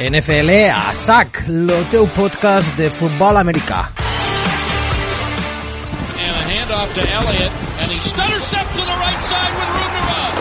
[0.00, 3.82] NFL a sac, el teu podcast de futbol americà.
[6.16, 7.52] And a handoff to Elliott,
[7.84, 10.32] and he stutter steps to the right side with room to run.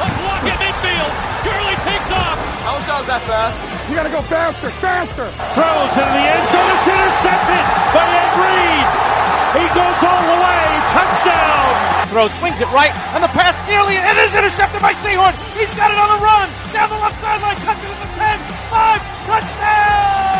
[0.00, 1.12] A block at midfield.
[1.44, 2.38] Gurley takes off.
[2.64, 3.60] How is that fast?
[3.90, 5.28] You gotta go faster, faster.
[5.28, 6.72] Throws into the end zone.
[6.72, 9.11] It's intercepted by Ed Reed.
[9.52, 10.64] He goes all the way.
[10.96, 12.08] Touchdown.
[12.08, 15.34] Throw swings it right, and the pass nearly it is intercepted by Seahorn.
[15.52, 17.56] He's got it on the run down the left sideline.
[17.56, 18.40] Cuts it at the 10,
[18.72, 20.32] 5, touchdown!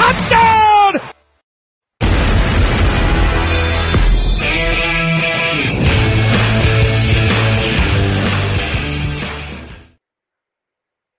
[0.00, 0.68] Touchdown!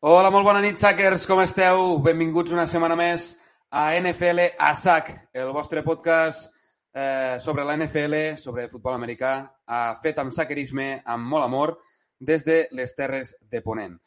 [0.02, 1.27] Hola, molt bona nit, Sackers.
[1.30, 2.00] Com esteu?
[2.02, 3.36] Benvinguts una setmana més
[3.70, 6.52] a NFL a SAC, el vostre podcast
[6.94, 9.34] eh, sobre la NFL, sobre futbol americà,
[9.67, 11.78] eh, fet amb sackerisme, amb molt amor,
[12.20, 14.00] des de les Terres de Ponent.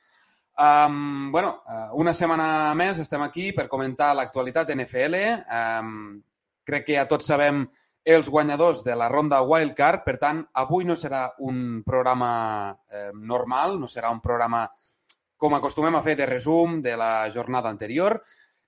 [0.52, 5.16] Um, bueno, uh, una setmana més estem aquí per comentar l'actualitat NFL.
[5.48, 5.94] Um,
[6.68, 7.64] crec que ja tots sabem
[8.04, 13.78] els guanyadors de la ronda Wildcard, per tant, avui no serà un programa eh, normal,
[13.78, 14.64] no serà un programa
[15.38, 18.20] com acostumem a fer de resum de la jornada anterior.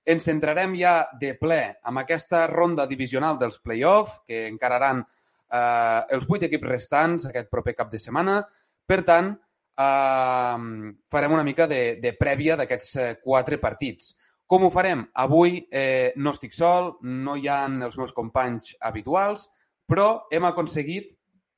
[0.05, 6.27] Ens centrarem ja de ple amb aquesta ronda divisional dels play-off, que encararan eh, els
[6.29, 8.43] vuit equips restants aquest proper cap de setmana.
[8.85, 14.13] Per tant, eh, farem una mica de, de prèvia d'aquests eh, quatre partits.
[14.45, 15.01] Com ho farem?
[15.17, 19.47] Avui eh, no estic sol, no hi ha els meus companys habituals,
[19.89, 21.09] però hem aconseguit,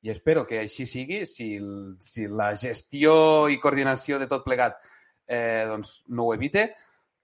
[0.07, 1.57] i espero que així sigui, si,
[1.99, 4.77] si la gestió i coordinació de tot plegat
[5.27, 6.69] eh, doncs no ho evite,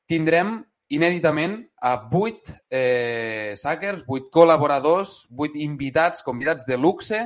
[0.09, 0.57] tindrem
[0.95, 7.23] inèditament a vuit eh, hackers, vuit col·laboradors, vuit invitats, convidats de luxe,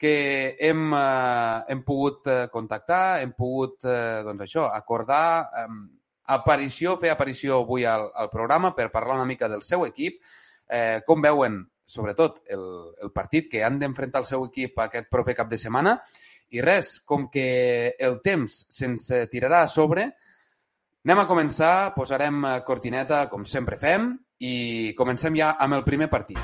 [0.00, 5.66] que hem, eh, hem pogut eh, contactar, hem pogut, eh, doncs això, acordar eh,
[6.32, 10.22] aparició, fer aparició avui al, al programa per parlar una mica del seu equip,
[10.70, 12.64] eh, com veuen, sobretot, el,
[13.02, 15.98] el partit que han d'enfrontar el seu equip aquest proper cap de setmana.
[16.50, 20.08] I res, com que el temps se'ns tirarà a sobre,
[21.04, 24.10] anem a començar, posarem cortineta, com sempre fem,
[24.44, 26.40] i comencem ja amb el primer partit.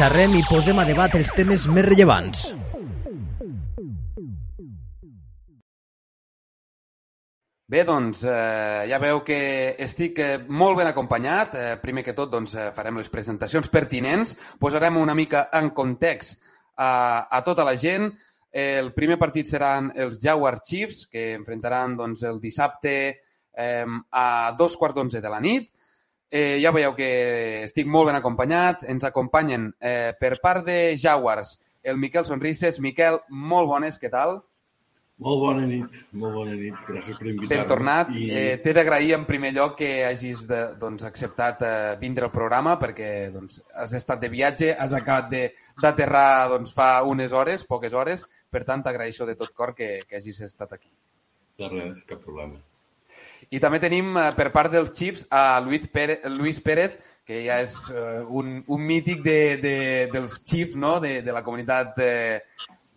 [0.00, 2.46] Xerrem i posem a debat els temes més rellevants.
[7.70, 11.52] Bé, doncs, eh, ja veu que estic eh, molt ben acompanyat.
[11.54, 16.40] Eh, primer que tot, doncs, eh, farem les presentacions pertinents, posarem una mica en context
[16.74, 18.08] a, a tota la gent.
[18.50, 22.94] El primer partit seran els Jaguar Chiefs, que enfrontaran doncs, el dissabte
[23.54, 24.26] eh, a
[24.58, 25.70] dos quarts d'onze de la nit.
[26.30, 27.10] Eh, ja veieu que
[27.66, 28.84] estic molt ben acompanyat.
[28.90, 32.80] Ens acompanyen eh, per part de Jaguars el Miquel Sonrises.
[32.82, 34.40] Miquel, molt bones, què tal?
[35.20, 36.76] Molt bona nit, molt bona nit.
[36.86, 37.50] Gràcies per invitar-me.
[37.52, 38.12] Ben tornat.
[38.16, 38.28] I...
[38.32, 42.78] Eh, T'he d'agrair en primer lloc que hagis de, doncs, acceptat eh, vindre al programa
[42.80, 45.28] perquè doncs, has estat de viatge, has acabat
[45.82, 50.18] d'aterrar doncs, fa unes hores, poques hores, per tant t'agraeixo de tot cor que, que
[50.18, 50.90] hagis estat aquí.
[51.60, 52.58] De res, cap problema.
[53.50, 56.98] I també tenim eh, per part dels Chiefs a Luis Pérez, Luis Pérez
[57.30, 59.74] que ja és eh, un, un mític de, de,
[60.10, 60.96] dels Chiefs, no?
[60.98, 62.40] de, de la comunitat eh,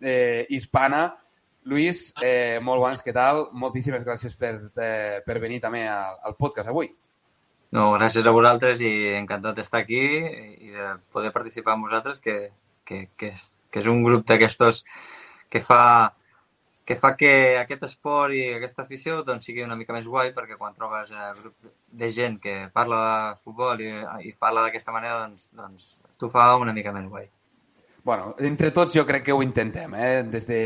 [0.02, 1.04] eh, hispana,
[1.70, 3.46] Luis, eh, molt bones, què tal?
[3.56, 6.90] Moltíssimes gràcies per, eh, per venir també al, al podcast avui.
[7.74, 12.50] No, gràcies a vosaltres i encantat d'estar aquí i de poder participar amb vosaltres, que,
[12.84, 14.82] que, que, és, que és un grup d'aquestos
[15.54, 15.84] que fa
[16.84, 20.58] que fa que aquest esport i aquesta afició doncs, sigui una mica més guai perquè
[20.60, 21.70] quan trobes eh, grup
[22.02, 23.94] de gent que parla de futbol i,
[24.28, 25.88] i parla d'aquesta manera doncs, doncs
[26.20, 27.30] t'ho fa una mica més guai.
[28.04, 30.24] Bueno, entre tots jo crec que ho intentem, eh?
[30.28, 30.60] des de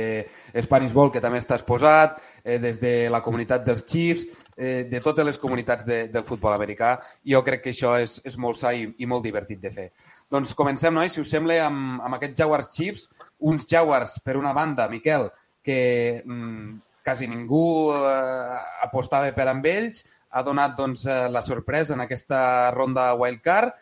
[0.64, 4.24] Spanish Ball, que també està exposat, eh, des de la comunitat dels Chiefs,
[4.56, 6.96] eh, de totes les comunitats de, del futbol americà.
[7.22, 9.86] Jo crec que això és, és molt sa i, i molt divertit de fer.
[10.30, 13.08] Doncs comencem, nois, si us sembla, amb, amb aquests Jaguars Chiefs.
[13.48, 15.28] Uns Jaguars, per una banda, Miquel,
[15.64, 20.04] que mm, quasi ningú eh, apostava per amb ells,
[20.36, 22.40] ha donat doncs, eh, la sorpresa en aquesta
[22.74, 23.72] ronda wildcard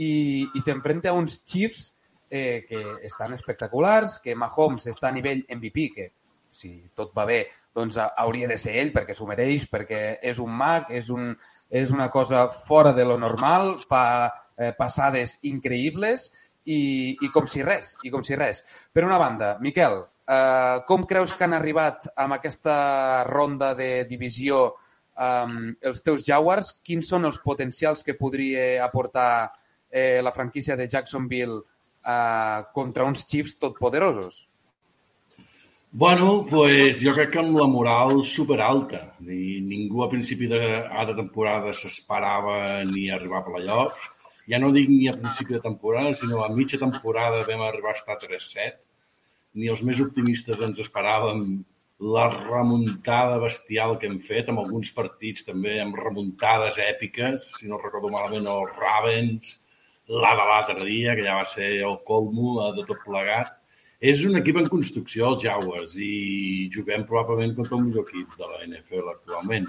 [0.00, 1.90] i, i s'enfrenta a uns Chiefs
[2.30, 6.08] eh, que estan espectaculars, que Mahomes està a nivell MVP, que
[6.50, 7.42] si tot va bé,
[7.76, 10.00] doncs hauria de ser ell perquè s'ho mereix, perquè
[10.32, 11.34] és un mag, és, un,
[11.68, 14.02] és una cosa fora de lo normal, fa
[14.60, 16.28] eh, passades increïbles
[16.68, 18.62] i, i com si res, i com si res.
[18.92, 24.66] Per una banda, Miquel, eh, com creus que han arribat amb aquesta ronda de divisió
[24.68, 26.74] eh, els teus Jaguars?
[26.84, 29.32] Quins són els potencials que podria aportar
[29.90, 31.62] eh, la franquícia de Jacksonville
[32.04, 34.46] eh, contra uns Chiefs totpoderosos?
[35.92, 39.00] Bueno, pues jo crec que amb la moral superalta.
[39.26, 44.04] Ningú a principi de, de temporada s'esperava ni arribar a playoffs.
[44.50, 47.98] Ja no dic ni a principi de temporada, sinó a mitja temporada vam arribar a
[48.00, 48.78] estar 3-7.
[49.54, 51.44] Ni els més optimistes ens esperàvem
[52.00, 57.78] la remuntada bestial que hem fet, amb alguns partits també amb remuntades èpiques, si no
[57.82, 59.56] recordo malament, els Ravens,
[60.10, 63.52] la de l'altre dia, que ja va ser el colmo de tot plegat.
[64.00, 68.48] És un equip en construcció, els Jaguars, i juguem probablement contra el millor equip de
[68.48, 69.68] la NFL actualment.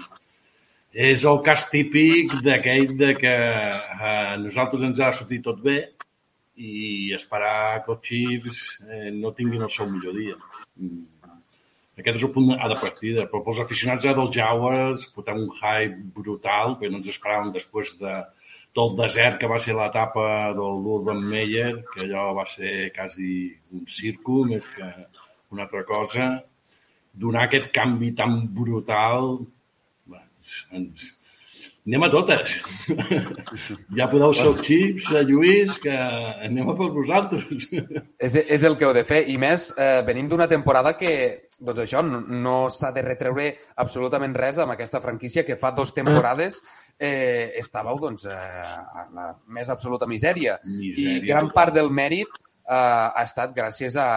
[0.92, 5.78] És el cas típic d'aquell de que a eh, nosaltres ens ha sortit tot bé
[6.60, 10.36] i esperar que els Chiefs eh, no tinguin el seu millor dia.
[10.76, 11.06] Mm.
[11.96, 13.24] Aquest és el punt de partida.
[13.30, 18.12] Però pels aficionats dels Jaguars portem un hype brutal, perquè no ens esperàvem després de,
[18.76, 23.32] del desert que va ser l'etapa del l'Urban Meyer, que allò va ser quasi
[23.72, 24.88] un circo més que
[25.52, 26.30] una altra cosa,
[27.12, 29.36] donar aquest canvi tan brutal,
[30.42, 31.10] ens, ens,
[31.86, 32.56] anem a totes.
[33.98, 37.66] ja podeu ser xips, a Lluís, que anem a per vosaltres.
[38.26, 39.24] és, és el que heu de fer.
[39.32, 41.14] I més, eh, venim d'una temporada que,
[41.58, 43.50] doncs això, no, no s'ha de retreure
[43.82, 46.60] absolutament res amb aquesta franquícia que fa dues temporades
[46.98, 49.28] eh, estàveu doncs, eh, en la
[49.58, 50.58] més absoluta misèria.
[50.66, 54.10] misèria I gran part del mèrit eh, ha estat gràcies a,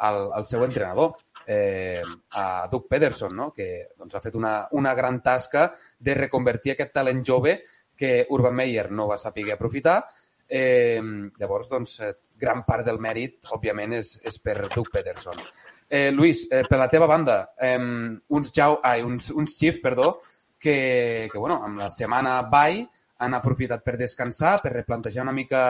[0.00, 1.18] al, al seu entrenador
[1.50, 3.50] eh, a Doug Pederson, no?
[3.52, 7.56] que doncs, ha fet una, una gran tasca de reconvertir aquest talent jove
[7.98, 10.04] que Urban Meyer no va saber aprofitar.
[10.46, 11.02] Eh,
[11.38, 15.42] llavors, doncs, eh, gran part del mèrit, òbviament, és, és per Doug Pederson.
[15.90, 20.14] Eh, Luis, eh, per la teva banda, eh, uns, jau, ai, uns, uns Chiefs, perdó,
[20.60, 22.86] que, que bueno, amb la setmana bye
[23.20, 25.62] han aprofitat per descansar, per replantejar una mica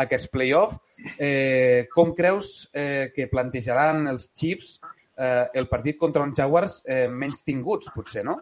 [0.00, 0.80] aquests play-off.
[1.18, 4.78] Eh, com creus eh, que plantejaran els Chiefs
[5.20, 8.40] eh, el partit contra uns Jaguars eh, menys tinguts, potser, no?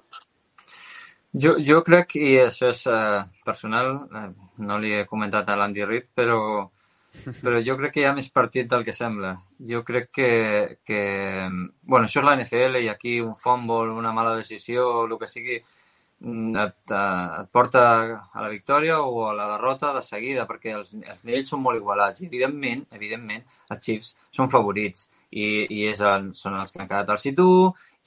[1.43, 4.29] Jo, jo crec, i això és eh, personal, eh,
[4.65, 6.39] no li he comentat a l'Andy Reid, però,
[7.43, 9.35] però jo crec que hi ha més partit del que sembla.
[9.73, 10.31] Jo crec que,
[10.89, 11.03] que
[11.83, 15.61] bueno, això és la NFL i aquí un fumble, una mala decisió, el que sigui,
[16.25, 16.97] mm, et,
[17.43, 17.85] et porta
[18.33, 21.83] a la victòria o a la derrota de seguida, perquè els, els nivells són molt
[21.83, 22.25] igualats.
[22.25, 26.91] I, evidentment, evidentment, els Chiefs són favorits i, i és el, són els que han
[26.91, 27.49] quedat al situ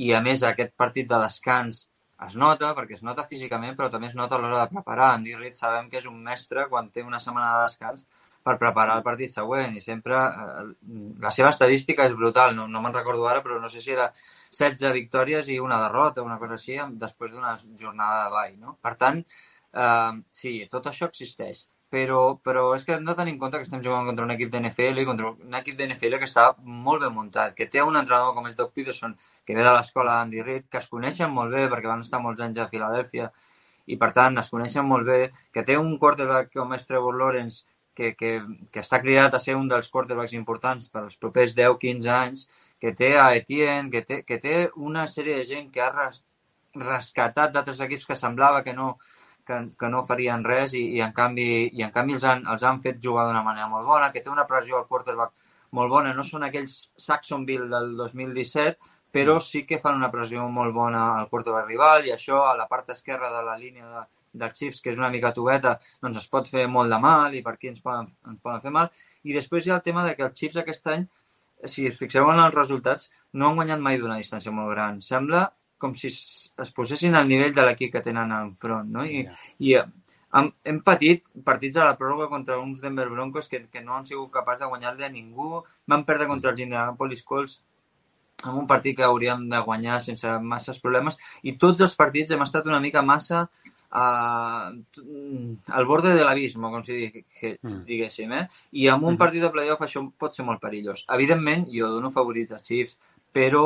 [0.02, 1.86] i a més aquest partit de descans
[2.26, 5.14] es nota, perquè es nota físicament, però també es nota a l'hora de preparar.
[5.16, 8.06] Andy Reid sabem que és un mestre quan té una setmana de descans
[8.46, 10.68] per preparar el partit següent i sempre eh,
[11.26, 14.08] la seva estadística és brutal, no, no me'n recordo ara, però no sé si era
[14.58, 18.56] 16 victòries i una derrota, una cosa així, després d'una jornada de ball.
[18.66, 18.78] No?
[18.82, 19.22] Per tant,
[19.74, 23.68] eh, sí, tot això existeix però, però és que hem de tenir en compte que
[23.68, 26.46] estem jugant contra un equip d'NFL i contra un equip d'NFL que està
[26.88, 30.16] molt ben muntat, que té un entrenador com és Doug Peterson, que ve de l'escola
[30.18, 33.28] d'Andy Reid, que es coneixen molt bé perquè van estar molts anys a Filadèlfia
[33.92, 35.20] i per tant es coneixen molt bé,
[35.52, 38.34] que té un quarterback com és Trevor Lawrence que, que,
[38.72, 42.46] que està cridat a ser un dels quarterbacks importants per als propers 10-15 anys,
[42.82, 44.56] que té a Etienne, que té, que té
[44.90, 46.22] una sèrie de gent que ha res,
[46.76, 48.94] rescatat d'altres equips que semblava que no,
[49.52, 52.64] que, que no farien res i, i, en canvi, i en canvi els han, els
[52.68, 55.36] han fet jugar d'una manera molt bona, que té una pressió al quarterback
[55.78, 56.16] molt bona.
[56.16, 59.46] No són aquells Saxonville del 2017, però mm.
[59.50, 62.90] sí que fan una pressió molt bona al quarterback rival i això a la part
[62.96, 64.04] esquerra de la línia de,
[64.44, 67.44] dels Chiefs, que és una mica tubeta, doncs es pot fer molt de mal i
[67.46, 68.92] per aquí ens poden, ens poden fer mal.
[69.28, 71.08] I després hi ha el tema de que els Chiefs aquest any,
[71.72, 75.02] si us fixeu en els resultats, no han guanyat mai d'una distància molt gran.
[75.06, 75.50] Sembla
[75.82, 79.06] com si es posessin al nivell de l'equip que tenen enfront, no?
[79.06, 79.42] I, yeah.
[79.60, 83.98] i hem, hem patit partits a la pròrroga contra uns Denver Broncos que, que no
[83.98, 85.64] han sigut capaços de guanyar-li a ningú.
[85.92, 87.60] Van perdre contra els Indianapolis Colts
[88.46, 92.42] en un partit que hauríem de guanyar sense masses problemes i tots els partits hem
[92.46, 93.44] estat una mica massa
[93.92, 94.72] uh,
[95.78, 97.84] al borde de l'abisme, com si mm.
[97.88, 98.46] diguéssim, eh?
[98.72, 99.22] I amb un mm-hmm.
[99.22, 101.06] partit de playoff això pot ser molt perillós.
[101.18, 102.98] Evidentment, jo dono favorits als Chiefs,
[103.32, 103.66] però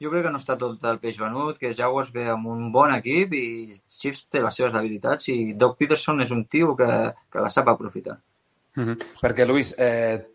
[0.00, 2.92] jo crec que no està tot el peix venut, que Jaguars ve amb un bon
[2.94, 3.44] equip i
[3.98, 6.88] Chiefs té les seves debilitats i Doug Peterson és un tio que,
[7.32, 8.18] que la sap aprofitar.
[8.76, 8.96] Mm -hmm.
[9.22, 10.26] Perquè, Luis, eh,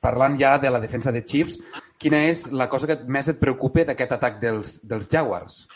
[0.00, 1.58] parlant ja de la defensa de Chiefs,
[1.98, 5.68] quina és la cosa que més et preocupa d'aquest atac dels, dels Jaguars?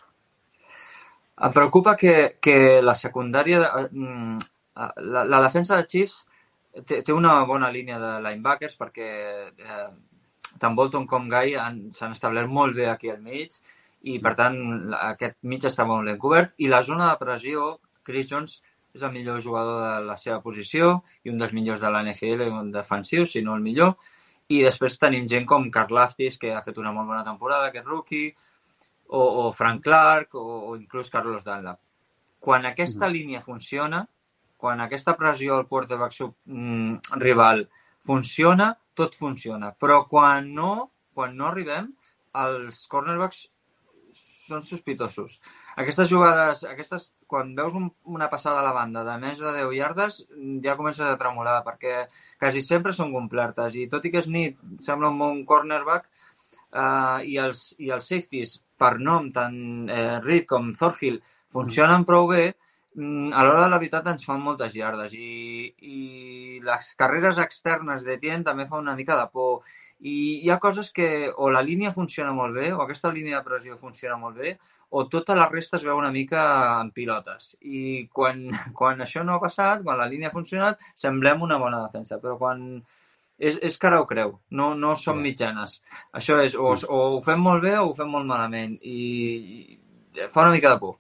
[1.43, 3.89] Em preocupa que, que la secundària...
[3.91, 4.39] mm,
[4.75, 6.25] La, la defensa de Chiefs
[6.87, 9.09] té, té una bona línia de linebackers perquè
[9.53, 9.89] eh,
[10.63, 13.55] tant Bolton com Guy han- s'han establert molt bé aquí al mig
[14.03, 14.57] i, per tant,
[14.99, 16.55] aquest mig està molt ben cobert.
[16.59, 18.61] I la zona de pressió, Chris Jones
[18.95, 22.49] és el millor jugador de la seva posició i un dels millors de la NFL,
[22.51, 23.95] un defensiu, si no el millor.
[24.53, 27.87] I després tenim gent com Carl Laftis, que ha fet una molt bona temporada, aquest
[27.87, 28.35] rookie,
[29.09, 30.43] o, o Frank Clark, o,
[30.73, 31.79] o inclús Carlos Dunlap.
[32.43, 34.03] Quan aquesta línia funciona,
[34.59, 37.65] quan aquesta pressió al quarterback sub, mm, rival
[38.07, 39.73] funciona, tot funciona.
[39.79, 40.73] Però quan no,
[41.15, 41.91] quan no arribem,
[42.43, 43.47] els cornerbacks
[44.53, 45.39] són sospitosos.
[45.81, 49.71] Aquestes jugades, aquestes, quan veus un, una passada a la banda de més de 10
[49.79, 50.19] yardes,
[50.65, 52.07] ja comences a tremolar, perquè
[52.41, 53.79] quasi sempre són complertes.
[53.79, 56.11] I tot i que és nit, sembla un bon cornerback,
[56.73, 59.57] eh, i, els, i els safeties, per nom, tant
[59.89, 61.21] eh, Reed com Thorhill,
[61.53, 62.45] funcionen prou bé,
[62.97, 68.19] a l'hora de la veritat ens fan moltes yardes i, i les carreres externes de
[68.21, 69.63] Tien també fa una mica de por
[70.03, 73.47] i hi ha coses que o la línia funciona molt bé o aquesta línia de
[73.47, 74.57] pressió funciona molt bé
[74.91, 76.43] o tota la resta es veu una mica
[76.81, 78.43] en pilotes i quan,
[78.79, 82.37] quan això no ha passat, quan la línia ha funcionat, semblem una bona defensa, però
[82.37, 82.83] quan
[83.39, 85.23] és, és cara o creu, no, no som Ja.
[85.23, 85.81] mitjanes.
[86.13, 88.99] Això és, o, o ho fem molt bé o ho fem molt malament i,
[90.19, 90.99] i fa una mica de por.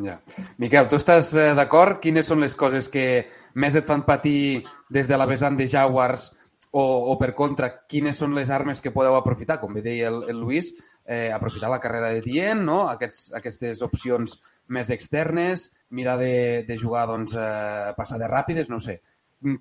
[0.00, 0.20] Ja.
[0.56, 1.98] Miquel, tu estàs eh, d'acord?
[2.00, 3.26] Quines són les coses que
[3.60, 6.30] més et fan patir des de la vessant de Jaguars
[6.72, 6.82] o,
[7.12, 9.58] o per contra, quines són les armes que podeu aprofitar?
[9.60, 10.70] Com bé deia el, el Luis,
[11.04, 12.86] eh, aprofitar la carrera de Tien, no?
[12.88, 14.38] Aquests, aquestes opcions
[14.72, 19.02] més externes, mirar de, de jugar doncs, eh, passades ràpides, no sé.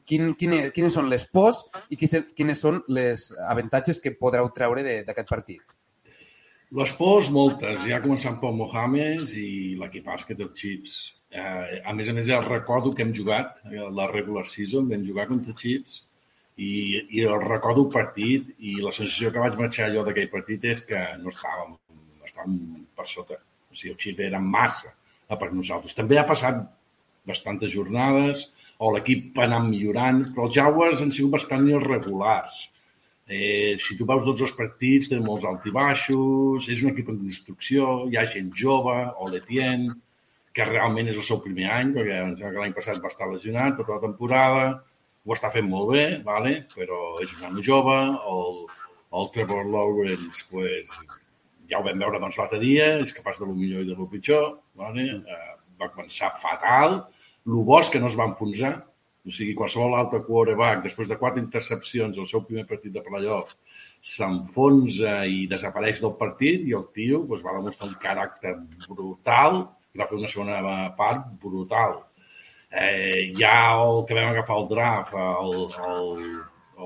[0.08, 4.86] Quin, quine, quines són les pors i quines, quines són les avantatges que podreu treure
[5.04, 5.81] d'aquest partit?
[6.80, 7.82] Les pors, moltes.
[7.84, 9.48] Ja començant pel Mohamed i
[9.80, 10.94] l'equipàs que té els Chiefs.
[11.32, 15.04] Eh, a més a més, ja recordo que hem jugat eh, la regular season, vam
[15.08, 15.98] jugar contra Chiefs
[16.56, 16.72] i,
[17.18, 20.84] i el recordo el partit i la sensació que vaig marxar jo d'aquell partit és
[20.88, 21.76] que no estàvem,
[22.30, 22.58] estàvem
[22.96, 23.42] per sota.
[23.68, 24.96] O sigui, els Chiefs eren massa
[25.28, 25.98] a per nosaltres.
[26.00, 26.64] També ha passat
[27.28, 28.48] bastantes jornades,
[28.80, 32.64] o l'equip ha anat millorant, però els Jaguars han sigut bastant irregulars.
[33.32, 37.12] Eh, si tu veus tots els partits, té molts alt i baixos, és un equip
[37.14, 39.96] en construcció, hi ha gent jove, o l'Etienne,
[40.52, 44.04] que realment és el seu primer any, perquè l'any passat va estar lesionat tota la
[44.04, 44.66] temporada,
[45.24, 46.54] ho està fent molt bé, vale?
[46.76, 47.98] però és un home jove,
[48.34, 48.62] el,
[49.20, 50.92] el Trevor Lawrence, pues,
[51.72, 54.10] ja ho vam veure doncs, l'altre dia, és capaç de lo millor i de lo
[54.12, 55.08] pitjor, vale?
[55.22, 57.04] eh, va començar fatal,
[57.48, 58.76] el bo és que no es va enfonsar,
[59.28, 63.54] o sigui, qualsevol altre quarterback, després de quatre intercepcions al seu primer partit de playoff,
[64.02, 68.56] s'enfonsa i desapareix del partit i el tio doncs, va demostrar un caràcter
[68.88, 69.62] brutal
[69.94, 72.00] i va fer una segona part brutal.
[72.72, 76.22] Eh, ha el que vam agafar al draft, el, el,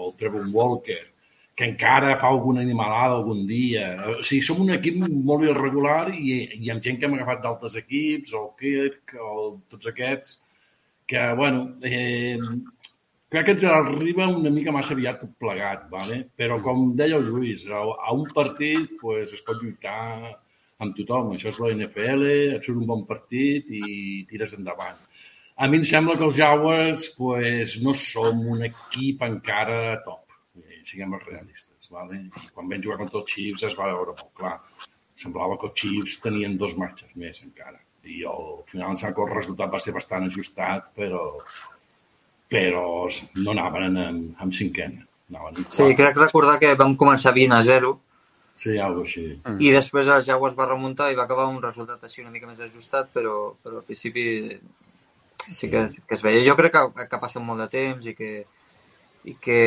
[0.02, 1.04] el Trevor Walker,
[1.56, 3.86] que encara fa alguna animalada algun dia.
[4.18, 7.78] O sigui, som un equip molt irregular i, i amb gent que hem agafat d'altres
[7.80, 9.36] equips, el Kirk, o
[9.72, 10.42] tots aquests,
[11.06, 12.38] que, bueno, eh,
[13.30, 16.22] crec que ens arriba una mica massa aviat tot plegat, vale?
[16.38, 20.34] però com deia el Lluís, a, a un partit pues, es pot lluitar
[20.84, 21.34] amb tothom.
[21.36, 22.26] Això és la NFL,
[22.58, 25.00] et surt un bon partit i tires endavant.
[25.56, 30.82] A mi em sembla que els Jaguars pues, no som un equip encara top, eh,
[30.84, 31.72] siguem els realistes.
[31.96, 32.18] Vale?
[32.28, 34.58] I quan vam jugar contra els Chiefs es va veure molt clar.
[35.22, 37.80] Semblava que els Chiefs tenien dos marxes més encara.
[38.06, 41.24] I al final em sembla que el resultat va ser bastant ajustat, però,
[42.52, 42.86] però
[43.42, 45.06] no anaven en, en cinquena.
[45.32, 47.94] Anaven en Sí, crec recordar que vam començar 20 a 0
[48.56, 49.66] Sí, alguna cosa així.
[49.68, 52.62] i després el Jaguars va remuntar i va acabar un resultat així una mica més
[52.64, 54.24] ajustat, però, però al principi
[55.52, 56.46] sí que, que es veia.
[56.48, 58.46] Jo crec que, que ha passat molt de temps i que,
[59.26, 59.60] i que,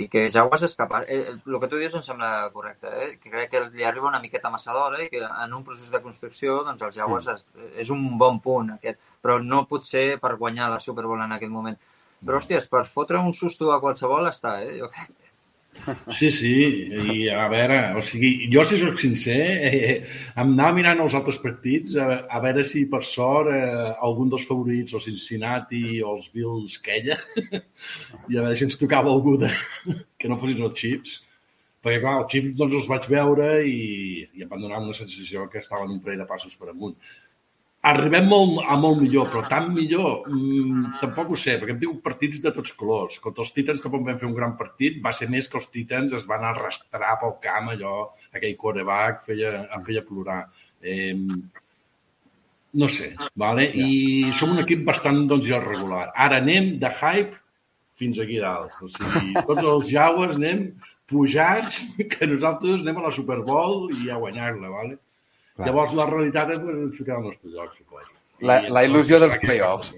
[0.00, 1.04] i que Jaguars és capaç...
[1.12, 3.08] Eh, el que tu dius em sembla correcte, eh?
[3.20, 6.00] que crec que li arriba una miqueta massa d'hora i que en un procés de
[6.04, 7.44] construcció doncs els Jaguars és,
[7.84, 11.36] és un bon punt aquest, però no pot ser per guanyar la Super Bowl en
[11.36, 11.76] aquest moment.
[12.24, 14.78] Però, hòsties, per fotre un susto a qualsevol està, eh?
[14.80, 15.12] Jo crec.
[16.16, 16.52] Sí, sí,
[17.12, 19.96] i a veure, o sigui, jo si sóc sincer, eh,
[20.32, 24.46] em anava mirant els altres partits a, a veure si per sort eh, algun dels
[24.48, 27.18] favorits, o Cincinnati o els Bills queia,
[28.30, 29.52] i a veure si ens tocava algú de,
[30.20, 31.18] que no fossin els Chiefs,
[31.84, 35.48] perquè clar, els Chiefs doncs els vaig veure i, i em van donar una sensació
[35.52, 36.96] que estaven un parell de passos per amunt.
[37.84, 42.00] Arribem molt, a molt millor, però tan millor mmm, tampoc ho sé, perquè hem tingut
[42.06, 43.18] partits de tots colors.
[43.20, 46.14] Contra els Titans tampoc vam fer un gran partit, va ser més que els Titans
[46.16, 47.98] es van arrastrar pel camp, allò,
[48.32, 50.40] aquell quarterback feia, em feia plorar.
[50.80, 51.12] Eh,
[52.74, 53.68] no sé, vale?
[53.68, 56.08] i som un equip bastant doncs, ja regular.
[56.26, 57.36] Ara anem de hype
[58.00, 58.74] fins aquí dalt.
[58.82, 60.66] O sigui, tots els Jaguars anem
[61.10, 64.98] pujats, que nosaltres anem a la Super Bowl i a guanyar-la, vale?
[65.54, 65.68] Clar.
[65.68, 66.62] Llavors, la realitat és
[66.98, 68.10] ficar el nostre lloc, suposo.
[68.42, 69.92] La, la il·lusió dels play-offs.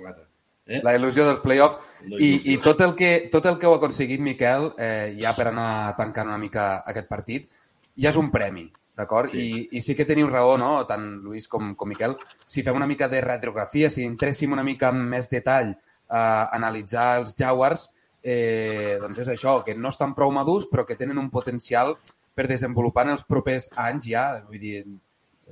[0.66, 0.80] Eh?
[0.84, 1.92] La il·lusió dels play-offs.
[2.04, 5.94] I, I tot el, que, tot el que heu aconseguit, Miquel, eh, ja per anar
[5.96, 7.48] tancant una mica aquest partit,
[7.96, 8.66] ja és un premi,
[8.98, 9.32] d'acord?
[9.32, 9.46] Sí.
[9.46, 12.90] I, I sí que teniu raó, no?, tant Lluís com, com Miquel, si fem una
[12.90, 15.72] mica de radiografia, si entréssim una mica amb més detall
[16.12, 16.22] a
[16.58, 17.88] analitzar els Jaguars,
[18.20, 21.96] eh, doncs és això, que no estan prou madurs, però que tenen un potencial
[22.36, 24.82] per desenvolupar en els propers anys ja, vull dir,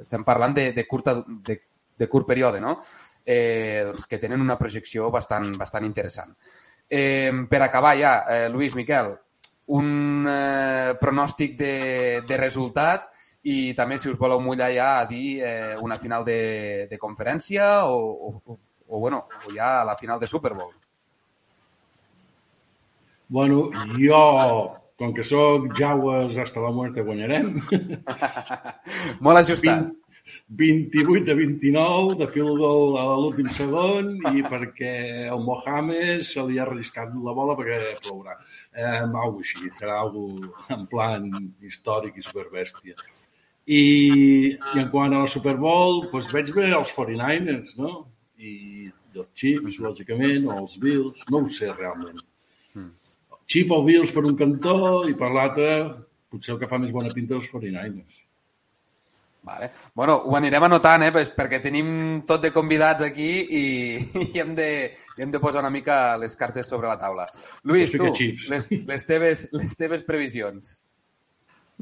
[0.03, 1.59] estem parlant de, de, curta, de,
[1.97, 2.79] de curt període, no?
[3.25, 6.35] Eh, doncs que tenen una projecció bastant, bastant interessant.
[6.89, 9.15] Eh, per acabar ja, eh, Lluís, Miquel,
[9.73, 11.75] un eh, pronòstic de,
[12.29, 13.09] de resultat
[13.49, 17.85] i també, si us voleu mullar ja a dir eh, una final de, de conferència
[17.89, 17.99] o,
[18.29, 18.59] o,
[18.89, 20.73] o, bueno, o ja a la final de Super Bowl.
[23.29, 27.55] Bueno, jo com que sóc Jaguars hasta la muerte guanyarem.
[29.25, 29.93] Molt ajustat.
[30.49, 34.93] 28 a 29 de field goal a l'últim segon i perquè
[35.33, 38.37] el Mohamed se li ha relliscat la bola perquè plourà.
[38.75, 40.27] Eh, algo així, serà algo
[40.75, 41.29] en plan
[41.65, 42.97] històric i superbèstia.
[43.65, 43.83] I,
[44.75, 47.95] I en quant a la Super Bowl, doncs veig bé els 49ers, no?
[48.37, 52.21] I els Chiefs, lògicament, o els Bills, no ho sé realment.
[53.47, 54.77] Chief o Bills per un cantó
[55.09, 55.71] i per l'altre
[56.33, 58.23] potser el que fa més bona pinta els 49ers.
[59.45, 59.69] Vale.
[59.93, 61.89] Bueno, ho anirem anotant, eh, perquè tenim
[62.25, 63.65] tot de convidats aquí i,
[64.25, 64.69] i, hem, de,
[65.21, 67.29] hem de posar una mica les cartes sobre la taula.
[67.63, 68.09] Lluís, tu,
[68.49, 70.79] les, les, teves, les teves previsions.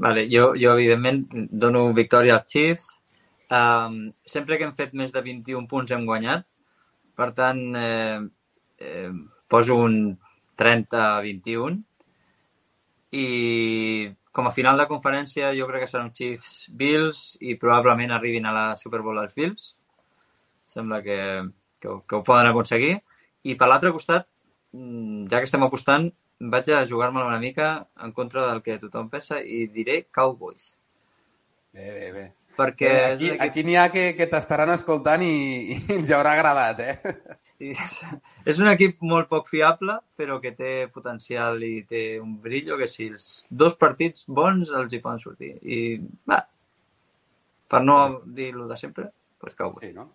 [0.02, 2.90] Vale, jo, jo, evidentment, dono victòria als Chiefs.
[3.52, 6.48] Um, sempre que hem fet més de 21 punts hem guanyat.
[7.14, 8.18] Per tant, eh,
[8.82, 9.10] eh,
[9.52, 9.98] poso un
[10.58, 11.78] 30-21
[13.12, 13.26] i
[14.32, 18.54] com a final de conferència jo crec que seran Chiefs Bills i probablement arribin a
[18.56, 19.72] la Super Bowl els Bills.
[20.72, 21.18] Sembla que,
[21.78, 22.96] que, que ho poden aconseguir.
[23.44, 24.26] I per l'altre costat,
[24.72, 26.08] mm, ja que estem apostant,
[26.52, 30.72] vaig a jugar-me una mica en contra del que tothom pensa i diré Cowboys.
[31.72, 32.24] Bé, bé, bé.
[32.56, 35.32] Perquè aquí aquí n'hi ha que, que t'estaran escoltant i,
[35.72, 37.38] i els haurà agradat, eh?
[38.50, 42.88] És un equip molt poc fiable, però que té potencial i té un brillo que
[42.90, 45.52] si els dos partits bons els hi poden sortir.
[45.62, 45.78] I,
[46.28, 46.42] va,
[47.72, 49.08] per no dir-lo de sempre,
[49.40, 49.72] doncs cau.
[49.80, 50.10] Sí, no?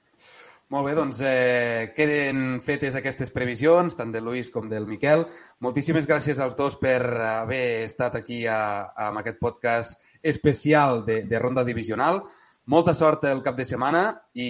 [0.74, 5.24] Molt bé, doncs eh, queden fetes aquestes previsions, tant del Lluís com del Miquel.
[5.64, 11.22] Moltíssimes gràcies als dos per haver estat aquí a, a, amb aquest podcast especial de,
[11.24, 12.20] de ronda divisional.
[12.68, 14.04] Molta sort el cap de setmana
[14.36, 14.50] i,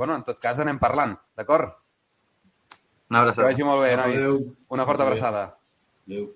[0.00, 1.76] bueno, en tot cas anem parlant, d'acord?
[3.10, 3.46] Una abraçada.
[3.46, 4.22] Que vagi molt bé, nois.
[4.22, 4.42] Adéu.
[4.68, 5.44] Una forta abraçada.
[6.06, 6.28] Adéu.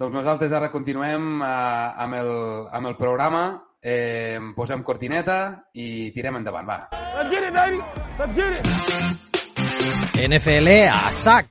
[0.00, 2.32] Doncs nosaltres ara continuem eh, amb, el,
[2.72, 3.42] amb el programa.
[3.82, 5.36] Eh, posem cortineta
[5.74, 6.78] i tirem endavant, va.
[7.16, 7.82] Let's get it, baby!
[8.18, 10.28] Let's get it!
[10.28, 11.50] NFL a sac!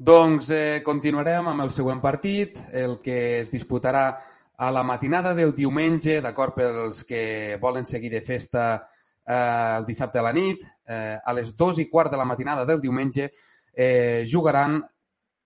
[0.00, 4.04] Doncs eh, continuarem amb el següent partit, el que es disputarà
[4.60, 10.20] a la matinada del diumenge, d'acord, pels que volen seguir de festa eh, el dissabte
[10.20, 13.30] a la nit, eh, a les dos i quart de la matinada del diumenge,
[13.72, 14.80] eh, jugaran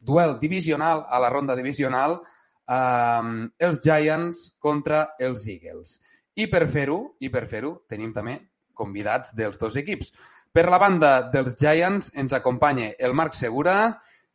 [0.01, 5.99] duel divisional a la ronda divisional eh, els Giants contra els Eagles.
[6.35, 8.39] I per fer-ho, i per fer-ho, tenim també
[8.75, 10.11] convidats dels dos equips.
[10.55, 13.77] Per la banda dels Giants ens acompanya el Marc Segura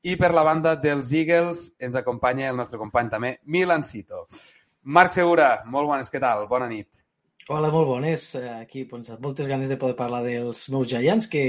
[0.04, 4.26] i per la banda dels Eagles ens acompanya el nostre company també, Milancito.
[4.84, 6.48] Marc Segura, molt bones, què tal?
[6.48, 6.99] Bona nit.
[7.54, 8.24] Hola, molt bones.
[8.38, 11.44] Eh, aquí, doncs, moltes ganes de poder parlar dels meus Giants, que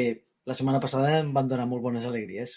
[0.48, 2.54] la setmana passada em van donar molt bones alegries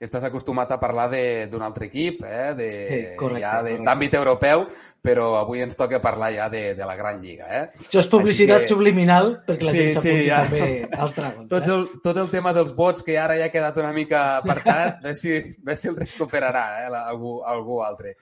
[0.00, 2.54] estàs acostumat a parlar d'un altre equip, eh?
[2.58, 4.66] de, sí, correcte, ja d'àmbit europeu,
[5.04, 7.48] però avui ens toca parlar ja de, de la gran lliga.
[7.48, 7.64] Eh?
[7.86, 8.70] Això és publicitat que...
[8.72, 10.40] subliminal perquè la sí, gent s'apunti sí, ja.
[10.46, 11.48] també als Dragons.
[11.52, 12.00] Tot el, eh?
[12.06, 15.18] tot el tema dels vots, que ara ja ha quedat una mica apartat, a veure
[15.20, 16.92] si, a veure si el recuperarà eh?
[17.04, 18.16] algú, algú altre.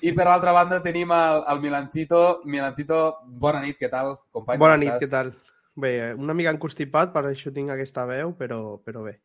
[0.00, 2.24] I per l'altra banda tenim el, el Milantito.
[2.44, 4.60] Milantito, bona nit, què tal, company?
[4.60, 5.32] Bona nit, què tal?
[5.80, 9.16] Bé, una mica encostipat, per això tinc aquesta veu, però, però bé.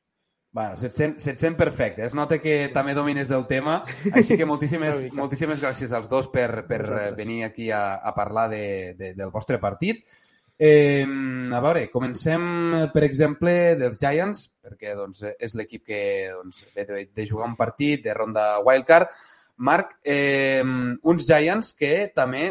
[0.56, 2.06] Bueno, se't sent, se't sent perfecte.
[2.06, 3.82] Es nota que també domines del tema,
[4.16, 6.80] així que moltíssimes, moltíssimes gràcies als dos per, per
[7.18, 8.62] venir aquí a, a parlar de,
[8.96, 10.00] de, del vostre partit.
[10.56, 12.48] Eh, a veure, comencem,
[12.96, 16.02] per exemple, dels Giants, perquè doncs, és l'equip que
[16.38, 19.12] doncs, ve de, de jugar un partit de ronda wildcard.
[19.58, 22.48] Marc, eh, uns Giants que també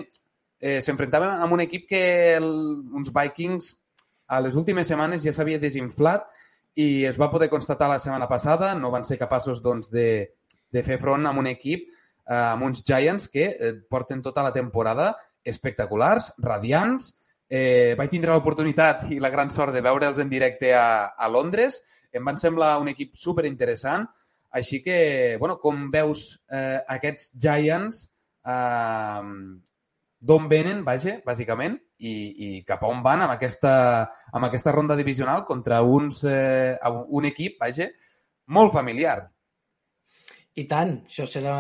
[0.61, 2.53] eh, s'enfrontaven amb un equip que el,
[2.93, 3.79] uns Vikings
[4.29, 6.29] a les últimes setmanes ja s'havia desinflat
[6.75, 10.35] i es va poder constatar la setmana passada, no van ser capaços doncs, de,
[10.75, 11.87] de fer front amb un equip,
[12.27, 15.13] eh, amb uns Giants que eh, porten tota la temporada
[15.45, 17.13] espectaculars, radiants.
[17.49, 21.79] Eh, vaig tindre l'oportunitat i la gran sort de veure'ls en directe a, a Londres.
[22.15, 24.09] Em van semblar un equip super interessant.
[24.55, 28.05] Així que, bueno, com veus eh, aquests Giants,
[28.47, 29.23] eh,
[30.25, 32.15] d'on venen, vaja, bàsicament, i,
[32.47, 33.75] i cap a on van amb aquesta,
[34.33, 36.77] amb aquesta ronda divisional contra uns, eh,
[37.19, 37.91] un equip, vaja,
[38.57, 39.19] molt familiar.
[40.55, 41.59] I tant, això serà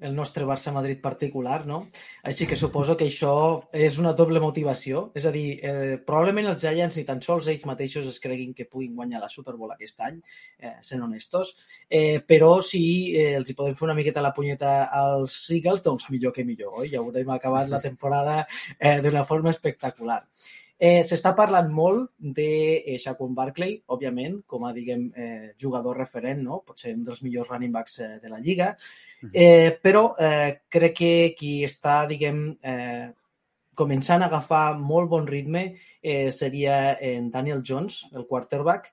[0.00, 1.80] el nostre Barça-Madrid particular, no?
[2.22, 3.32] Així que suposo que això
[3.72, 5.10] és una doble motivació.
[5.14, 8.66] És a dir, eh, probablement els Giants ni tan sols ells mateixos es creguin que
[8.66, 10.20] puguin guanyar la Super Bowl aquest any,
[10.58, 11.56] eh, sent honestos,
[11.88, 16.10] eh, però si eh, els hi podem fer una miqueta la punyeta als Eagles, doncs
[16.10, 16.88] millor que millor, oi?
[16.88, 18.46] Ja haurem acabat la temporada
[18.78, 20.24] eh, d'una forma espectacular.
[20.80, 22.48] S'està parlant molt de
[22.80, 26.62] eh, Shaquan Barkley, òbviament, com a diguem, eh, jugador referent, no?
[26.64, 28.74] potser un dels millors running backs eh, de la lliga,
[29.20, 33.10] Eh, però eh, crec que qui està, diguem, eh,
[33.76, 35.66] començant a agafar molt bon ritme
[36.00, 38.88] eh, seria en Daniel Jones, el quarterback,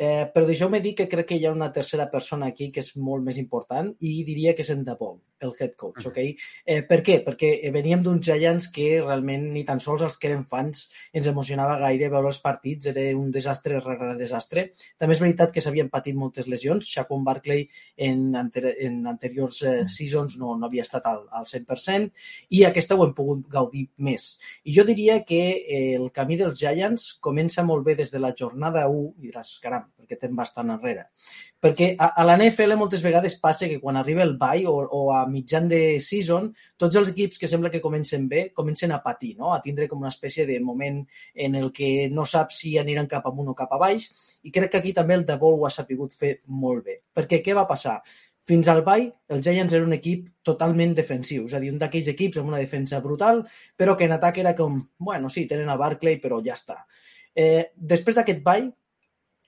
[0.00, 2.94] Eh, però deixeu-me dir que crec que hi ha una tercera persona aquí que és
[2.96, 6.18] molt més important i diria que és en Dabol, el head coach, ok?
[6.20, 7.20] Eh, per què?
[7.26, 11.78] Perquè veníem d'uns Giants que realment ni tan sols els que eren fans ens emocionava
[11.80, 14.68] gaire veure els partits, era un desastre rere desastre.
[14.98, 19.76] També és veritat que s'havien patit moltes lesions, Shaquan Barkley en, anter en anteriors eh,
[19.88, 22.10] seasons no, no havia estat al, al 100%
[22.56, 24.32] i aquesta ho hem pogut gaudir més.
[24.64, 28.34] I jo diria que eh, el camí dels Giants comença molt bé des de la
[28.36, 31.08] jornada 1 i diràs, caram, perquè estem bastant enrere.
[31.60, 35.00] Perquè a, a la NFL moltes vegades passa que quan arriba el bye o, o
[35.12, 36.48] a mitjan de season,
[36.80, 39.52] tots els equips que sembla que comencen bé comencen a patir, no?
[39.52, 41.02] a tindre com una espècie de moment
[41.34, 44.08] en el que no saps si aniran cap amunt o cap a baix,
[44.42, 46.96] i crec que aquí també el The Ball ho ha sapigut fer molt bé.
[47.12, 48.00] Perquè què va passar?
[48.48, 52.08] Fins al ball, els Giants era un equip totalment defensiu, és a dir, un d'aquells
[52.14, 53.44] equips amb una defensa brutal,
[53.76, 56.80] però que en atac era com, bueno, sí, tenen a Barclay, però ja està.
[57.36, 58.70] Eh, després d'aquest ball,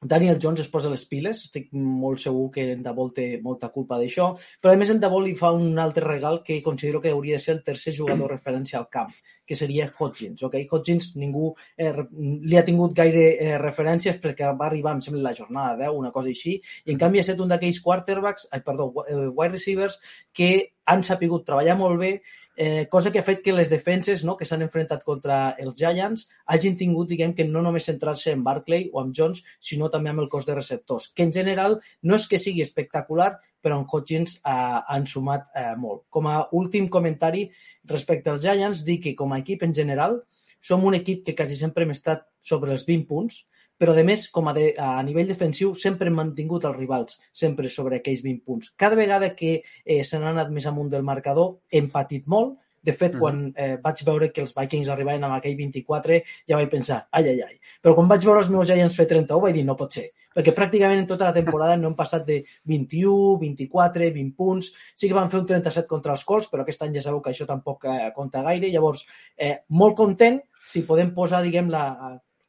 [0.02, 4.00] Daniel Jones es posa les piles, estic molt segur que en Davol té molta culpa
[4.00, 7.38] d'això, però a més en Davol li fa un altre regal que considero que hauria
[7.38, 9.14] de ser el tercer jugador referència al camp,
[9.46, 10.42] que seria Hodgins.
[10.48, 10.66] Okay?
[10.66, 15.36] Hodgins ningú eh, li ha tingut gaire eh, referències perquè va arribar, em sembla, la
[15.38, 18.90] jornada 10, una cosa així, i en canvi ha estat un d'aquells quarterbacks, ai, perdó,
[19.06, 20.00] eh, wide receivers
[20.34, 20.52] que
[20.90, 22.16] han sapigut treballar molt bé
[22.64, 26.28] eh, cosa que ha fet que les defenses no, que s'han enfrontat contra els Giants
[26.54, 30.22] hagin tingut, diguem, que no només centrar-se en Barclay o amb Jones, sinó també amb
[30.22, 34.36] el cos de receptors, que en general no és que sigui espectacular, però en Hodgins
[34.38, 34.54] eh,
[34.94, 36.04] han sumat eh, molt.
[36.14, 37.48] Com a últim comentari
[37.90, 40.20] respecte als Giants, dic que com a equip en general
[40.62, 43.42] som un equip que quasi sempre hem estat sobre els 20 punts,
[43.82, 47.66] però a més, com a, de, a nivell defensiu, sempre hem mantingut els rivals, sempre
[47.66, 48.68] sobre aquells 20 punts.
[48.78, 52.60] Cada vegada que eh, se n'ha anat més amunt del marcador, hem patit molt.
[52.82, 53.18] De fet, mm.
[53.18, 57.26] quan eh, vaig veure que els Vikings arribaven amb aquell 24, ja vaig pensar, ai,
[57.32, 57.58] ai, ai.
[57.82, 60.08] Però quan vaig veure els meus Giants fer 31, vaig dir, no pot ser.
[60.34, 62.38] Perquè pràcticament en tota la temporada no hem passat de
[62.70, 64.72] 21, 24, 20 punts.
[64.94, 67.34] Sí que van fer un 37 contra els Colts, però aquest any ja sabeu que
[67.34, 68.70] això tampoc eh, compta gaire.
[68.70, 71.88] Llavors, eh, molt content si podem posar, diguem, la,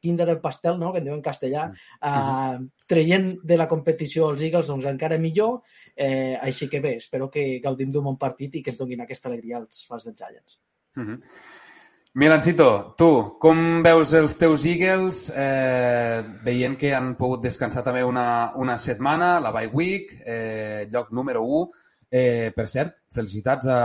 [0.04, 0.92] guinda del pastel, no?
[0.92, 5.62] que en diuen en castellà, uh, traient de la competició els Eagles doncs encara millor,
[5.96, 9.30] eh, així que bé, espero que gaudim d'un bon partit i que ens donin aquesta
[9.30, 10.58] alegria als fans dels Giants.
[10.96, 11.20] Uh -huh.
[12.14, 18.52] Milancito, tu, com veus els teus Eagles eh, veient que han pogut descansar també una,
[18.54, 21.72] una setmana, la bye week, eh, lloc número 1.
[22.14, 23.80] Eh, per cert, felicitats a,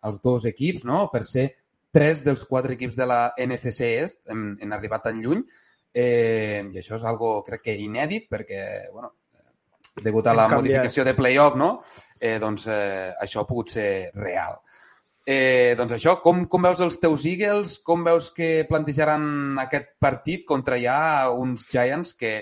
[0.00, 1.10] als dos equips no?
[1.12, 1.50] per ser
[1.92, 5.44] tres dels quatre equips de la NFC Est, hem, hem arribat tan lluny,
[5.94, 9.12] Eh, I això és algo, crec que inèdit, perquè, bueno,
[10.02, 11.76] degut a la modificació de playoff, no?
[12.18, 14.58] Eh, doncs eh, això ha pogut ser real.
[15.24, 17.78] Eh, doncs això, com, com veus els teus Eagles?
[17.86, 22.34] Com veus que plantejaran aquest partit contra ja uns Giants que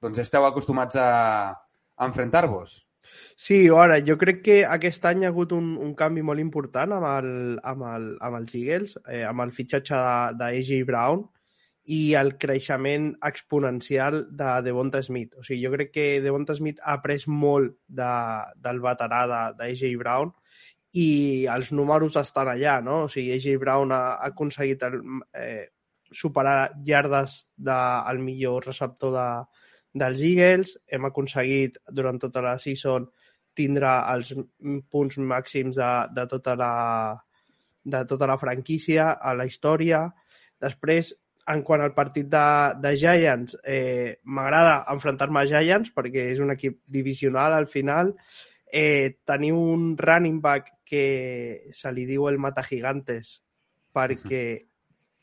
[0.00, 1.10] doncs, esteu acostumats a,
[1.52, 2.78] a enfrontar-vos?
[3.36, 7.08] Sí, ara, jo crec que aquest any ha hagut un, un canvi molt important amb,
[7.10, 7.30] el,
[7.68, 10.00] amb, el, amb els Eagles, eh, amb el fitxatge
[10.38, 11.26] d'AJ Brown,
[11.84, 15.34] i el creixement exponencial de Devonta Smith.
[15.38, 18.12] O sigui, jo crec que Devonta Smith ha après molt de,
[18.62, 19.24] del veterà
[19.58, 20.30] d'AJ de, Brown
[20.92, 23.04] i els números estan allà, no?
[23.06, 25.00] O sigui, AJ Brown ha, ha aconseguit el,
[25.34, 25.72] eh,
[26.12, 29.26] superar yardes del de, millor receptor de,
[30.04, 30.76] dels Eagles.
[30.86, 33.08] Hem aconseguit durant tota la season
[33.56, 34.32] tindre els
[34.92, 36.72] punts màxims de, de, tota la,
[37.84, 40.06] de tota la franquícia a la història.
[40.60, 41.14] Després,
[41.48, 42.46] en quant al partit de,
[42.82, 48.14] de Giants, eh, m'agrada enfrontar-me a Giants perquè és un equip divisional al final.
[48.72, 53.40] Eh, tenim un running back que se li diu el Mata Gigantes
[53.92, 54.44] perquè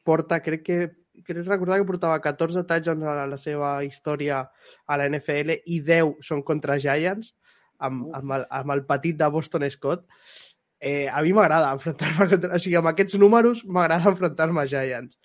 [0.06, 0.80] porta, crec que
[1.26, 4.44] crec recordar que portava 14 touchdowns a la seva història
[4.88, 7.34] a la NFL i 10 són contra Giants
[7.80, 10.06] amb, amb, el, amb el petit de Boston Scott.
[10.80, 12.56] Eh, a mi m'agrada enfrontar-me contra...
[12.56, 15.20] O sigui, amb aquests números m'agrada enfrontar-me a Giants.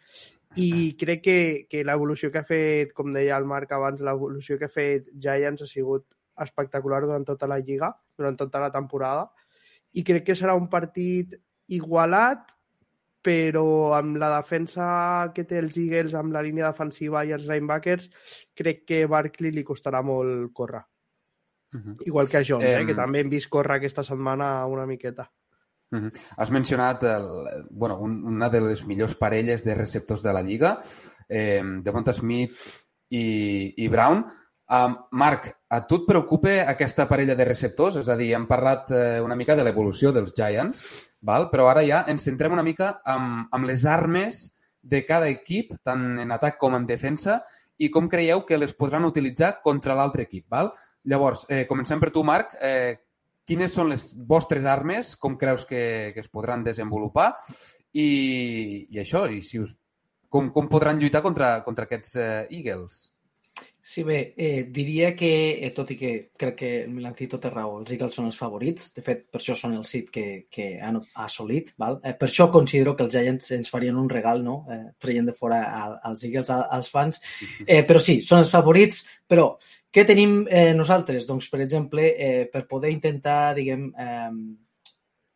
[0.56, 1.38] I crec que,
[1.70, 5.64] que l'evolució que ha fet, com deia el Marc abans, l'evolució que ha fet Giants
[5.64, 6.06] ha sigut
[6.44, 9.28] espectacular durant tota la lliga, durant tota la temporada,
[9.94, 11.34] i crec que serà un partit
[11.74, 12.50] igualat,
[13.24, 14.86] però amb la defensa
[15.34, 18.10] que té els Eagles, amb la línia defensiva i els linebackers,
[18.54, 20.82] crec que Barkley li costarà molt córrer.
[21.74, 21.96] Uh -huh.
[22.06, 25.30] Igual que a Jones, eh, eh, que també hem vist córrer aquesta setmana una miqueta.
[25.94, 26.12] Uh -huh.
[26.36, 27.26] Has mencionat el,
[27.70, 30.80] bueno, un, una de les millors parelles de receptors de la Lliga,
[31.28, 32.50] eh, de Monta Smith
[33.10, 34.24] i, i Brown.
[34.66, 37.96] Um, Marc, a tu et preocupa aquesta parella de receptors?
[38.00, 40.82] És a dir, hem parlat eh, una mica de l'evolució dels Giants,
[41.20, 41.50] val?
[41.50, 46.18] però ara ja ens centrem una mica amb, amb les armes de cada equip, tant
[46.18, 47.42] en atac com en defensa,
[47.76, 50.46] i com creieu que les podran utilitzar contra l'altre equip.
[50.48, 50.72] Val?
[51.04, 52.56] Llavors, eh, comencem per tu, Marc.
[52.60, 52.96] Eh,
[53.48, 55.14] quines són les vostres armes?
[55.20, 57.32] Com creus que, que es podran desenvolupar?
[57.94, 58.08] I,
[58.90, 59.76] i això, i si us,
[60.32, 63.04] com, com podran lluitar contra, contra aquests eh, Eagles?
[63.86, 65.28] Sí, bé, eh, diria que,
[65.66, 68.86] eh, tot i que crec que el Milancito té raó, els Eagles són els favorits,
[68.96, 71.98] de fet, per això són el sit que, que han assolit, val?
[72.00, 75.36] Eh, per això considero que els Giants ens farien un regal, no?, eh, traient de
[75.36, 75.60] fora
[76.00, 77.20] als Eagles, als fans,
[77.66, 79.50] eh, però sí, són els favorits, però
[79.92, 81.28] què tenim eh, nosaltres?
[81.28, 84.30] Doncs, per exemple, eh, per poder intentar, diguem, eh,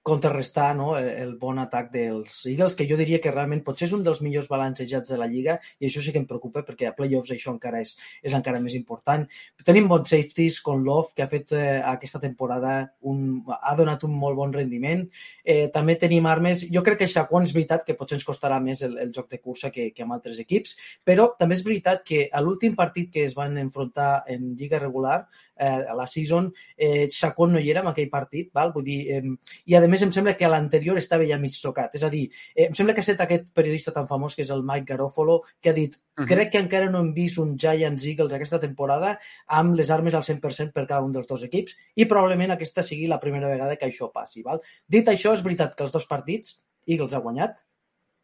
[0.08, 4.04] contrarrestar no, el bon atac dels Eagles, que jo diria que realment potser és un
[4.06, 7.34] dels millors balancejats de la Lliga i això sí que em preocupa perquè a playoffs
[7.34, 9.26] això encara és, és encara més important.
[9.64, 12.74] Tenim bons safeties com Love, que ha fet eh, aquesta temporada
[13.10, 15.04] un, ha donat un molt bon rendiment.
[15.44, 18.82] Eh, també tenim armes, jo crec que Shaquan és veritat que potser ens costarà més
[18.86, 22.26] el, el joc de cursa que, que amb altres equips, però també és veritat que
[22.32, 25.22] a l'últim partit que es van enfrontar en Lliga regular
[25.58, 28.72] eh, a la season, eh, Chacón no hi era en aquell partit, val?
[28.72, 29.22] Vull dir, eh,
[29.66, 31.94] i a més em sembla que a l'anterior estava ja mig tocat.
[31.94, 34.50] És a dir, eh, em sembla que ha estat aquest periodista tan famós que és
[34.50, 36.26] el Mike Garofolo, que ha dit uh -huh.
[36.26, 40.22] crec que encara no hem vist un Giants Eagles aquesta temporada amb les armes al
[40.22, 43.86] 100% per cada un dels dos equips i probablement aquesta sigui la primera vegada que
[43.86, 44.42] això passi.
[44.42, 44.60] Val?
[44.86, 47.58] Dit això, és veritat que els dos partits Eagles ha guanyat,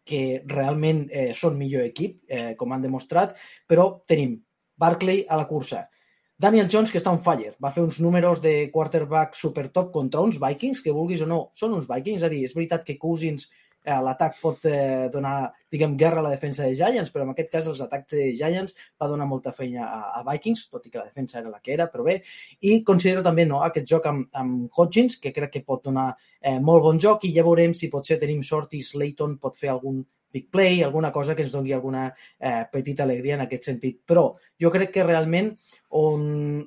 [0.05, 4.37] que realment eh, són millor equip, eh, com han demostrat, però tenim
[4.77, 5.89] Barkley a la cursa,
[6.37, 10.23] Daniel Jones, que està on fire, va fer uns números de quarterback super top contra
[10.27, 12.97] uns Vikings, que vulguis o no, són uns Vikings, és a dir, és veritat que
[12.99, 13.47] Cousins
[13.85, 17.53] eh, l'atac pot eh, donar, diguem, guerra a la defensa de Giants, però en aquest
[17.53, 20.99] cas els atacs de Giants va donar molta feina a, a Vikings, tot i que
[20.99, 22.19] la defensa era la que era, però bé.
[22.67, 26.59] I considero també no, aquest joc amb, amb Hodgins, que crec que pot donar eh,
[26.59, 30.03] molt bon joc, i ja veurem si potser tenim sort i Slayton pot fer algun
[30.35, 34.01] big play, alguna cosa que ens doni alguna eh, petita alegria en aquest sentit.
[34.03, 35.53] Però jo crec que realment
[35.95, 36.25] on,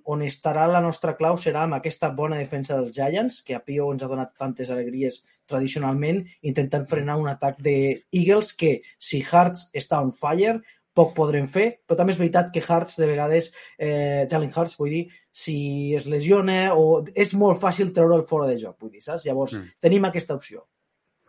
[0.08, 3.92] on estarà la nostra clau serà amb aquesta bona defensa dels Giants, que a Pio
[3.92, 7.78] ens ha donat tantes alegries tradicionalment, intentant frenar un atac de
[8.12, 10.58] Eagles que, si Hearts està on fire,
[10.98, 14.96] poc podrem fer, però també és veritat que Hearts de vegades, eh, Jalen Hearts, vull
[14.96, 19.28] dir, si es lesiona o és molt fàcil treure'l fora de joc, vull dir, saps?
[19.28, 19.78] Llavors, mm.
[19.84, 20.66] tenim aquesta opció.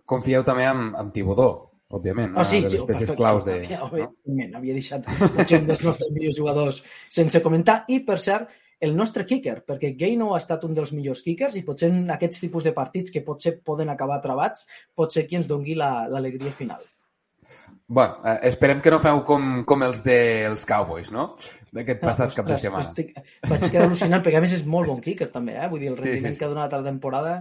[0.08, 3.58] Confieu també amb, amb Tibodó, òbviament, oh, sí, de les sí, peces claus de...
[3.78, 4.58] Òbviament, no?
[4.60, 7.80] havia deixat potser un dels nostres millors jugadors sense comentar.
[7.88, 11.64] I, per cert, el nostre kicker, perquè Gaino ha estat un dels millors kickers i
[11.66, 15.48] potser en aquests tipus de partits que potser poden acabar trabats, pot ser qui ens
[15.48, 16.84] dongui l'alegria la, final.
[17.88, 21.30] Bueno, eh, esperem que no feu com, com els dels Cowboys, no?
[21.72, 22.90] D'aquest passat ah, cap de setmana.
[22.92, 23.14] Estic,
[23.48, 25.70] vaig quedar al·lucinant, perquè a més és molt bon kicker també, eh?
[25.72, 26.42] Vull dir, el rendiment sí, sí, sí.
[26.42, 27.38] que ha donat a la temporada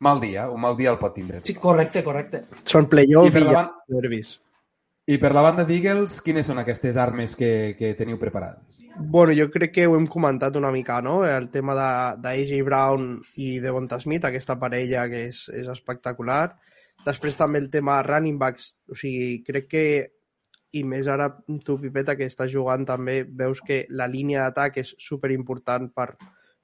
[0.00, 1.40] Mal dia, un mal dia el pot tindre.
[1.44, 2.42] Sí, correcte, correcte.
[2.68, 4.34] Són playoff i, i ja nervis.
[5.06, 8.80] I per la banda d'Eagles, quines són aquestes armes que, que teniu preparades?
[8.98, 11.20] Bueno, jo crec que ho hem comentat una mica, no?
[11.24, 16.56] El tema d'AJ Brown i de Bonta Smith, aquesta parella que és, és espectacular.
[17.06, 19.86] Després també el tema running backs, o sigui, crec que
[20.76, 21.30] i més ara
[21.64, 26.10] tu, Pipeta, que estàs jugant també, veus que la línia d'atac és super important per,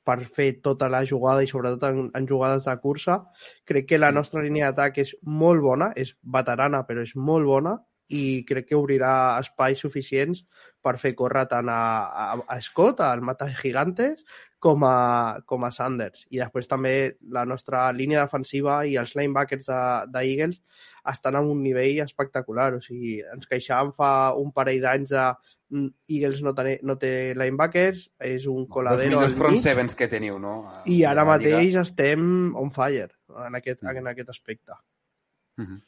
[0.04, 3.20] per fer tota la jugada i sobretot en, en jugades de cursa.
[3.68, 7.78] Crec que la nostra línia d'atac és molt bona, és veterana però és molt bona
[8.12, 10.44] i crec que obrirà espais suficients
[10.82, 11.82] per fer córrer tant a,
[12.24, 14.24] a, a Scott, al Mata Gigantes,
[14.62, 16.26] com a, com a Sanders.
[16.30, 16.94] I després també
[17.34, 19.80] la nostra línia defensiva i els linebackers de,
[20.14, 20.60] de Eagles
[21.10, 22.68] estan en un nivell espectacular.
[22.78, 27.12] O sigui, ens queixàvem fa un parell d'anys de mm, Eagles no, té, no té
[27.38, 30.60] linebackers, és un coladero millors front sevens que teniu, no?
[30.86, 33.10] I ara mateix estem on fire
[33.48, 34.02] en aquest, mm.
[34.04, 34.78] en aquest aspecte.
[35.58, 35.80] Mm -hmm.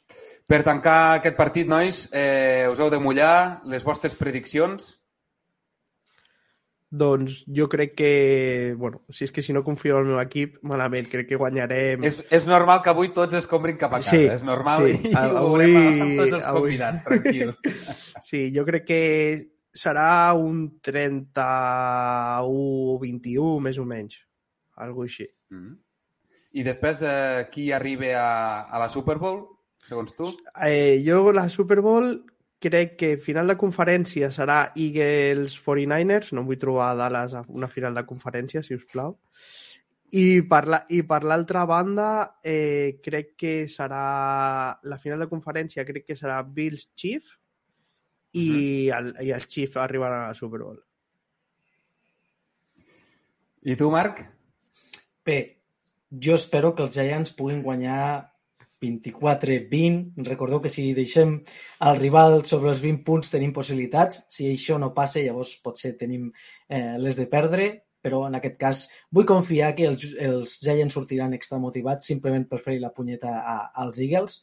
[0.45, 4.99] Per tancar aquest partit, nois, eh, us heu de mullar les vostres prediccions.
[6.95, 10.59] Doncs jo crec que, bueno, si és que si no confio en el meu equip,
[10.61, 12.03] malament, crec que guanyarem...
[12.05, 15.09] És, és normal que avui tots es comprin cap a casa, sí, és normal, sí.
[15.09, 16.61] i avui, ho amb tots els avui...
[16.61, 17.57] convidats, tranquil.
[18.29, 19.01] Sí, jo crec que
[19.75, 24.21] serà un 31-21, més o menys,
[24.77, 25.25] algo així.
[25.49, 25.73] Mm -hmm.
[26.55, 29.54] I després, eh, qui arriba a, a la Super Bowl?
[29.85, 30.31] Segons tu?
[30.65, 32.17] Eh, jo la Super Bowl
[32.65, 37.43] crec que final de conferència serà Eagles 49ers, no em vull trobar a Dallas a
[37.53, 39.17] una final de conferència, si us plau.
[40.15, 42.09] I per la, i per l'altra banda,
[42.41, 47.25] eh, crec que serà la final de conferència, crec que serà Bills Chief
[48.35, 48.97] i, mm.
[48.97, 50.79] el, i els Chiefs arribaran a la Super Bowl.
[53.65, 54.21] I tu, Marc?
[55.25, 55.37] Bé,
[56.21, 58.34] jo espero que els Giants puguin guanyar
[58.81, 60.25] 24-20.
[60.27, 61.37] Recordeu que si deixem
[61.87, 64.23] el rival sobre els 20 punts tenim possibilitats.
[64.29, 66.29] Si això no passa, llavors potser tenim
[66.67, 67.69] eh, les de perdre,
[68.05, 72.61] però en aquest cas vull confiar que els, els Giants sortiran extra motivats simplement per
[72.61, 74.41] fer la punyeta a, als Eagles.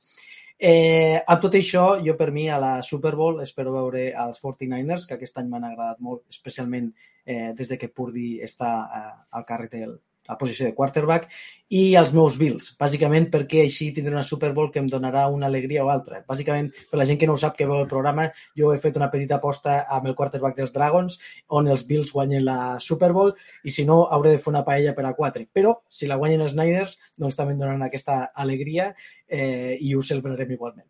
[0.62, 5.08] Eh, amb tot això, jo per mi a la Super Bowl espero veure els 49ers,
[5.08, 6.92] que aquest any m'han agradat molt, especialment
[7.26, 9.96] eh, des de que Purdy està eh, al càrrec del,
[10.28, 11.28] a posició de quarterback,
[11.72, 15.48] i els meus Bills, bàsicament perquè així tindré una Super Bowl que em donarà una
[15.48, 16.20] alegria o altra.
[16.28, 18.98] Bàsicament, per la gent que no ho sap, que veu el programa, jo he fet
[19.00, 23.34] una petita aposta amb el quarterback dels Dragons, on els Bills guanyen la Super Bowl,
[23.64, 25.48] i si no, hauré de fer una paella per a quatre.
[25.52, 28.92] Però, si la guanyen els Niners, doncs també em donaran aquesta alegria
[29.26, 30.88] eh, i ho celebrarem igualment.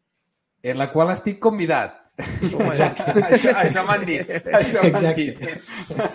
[0.62, 2.03] En la qual estic convidat.
[2.18, 4.29] Això això m'han dit.
[4.59, 5.40] Això m'han dit.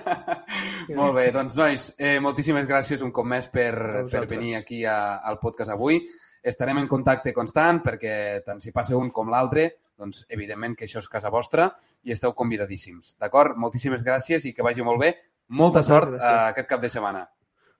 [0.97, 5.17] Molt bé, doncs nois, eh, moltíssimes gràcies un cop més per, per venir aquí a,
[5.17, 5.99] al podcast avui.
[6.47, 11.01] Estarem en contacte constant perquè tant si passa un com l'altre, doncs evidentment que això
[11.01, 11.71] és casa vostra
[12.05, 13.17] i esteu convidadíssims.
[13.19, 13.57] D'acord?
[13.57, 15.15] Moltíssimes gràcies i que vagi molt bé.
[15.49, 16.23] Molta Moltes sort gràcies.
[16.23, 17.27] uh, aquest cap de setmana.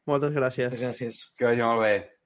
[0.08, 0.71] Moltes gràcies.
[0.71, 1.25] Moltes gràcies.
[1.38, 2.16] Que vagi molt bé.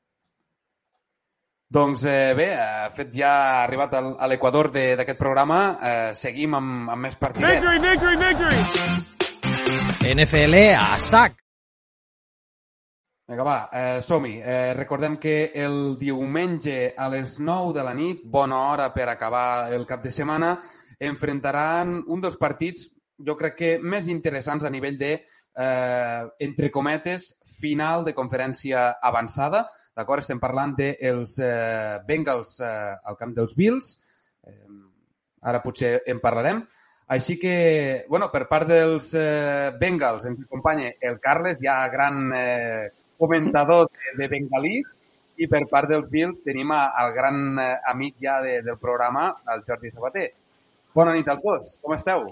[1.71, 6.89] Doncs eh, bé, eh, fet ja arribat al, a l'equador d'aquest programa, eh, seguim amb,
[6.91, 7.63] amb més partidets.
[7.63, 8.57] Victory, victory, victory!
[10.12, 11.38] NFL a sac!
[13.31, 14.34] Vinga, va, eh, som-hi.
[14.43, 19.71] Eh, recordem que el diumenge a les 9 de la nit, bona hora per acabar
[19.71, 20.57] el cap de setmana,
[20.99, 25.13] enfrontaran un dels partits, jo crec que més interessants a nivell de,
[25.55, 30.23] eh, entre cometes, final de conferència avançada, D'acord?
[30.23, 33.97] Estem parlant dels de eh, Bengals eh, al camp dels Bills.
[34.47, 34.80] Eh,
[35.41, 36.63] ara potser en parlarem.
[37.12, 42.88] Així que, bueno, per part dels eh, Bengals ens acompanya el Carles, ja gran eh,
[43.19, 44.93] comentador de, de bengalís,
[45.41, 49.27] i per part dels Bills tenim a, el gran eh, amic ja de, del programa,
[49.51, 50.30] el Jordi Sabater.
[50.95, 52.30] Bona nit als dos, com esteu?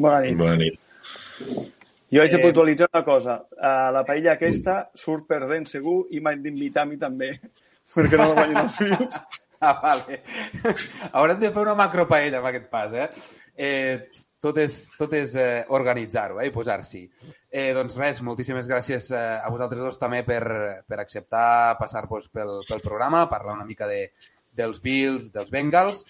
[0.00, 0.40] Bona nit.
[0.40, 1.78] Bona nit.
[2.12, 3.38] Jo haig de eh, puntualitzar una cosa.
[3.56, 7.30] A la paella aquesta surt perdent segur i m'han d'invitar a mi també,
[7.94, 9.22] perquè no la guanyin els fills.
[9.62, 10.18] Ah, vale.
[11.16, 13.08] Haurem de fer una macropaella amb aquest pas, eh?
[13.54, 14.10] eh
[14.42, 17.02] tot és, tot és eh, organitzar-ho eh, i posar-s'hi.
[17.48, 20.42] Eh, doncs res, moltíssimes gràcies eh, a vosaltres dos també per,
[20.82, 24.08] per acceptar passar-vos pel, pel programa, parlar una mica de,
[24.52, 26.04] dels Bills, dels Bengals.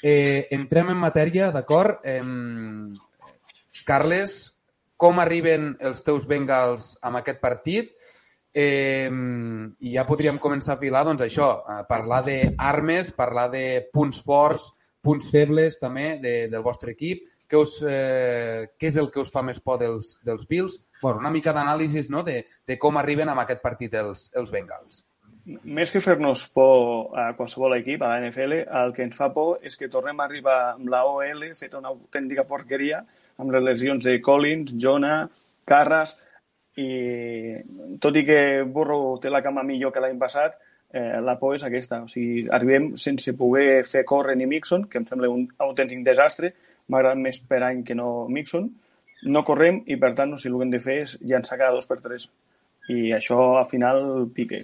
[0.00, 2.00] Eh, entrem en matèria, d'acord?
[2.06, 2.22] Eh,
[3.84, 4.51] Carles,
[5.02, 7.90] com arriben els teus Bengals amb aquest partit
[8.54, 14.22] eh, i ja podríem començar a filar doncs, això, a parlar d'armes, parlar de punts
[14.22, 14.70] forts,
[15.02, 19.32] punts febles també de, del vostre equip, què, us, eh, què és el que us
[19.34, 20.78] fa més por dels, dels Bills?
[21.00, 22.22] Bueno, una mica d'anàlisi no?
[22.22, 25.02] de, de com arriben amb aquest partit els, els Bengals.
[25.44, 29.64] Més que fer-nos por a qualsevol equip, a la NFL, el que ens fa por
[29.66, 33.00] és que tornem a arribar amb la OL feta una autèntica porqueria,
[33.42, 35.24] amb les lesions de Collins, Jonah,
[35.66, 36.14] Carras,
[36.78, 37.56] i
[38.00, 40.54] tot i que Burrow té la cama millor que l'any passat,
[40.92, 41.98] eh, la por és aquesta.
[42.06, 46.52] O sigui, arribem sense poder fer córrer ni Mixon, que em sembla un autèntic desastre,
[46.86, 48.70] m'agrada més per any que no Mixon,
[49.26, 51.74] no correm i, per tant, o sigui, el que hem de fer és llançar cada
[51.74, 52.28] dos per tres.
[52.90, 54.62] I això, al final, pique.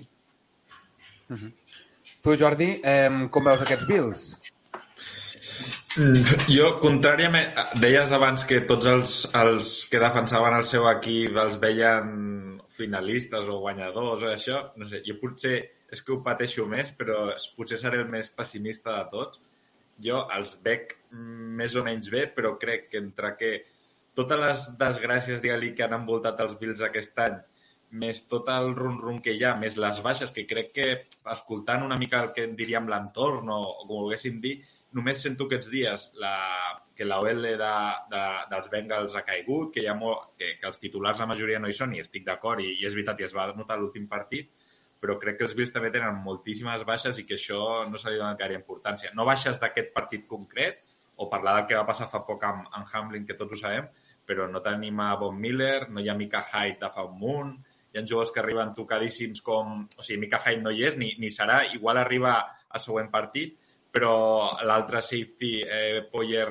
[1.29, 1.53] Uh -huh.
[2.23, 4.37] Tu, Jordi, eh, com veus aquests Bills?
[5.99, 11.57] Mm, jo, contràriament, deies abans que tots els, els que defensaven el seu equip els
[11.59, 15.57] veien finalistes o guanyadors o això, no sé, jo potser
[15.91, 19.41] és que ho pateixo més, però potser seré el més pessimista de tots.
[20.05, 23.53] Jo els veig més o menys bé, però crec que entre que
[24.15, 27.41] totes les desgràcies, digue que han envoltat els Bills aquest any,
[27.91, 30.89] més tot el rum-rum que hi ha, més les baixes, que crec que
[31.33, 34.59] escoltant una mica el que diríem l'entorn o, o com volguéssim dir,
[34.97, 36.35] només sento aquests dies la,
[36.97, 37.73] que la OL de,
[38.13, 41.61] de, dels Bengals ha caigut, que, hi ha molt, que, que els titulars la majoria
[41.61, 44.09] no hi són i estic d'acord i, i és veritat i es va notar l'últim
[44.09, 44.51] partit,
[44.99, 48.19] però crec que els Bills també tenen moltíssimes baixes i que això no se li
[48.19, 49.13] dona gaire importància.
[49.15, 50.83] No baixes d'aquest partit concret,
[51.19, 53.89] o parlar del que va passar fa poc amb, amb Hamlin, que tots ho sabem,
[54.29, 57.55] però no tenim a Von Miller, no hi ha Mika Hyde de fa un munt,
[57.99, 59.83] ha jugadors que arriben tocadíssims com...
[59.99, 62.39] O sigui, Mika Hyde no hi és, ni, ni serà, igual arriba
[62.69, 63.57] al següent partit,
[63.93, 66.49] però l'altre safety, eh, Poyer,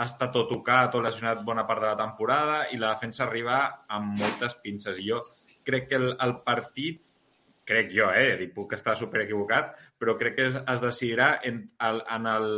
[0.00, 4.16] estat tot tocat o lesionat bona part de la temporada i la defensa arriba amb
[4.20, 4.98] moltes pinces.
[4.98, 5.20] I jo
[5.66, 7.02] crec que el, el partit,
[7.68, 12.00] crec jo, eh, puc estar super equivocat, però crec que es, es decidirà en, el,
[12.16, 12.48] en, el,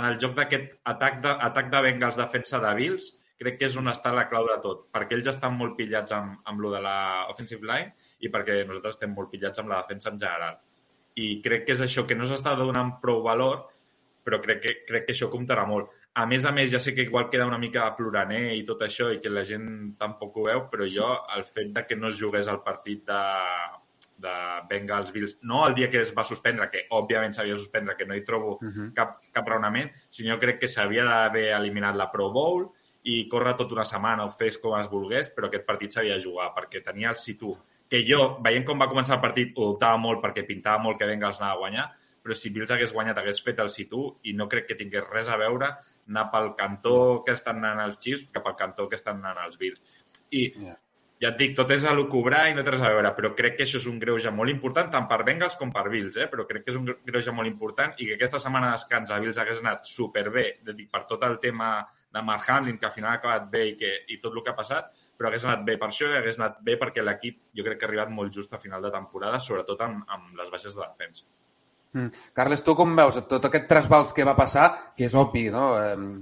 [0.00, 3.76] en el joc d'aquest atac de, atac de Bengals defensa de Bills, crec que és
[3.76, 6.80] on està la clau de tot, perquè ells estan molt pillats amb, amb lo de
[6.80, 6.98] la
[7.32, 10.60] offensive line i perquè nosaltres estem molt pillats amb la defensa en general
[11.14, 13.68] i crec que és això, que no s'està donant prou valor,
[14.24, 15.92] però crec que, crec que això comptarà molt.
[16.18, 19.10] A més a més, ja sé que igual queda una mica ploraner i tot això
[19.12, 22.18] i que la gent tampoc ho veu, però jo, el fet de que no es
[22.18, 23.22] jugués el partit de,
[24.26, 24.34] de
[24.70, 28.14] Bengals Bills, no el dia que es va suspendre, que òbviament s'havia suspendre, que no
[28.14, 28.92] hi trobo uh -huh.
[28.94, 32.70] cap, cap raonament, sinó crec que s'havia d'haver eliminat la Pro Bowl
[33.04, 36.24] i córrer tota una setmana o fes com es volgués, però aquest partit s'havia de
[36.24, 37.52] jugar perquè tenia el situ
[37.90, 41.08] que jo, veient com va començar el partit, ho dubtava molt perquè pintava molt que
[41.08, 41.84] Bengals anava a guanyar,
[42.24, 45.28] però si Bills hagués guanyat hagués fet el situ i no crec que tingués res
[45.28, 45.68] a veure
[46.08, 46.96] anar pel cantó
[47.26, 49.80] que estan anant els Chiefs cap al cantó que estan anant els Bills.
[50.32, 50.76] I yeah.
[51.20, 53.58] ja et dic, tot és a cobrar i no té res a veure, però crec
[53.58, 56.28] que això és un greuge molt important, tant per Bengals com per Bills, eh?
[56.32, 59.20] però crec que és un greuge molt important i que aquesta setmana de descans a
[59.20, 61.76] Bills hagués anat superbé, dic, per tot el tema
[62.14, 64.52] de Mark Hamlin, que al final ha acabat bé i, que, i tot el que
[64.52, 67.66] ha passat, però hagués anat bé per això i hagués anat bé perquè l'equip jo
[67.66, 70.76] crec que ha arribat molt just a final de temporada, sobretot amb, amb les baixes
[70.76, 71.26] de defensa.
[71.94, 72.10] Mm.
[72.34, 74.66] Carles, tu com veus tot aquest trasbals que va passar,
[74.98, 75.68] que és obvi, no?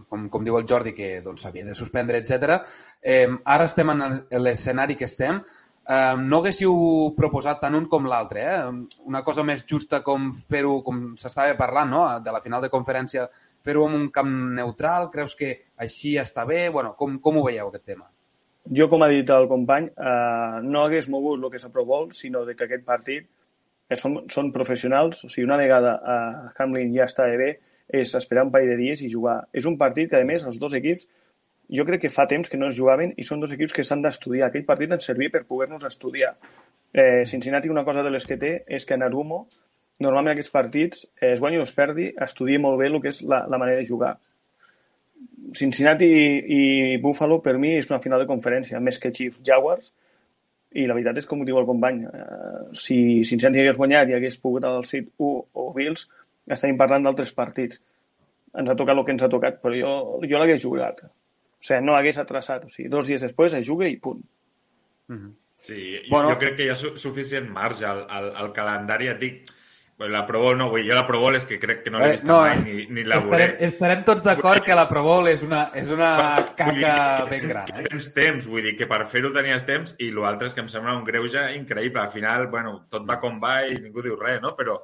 [0.09, 2.59] com, com diu el Jordi, que doncs, s'havia doncs, de suspendre, etc.
[3.01, 4.05] Eh, ara estem en
[4.45, 5.41] l'escenari que estem.
[5.83, 6.75] Eh, no haguéssiu
[7.17, 8.99] proposat tant un com l'altre, eh?
[9.09, 12.05] una cosa més justa com fer-ho, com s'estava parlant, no?
[12.21, 13.25] de la final de conferència,
[13.65, 16.67] fer-ho en un camp neutral, creus que així està bé?
[16.71, 18.11] Bueno, com, com ho veieu, aquest tema?
[18.71, 22.45] jo, com ha dit el company, eh, no hagués mogut el que és Bowl, sinó
[22.45, 23.27] de que aquest partit
[23.89, 27.59] eh, són, són professionals, o sigui, una vegada eh, Hamlin ja està bé,
[27.89, 29.49] és esperar un parell de dies i jugar.
[29.53, 31.09] És un partit que, a més, els dos equips,
[31.73, 34.03] jo crec que fa temps que no es jugaven i són dos equips que s'han
[34.05, 34.49] d'estudiar.
[34.49, 36.37] Aquell partit ens servia per poder-nos estudiar.
[36.93, 39.47] Eh, Cincinnati, una cosa de les que té és que Narumo,
[40.01, 43.23] normalment aquests partits, eh, es guanyi o es perdi, estudia molt bé el que és
[43.23, 44.17] la, la manera de jugar.
[45.55, 46.25] Cincinnati i,
[46.57, 49.93] i Buffalo per mi és una final de conferència, més que Chiefs Jaguars,
[50.73, 52.05] i la veritat és com ho diu el company.
[52.09, 56.07] Uh, si Cincinnati hagués guanyat i hagués pogut al sit 1 o Bills,
[56.49, 57.83] estaríem parlant d'altres partits.
[58.59, 59.93] Ens ha tocat el que ens ha tocat, però jo,
[60.29, 61.05] jo l'hagués jugat.
[61.05, 61.13] O
[61.63, 62.67] sigui, no hagués atrasat.
[62.67, 64.23] O sigui, dos dies després es juga i punt.
[65.09, 65.33] Mm -hmm.
[65.63, 69.09] Sí, bueno, jo, jo crec que hi ha su suficient marge al, al, al calendari.
[69.09, 69.53] Et dic,
[70.09, 72.13] la Pro Bowl no, vull jo la Pro Bowl és que crec que no l'he
[72.15, 73.69] vist no, mai ni, ni la estarem, veuré.
[73.69, 76.11] Estarem tots d'acord que la Pro Bowl és una, és una
[76.59, 77.71] caca dir, ben gran.
[77.75, 77.85] Eh?
[77.91, 80.97] Tens temps, vull dir que per fer-ho tenies temps i l'altre és que em sembla
[80.99, 82.03] un greuge increïble.
[82.03, 84.55] Al final, bueno, tot va com va i ningú diu res, no?
[84.59, 84.79] Però,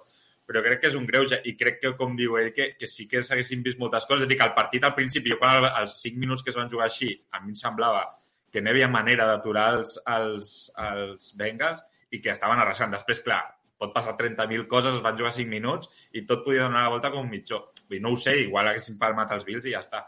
[0.49, 3.09] però crec que és un greuge i crec que, com diu ell, que, que sí
[3.11, 4.25] que s'haguessin vist moltes coses.
[4.25, 6.61] És a dir, que el partit al principi, jo quan els 5 minuts que es
[6.61, 8.07] van jugar així, a mi em semblava
[8.53, 12.95] que no hi havia manera d'aturar els, els, els Bengals i que estaven arrasant.
[12.95, 13.43] Després, clar,
[13.79, 17.13] pot passar 30.000 coses, es van jugar 5 minuts i tot podia donar la volta
[17.15, 17.69] com un mitjó.
[17.89, 20.05] Dir, no ho sé, igual haguessin palmat els Bills i ja està.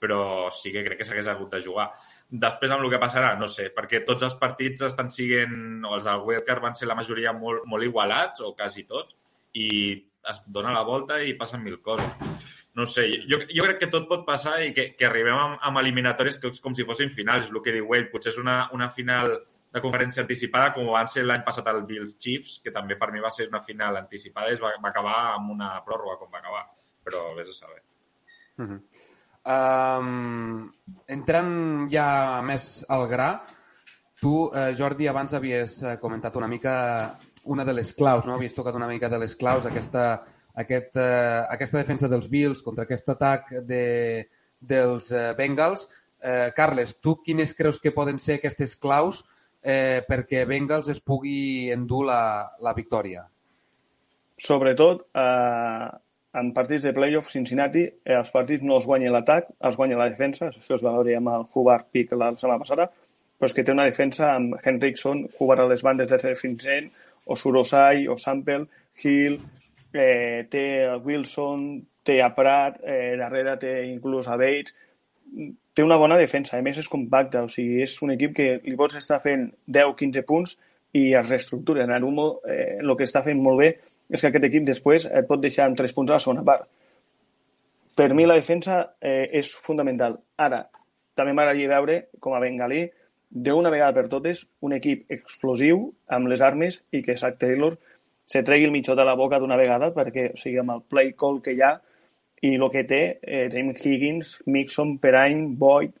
[0.00, 1.90] Però sí que crec que s'hagués hagut de jugar.
[2.30, 6.06] Després, amb el que passarà, no sé, perquè tots els partits estan siguent, o els
[6.06, 9.12] del Wildcard van ser la majoria molt, molt igualats, o quasi tots,
[9.60, 9.68] i
[10.30, 12.08] es dona la volta i passen mil coses.
[12.78, 15.80] No sé, jo, jo crec que tot pot passar i que, que arribem amb, amb
[15.82, 18.08] eliminatòries que és com si fossin finals, és el que diu ell.
[18.12, 19.34] Potser és una, una final
[19.70, 23.22] de conferència anticipada, com van ser l'any passat el Bills Chiefs, que també per mi
[23.22, 26.42] va ser una final anticipada i es va, va acabar amb una pròrroga com va
[26.42, 26.64] acabar,
[27.06, 27.82] però vés a saber.
[28.58, 28.80] Uh -huh.
[29.54, 30.72] um,
[31.06, 33.30] entrant ja més al gra,
[34.20, 38.34] tu, eh, Jordi, abans havies eh, comentat una mica una de les claus, no?
[38.34, 40.22] Havies tocat una mica de les claus, aquesta,
[40.54, 45.88] aquest, eh, aquesta defensa dels Bills contra aquest atac de, dels eh, Bengals.
[46.22, 51.68] Eh, Carles, tu quines creus que poden ser aquestes claus eh, perquè Bengals es pugui
[51.74, 52.22] endur la,
[52.64, 53.26] la victòria?
[54.40, 55.88] Sobretot, eh,
[56.40, 60.08] en partits de playoff, Cincinnati, eh, els partits no els guanya l'atac, els guanya la
[60.12, 62.86] defensa, això es va veure amb el Hubbard Pick la setmana passada,
[63.36, 66.90] però és que té una defensa amb Henrickson, Hubbard a les bandes de Finzen,
[67.26, 68.66] o Surosai, o Sample,
[69.02, 69.40] Hill,
[69.92, 70.64] eh, té
[71.04, 71.66] Wilson,
[72.04, 74.76] té a Prat, eh, darrere té inclús a Bates,
[75.80, 78.76] té una bona defensa, a més és compacte, o sigui, és un equip que li
[78.76, 80.58] pots estar fent 10-15 punts
[80.92, 81.86] i es reestructura.
[81.88, 83.70] Narumo eh, el que està fent molt bé
[84.10, 86.68] és que aquest equip després et pot deixar amb 3 punts a la segona part.
[87.96, 90.18] Per mi la defensa eh, és fundamental.
[90.36, 90.66] Ara,
[91.16, 92.84] també m'agradaria veure, com a bengalí,
[93.30, 97.78] d'una vegada per totes, un equip explosiu amb les armes i que Zach Taylor
[98.28, 101.14] se tregui el mitjó de la boca d'una vegada perquè, o sigui, amb el play
[101.16, 101.78] call que hi ha,
[102.46, 105.92] i el que té, eh, tenim Higgins, Mixon, Perrine, Boyd,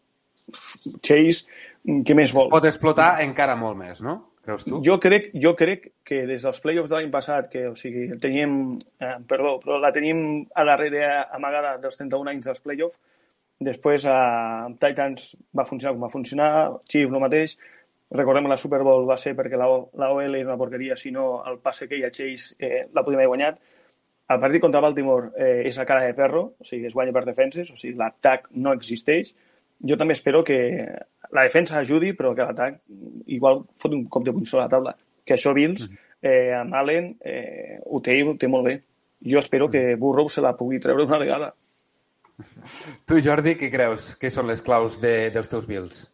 [1.04, 1.46] Chase,
[1.84, 2.50] què més vol?
[2.52, 4.16] Pot explotar encara molt més, no?
[4.44, 4.80] Creus tu?
[4.84, 8.54] Jo crec, jo crec que des dels playoffs de l'any passat, que o sigui, teníem,
[9.00, 11.04] eh, perdó, però la tenim a darrere
[11.36, 12.96] amagada dels 31 anys dels playoffs,
[13.60, 16.50] després a eh, Titans va funcionar com va funcionar,
[16.88, 17.58] Chiefs el mateix,
[18.16, 19.68] recordem la Super Bowl va ser perquè la,
[20.00, 23.04] la OL era una porqueria, si no el passe que hi ha Chase eh, la
[23.04, 23.60] podíem haver guanyat,
[24.30, 27.24] el partit contra Baltimore eh, és a cara de perro, o sigui, es guanya per
[27.26, 29.32] defenses, o sigui, l'atac no existeix.
[29.86, 30.58] Jo també espero que
[31.34, 32.78] la defensa ajudi, però que l'atac
[33.32, 34.94] igual fot un cop de puny sobre la taula.
[35.26, 35.88] Que això Bills,
[36.22, 38.76] eh, amb Allen, eh, ho, té, ho té molt bé.
[39.32, 41.50] Jo espero que Burrow se la pugui treure una vegada.
[43.06, 44.14] Tu, Jordi, què creus?
[44.20, 46.04] Què són les claus de, dels teus Bills?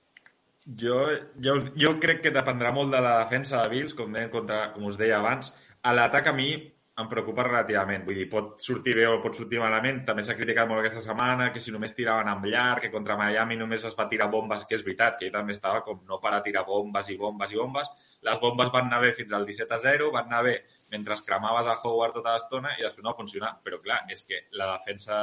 [0.67, 1.05] Jo,
[1.39, 4.89] jo, jo crec que dependrà molt de la defensa de Bills, com, deien contra, com
[4.89, 5.53] us deia abans.
[5.87, 6.49] A l'atac a mi
[6.97, 8.05] em preocupa relativament.
[8.07, 9.99] Vull dir, pot sortir bé o pot sortir malament.
[10.09, 13.59] També s'ha criticat molt aquesta setmana que si només tiraven amb llarg, que contra Miami
[13.61, 16.41] només es va tirar bombes, que és veritat, que ell també estava com no para
[16.47, 17.91] tirar bombes i bombes i bombes.
[18.25, 20.57] Les bombes van anar bé fins al 17 a 0, van anar bé
[20.95, 23.53] mentre cremaves a Howard tota l'estona i després no va funcionar.
[23.63, 25.21] Però clar, és que la defensa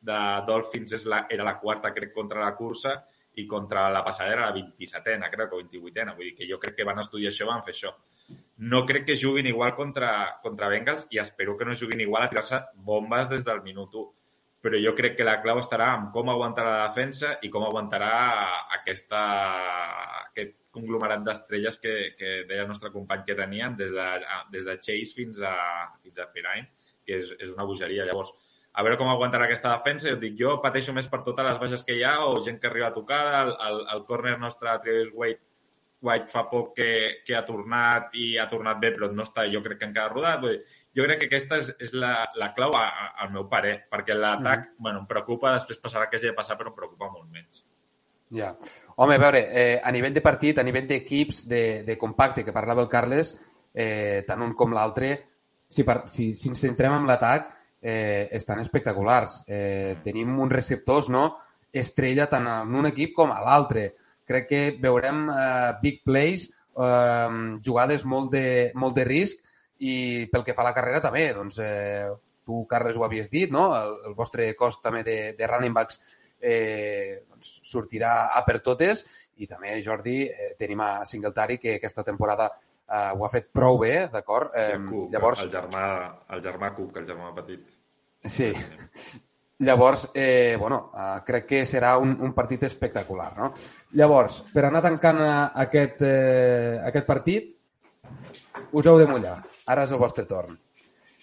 [0.00, 2.98] de Dolphins és la, era la quarta, crec, contra la cursa
[3.40, 6.12] i contra la passada era la 27a, crec, o 28a.
[6.12, 7.96] Vull dir que jo crec que van estudiar això van fer això
[8.60, 12.28] no crec que juguin igual contra, contra Bengals i espero que no juguin igual a
[12.28, 14.10] tirar-se bombes des del minut 1.
[14.60, 18.10] Però jo crec que la clau estarà en com aguantarà la defensa i com aguantarà
[18.76, 19.22] aquesta,
[20.26, 24.08] aquest conglomerat d'estrelles que, que deia el nostre company que tenien des de,
[24.52, 25.56] des de Chase fins a,
[26.04, 26.68] fins a Pirine,
[27.06, 28.04] que és, és una bogeria.
[28.04, 28.34] Llavors,
[28.76, 30.12] a veure com aguantarà aquesta defensa.
[30.12, 32.68] Jo dic, jo pateixo més per totes les baixes que hi ha o gent que
[32.68, 33.22] arriba a tocar.
[33.40, 35.40] El, el, el córner nostre, Travis Wade,
[36.00, 36.90] White fa poc que,
[37.26, 40.40] que ha tornat i ha tornat bé, però no està, jo crec que encara rodat.
[40.40, 43.44] Vull dir, jo crec que aquesta és, és la, la clau a, a, al meu
[43.50, 44.80] parer, perquè l'atac, mm.
[44.86, 47.62] bueno, em preocupa, després passarà que hagi de passar, però em preocupa molt menys.
[48.32, 48.54] Ja.
[48.96, 52.54] Home, a veure, eh, a nivell de partit, a nivell d'equips, de, de compacte, que
[52.56, 53.34] parlava el Carles,
[53.74, 55.14] eh, tant un com l'altre,
[55.70, 59.42] si, per, si, si ens centrem en l'atac, eh, estan espectaculars.
[59.46, 61.28] Eh, tenim uns receptors, no?,
[61.70, 63.92] estrella tant en un equip com a l'altre
[64.30, 68.46] crec que veurem uh, big plays, uh, jugades molt de,
[68.78, 69.42] molt de risc
[69.80, 72.08] i pel que fa a la carrera també, doncs, eh,
[72.44, 73.70] tu, Carles, ho havies dit, no?
[73.76, 76.00] El, el vostre cos també de, de running backs
[76.40, 79.04] eh, doncs, sortirà a per totes
[79.40, 83.80] i també, Jordi, eh, tenim a Singletary que aquesta temporada eh, ho ha fet prou
[83.80, 84.52] bé, d'acord?
[84.52, 84.76] Eh,
[85.12, 85.46] llavors...
[85.46, 85.84] El germà,
[86.36, 87.66] el germà Cook, el germà petit.
[88.28, 88.52] Sí.
[89.60, 93.50] Llavors, eh, bueno, eh, crec que serà un, un partit espectacular, no?
[94.00, 95.34] Llavors, per anar tancant eh,
[95.66, 97.50] aquest, eh, aquest partit,
[98.72, 99.36] us heu de mullar.
[99.68, 100.56] Ara és el vostre torn.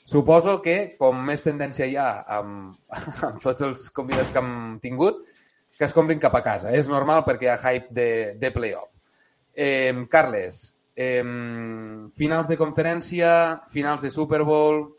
[0.08, 2.78] Suposo que, com més tendència hi ha amb,
[3.28, 5.26] amb tots els convidats que hem tingut,
[5.78, 6.70] que es comprin cap a casa.
[6.78, 8.94] És normal perquè hi ha hype de, de playoff.
[9.58, 10.62] Eh, Carles,
[10.94, 11.26] eh,
[12.22, 13.34] finals de conferència,
[13.74, 14.92] finals de Super Bowl,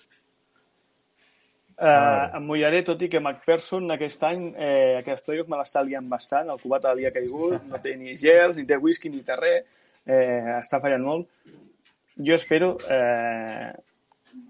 [1.78, 6.08] Uh, em mullaré, tot i que McPherson aquest any, eh, aquest playoff me l'està liant
[6.10, 9.36] bastant, el cubat li ha caigut, no té ni gels, ni té whisky, ni té
[9.38, 9.68] res,
[10.02, 11.28] eh, està fallant molt.
[12.18, 13.68] Jo espero eh,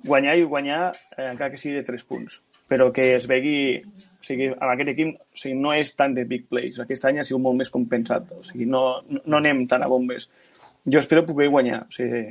[0.09, 0.79] guanyar i guanyar,
[1.19, 2.39] eh, encara que sigui de 3 punts,
[2.71, 6.25] però que es vegi, o sigui, amb aquest equip o sigui, no és tant de
[6.31, 9.85] big plays, aquest any ha sigut molt més compensat, o sigui, no, no anem tan
[9.85, 10.31] a bombes.
[10.89, 12.23] Jo espero poder guanyar, o sigui,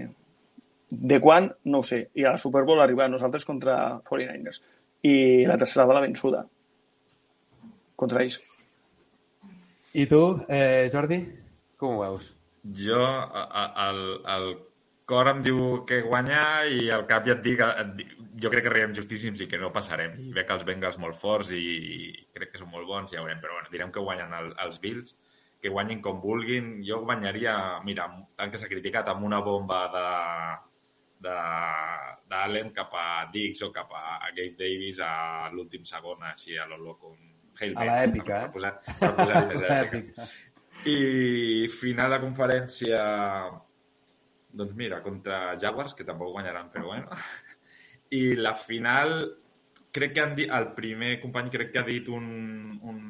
[0.89, 3.77] de quan, no ho sé, i a la Super Bowl arribar nosaltres contra
[4.09, 4.63] 49ers
[5.07, 5.15] i
[5.49, 6.45] la tercera bala vençuda
[7.97, 8.39] contra ells.
[9.97, 11.21] I tu, eh, Jordi,
[11.81, 12.33] com ho veus?
[12.77, 13.03] Jo,
[13.87, 14.01] el,
[14.35, 14.49] el,
[15.07, 18.65] cor em diu que guanya i al cap ja et dic, et dic jo crec
[18.67, 20.17] que riem justíssims i que no passarem.
[20.27, 21.63] I veig els Bengals molt forts i
[22.35, 23.39] crec que són molt bons, ja veurem.
[23.41, 25.15] Però bueno, direm que guanyen el, els Bills,
[25.63, 26.75] que guanyin com vulguin.
[26.85, 27.55] Jo guanyaria,
[27.87, 30.05] mira, tant que s'ha criticat, amb una bomba de
[31.23, 36.77] d'Allen cap a Dix o cap a Gabe Davis a l'últim segon, així a lo
[36.77, 37.15] loco.
[37.57, 38.45] Hail A l'èpica, eh?
[38.45, 40.27] per posar, per posar més èpica.
[40.85, 42.99] I final de conferència,
[44.59, 47.17] doncs mira, contra Jaguars, que tampoc guanyaran, però bueno.
[48.13, 49.17] I la final,
[49.91, 52.27] crec que han dit, el primer company crec que ha dit un,
[52.85, 53.01] un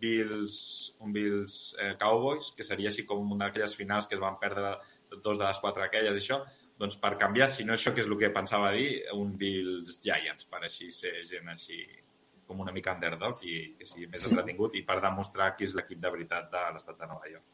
[0.00, 0.60] Bills,
[1.02, 4.76] un Bills eh, Cowboys, que seria així com una d'aquelles finals que es van perdre
[5.22, 6.40] dos de les quatre aquelles i això,
[6.80, 10.48] doncs per canviar, si no això que és el que pensava dir, un Bills Giants,
[10.50, 11.80] per així ser gent així
[12.46, 16.00] com una mica underdog i que sigui més entretingut i per demostrar qui és l'equip
[16.02, 17.46] de veritat de l'estat de Nova York.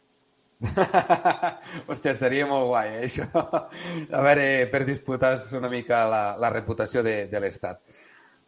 [1.91, 3.27] Hòstia, estaria molt guai, eh, això.
[3.33, 7.81] A veure, per disputar una mica la, la reputació de, de l'Estat.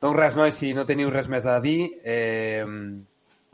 [0.03, 2.63] Doncs res, nois, si no teniu res més a dir, eh,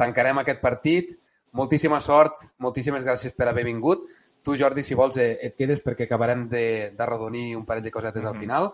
[0.01, 1.15] tancarem aquest partit.
[1.57, 4.05] Moltíssima sort, moltíssimes gràcies per haver vingut.
[4.43, 6.65] Tu, Jordi, si vols, eh, et quedes perquè acabarem de,
[6.97, 8.71] de rodonir un parell de cosetes al final.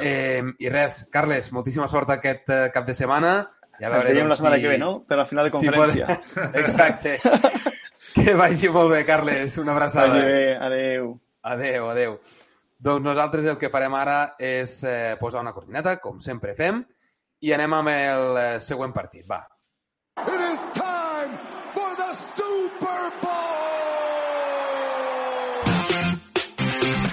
[0.00, 3.34] Eh, I res, Carles, moltíssima sort aquest eh, cap de setmana.
[3.80, 4.92] Ja Ens veiem la setmana que ve, no?
[5.06, 6.08] Per la final de conferència.
[6.14, 6.56] Si pot...
[6.62, 7.18] Exacte.
[8.14, 9.58] que vagi molt bé, Carles.
[9.62, 10.14] Una abraçada.
[10.14, 11.14] Vagi bé, adeu.
[11.44, 12.18] Adeu, adeu.
[12.84, 16.82] Doncs nosaltres el que farem ara és eh, posar una cortineta, com sempre fem,
[17.44, 19.26] i anem amb el eh, següent partit.
[19.30, 19.42] Va.
[20.24, 21.38] It is time
[21.74, 23.53] for the Super Bowl!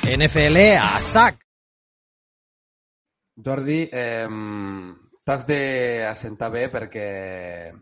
[0.03, 1.37] NFL a sac.
[3.37, 4.27] Jordi, eh,
[5.23, 7.05] t'has d'assentar bé perquè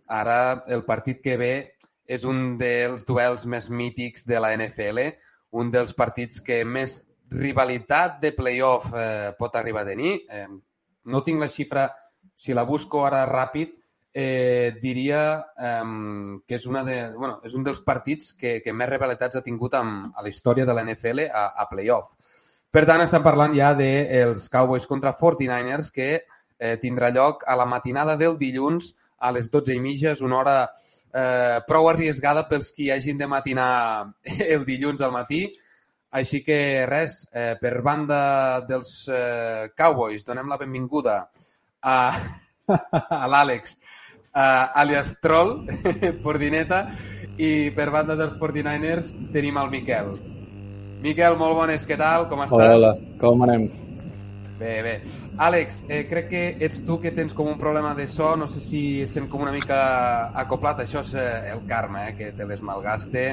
[0.06, 1.54] ara el partit que ve
[2.06, 5.00] és un dels duels més mítics de la NFL,
[5.56, 7.00] un dels partits que més
[7.32, 10.16] rivalitat de playoff eh, pot arribar a tenir.
[10.28, 10.48] Eh,
[11.06, 11.88] no tinc la xifra,
[12.36, 13.79] si la busco ara ràpid,
[14.14, 15.22] eh, diria
[15.58, 15.84] eh,
[16.48, 19.78] que és, una de, bueno, és un dels partits que, que més rivalitats ha tingut
[19.78, 22.36] amb, a la història de la NFL a, a playoff.
[22.70, 26.10] Per tant, estem parlant ja dels Cowboys contra 49ers, que
[26.60, 30.14] eh, tindrà lloc a la matinada del dilluns a les 12 i mitja.
[30.14, 33.72] És una hora eh, prou arriesgada pels qui hagin de matinar
[34.54, 35.48] el dilluns al matí.
[36.10, 38.20] Així que res, eh, per banda
[38.66, 41.20] dels eh, Cowboys, donem la benvinguda
[41.86, 41.98] a,
[43.24, 43.78] a l'Àlex,
[44.34, 45.58] uh, alias Troll,
[46.26, 46.86] Pordineta,
[47.40, 50.16] i per banda dels 49ers tenim el Miquel.
[51.04, 52.28] Miquel, molt bones, què tal?
[52.32, 52.74] Com estàs?
[52.76, 53.70] Hola, com anem?
[54.60, 54.94] Bé, bé.
[55.40, 58.60] Àlex, eh, crec que ets tu que tens com un problema de so, no sé
[58.60, 59.80] si sent com una mica
[60.42, 63.24] acoplat, això és eh, el karma, eh, que te les malgaste.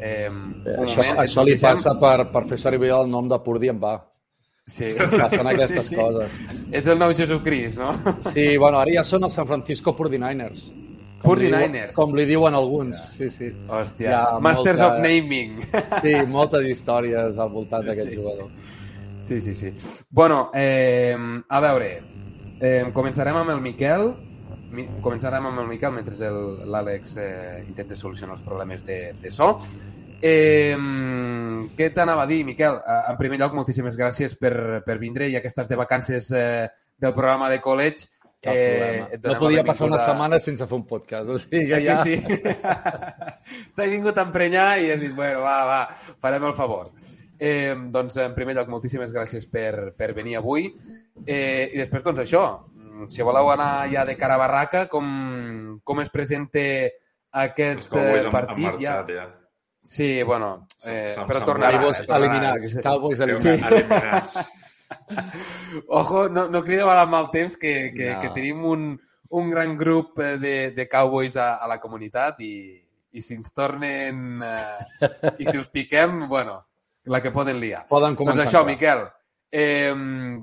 [0.00, 3.68] Eh, un Això, moment, això li passa per, per fer servir el nom de Purdi
[3.68, 3.98] en va.
[4.66, 4.86] Sí.
[4.96, 5.96] Passen aquestes Sí, sí.
[6.00, 6.30] coses.
[6.72, 7.90] És el nou Jesucrist, no?
[8.32, 10.70] Sí, bueno, ara ja són els San Francisco 49ers.
[11.24, 11.72] Com li 49ers.
[11.72, 13.50] diuen- Com li diuen alguns, sí, sí.
[13.68, 15.60] Hòstia, ha Masters molta- of Naming.
[16.04, 18.16] Sí, moltes històries al voltant d'aquest Sí.
[18.16, 18.48] jugador.
[19.22, 19.70] Sí, sí, sí.
[20.10, 21.16] Bueno, eh,
[21.48, 22.02] a veure,
[22.60, 24.10] eh, començarem amb el Miquel.
[24.74, 26.28] Mi començarem amb el Miquel mentre
[26.66, 29.58] l'Àlex eh, intenta solucionar els problemes de, de so.
[30.24, 30.76] Eh,
[31.76, 32.78] què t'anava a dir, Miquel?
[32.80, 34.54] Eh, En primer lloc, moltíssimes gràcies per,
[34.86, 38.08] per vindre, ja que estàs de vacances eh, del programa de college.
[38.44, 41.28] Et No podia passar una setmana sense fer un podcast.
[41.28, 42.02] O sigui Ja que que ja...
[42.04, 42.16] sí.
[43.76, 45.78] T'he vingut a emprenyar i has dit, bueno, va, va,
[46.20, 46.90] farem el favor.
[47.38, 50.70] Eh, doncs, en primer lloc, moltíssimes gràcies per, per venir avui.
[51.24, 55.80] Eh, I després, doncs, això, mm, si voleu anar ja de cara a barraca, com,
[55.84, 56.68] com es presenta
[57.44, 58.68] aquest Cowboys eh, partit?
[58.68, 59.26] marxat, ja.
[59.84, 61.78] Sí, bueno, eh, però se'm tornarà.
[61.78, 63.24] Cowboys eliminats, Cowboys Sí.
[63.52, 64.38] eliminats.
[65.88, 68.20] Ojo, no, no crideu amb el temps que, que, No.
[68.22, 68.86] que tenim un,
[69.30, 72.54] un gran grup eh, de, de cowboys a, a la comunitat i,
[73.12, 76.60] i si ens tornen eh, i si els piquem, bueno,
[77.10, 77.84] la que poden liar.
[77.90, 78.68] Poden començar doncs això, a.
[78.68, 79.04] Miquel,
[79.52, 79.94] eh,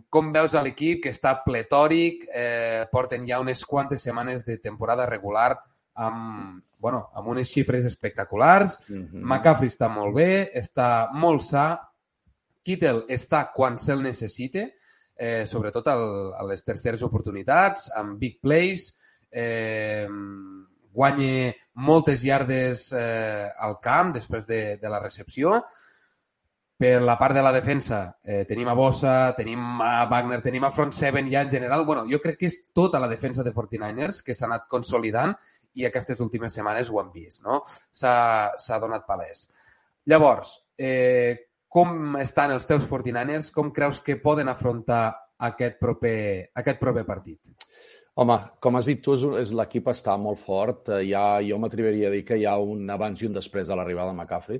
[0.10, 5.06] com veus a l'equip que està pletòric, eh, porten ja unes quantes setmanes de temporada
[5.10, 5.56] regular
[5.96, 9.24] amb, bueno, amb unes xifres espectaculars, Mhm.
[9.24, 11.80] McCaffrey està molt bé, està molt sa,
[12.64, 14.76] Kittel està quan se'l necessite,
[15.16, 18.96] eh, sobretot al, a les terceres oportunitats, amb big plays,
[19.32, 20.08] eh,
[20.94, 25.64] guanya moltes yardes eh, al camp després de, de la recepció.
[26.82, 30.72] Per la part de la defensa eh, tenim a Bossa, tenim a Wagner, tenim a
[30.72, 31.86] front seven ja en general.
[31.86, 35.36] Bueno, jo crec que és tota la defensa de 49ers que s'ha anat consolidant
[35.80, 37.62] i aquestes últimes setmanes ho hem vist, no?
[37.94, 39.48] S'ha donat palès.
[40.12, 43.52] Llavors, eh, com estan els teus 49ers?
[43.56, 45.06] Com creus que poden afrontar
[45.48, 47.40] aquest proper, aquest proper partit?
[48.20, 50.90] Home, com has dit tu, l'equip està molt fort.
[50.92, 53.70] Eh, Hi ha, jo m'atreviria a dir que hi ha un abans i un després
[53.70, 54.60] de l'arribada de McCaffrey,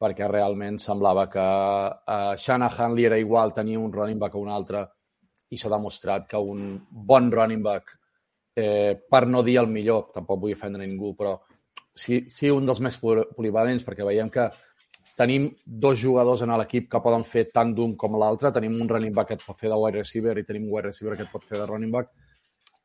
[0.00, 4.52] perquè realment semblava que a Shanahan li era igual tenir un running back o un
[4.52, 4.84] altre
[5.48, 7.94] i s'ha demostrat que un bon running back,
[8.56, 11.38] eh, per no dir el millor, tampoc vull ofendre ningú, però
[11.94, 14.48] sí, sí un dels més poli- polivalents, perquè veiem que
[15.16, 18.50] tenim dos jugadors en l'equip que poden fer tant d'un com l'altre.
[18.52, 20.88] Tenim un running back que et pot fer de wide receiver i tenim un wide
[20.88, 22.10] receiver que et pot fer de running back.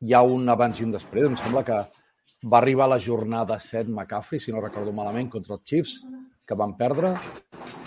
[0.06, 1.26] Hi ha un abans i un després.
[1.26, 1.80] Em sembla que
[2.50, 5.96] va arribar la jornada 7 McCaffrey, si no recordo malament, contra els Chiefs,
[6.46, 7.12] que van perdre,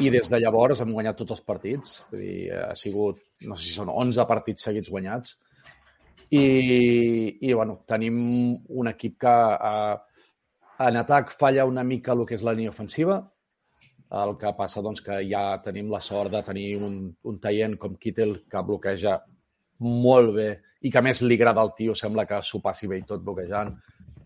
[0.03, 2.03] i des de llavors hem guanyat tots els partits.
[2.11, 5.39] Vull dir, ha sigut, no sé si són 11 partits seguits guanyats.
[6.33, 6.45] I,
[7.45, 8.17] i bueno, tenim
[8.53, 9.95] un equip que eh,
[10.87, 13.19] en atac falla una mica el que és la línia ofensiva,
[14.13, 16.97] el que passa doncs, que ja tenim la sort de tenir un,
[17.29, 19.17] un taient com Kittel que bloqueja
[19.83, 20.49] molt bé
[20.83, 23.23] i que a més li agrada al tio, sembla que s'ho passi bé i tot
[23.25, 23.71] bloquejant.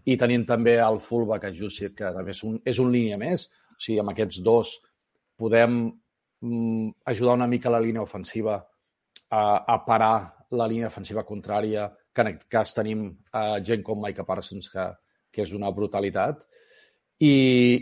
[0.08, 3.48] I tenim també el fullback a Jussit, que també és un, és un línia més.
[3.76, 4.74] O sigui, amb aquests dos
[5.38, 11.90] podem mm, ajudar una mica la línia ofensiva a, a parar la línia defensiva contrària,
[12.14, 14.86] que en aquest cas tenim uh, gent com Micah Parsons, que,
[15.34, 16.46] que és una brutalitat,
[17.18, 17.34] i,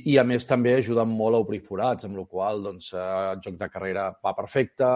[0.08, 3.42] i a més també ajuden molt a obrir forats, amb la qual doncs, eh, el
[3.44, 4.88] joc de carrera va perfecte.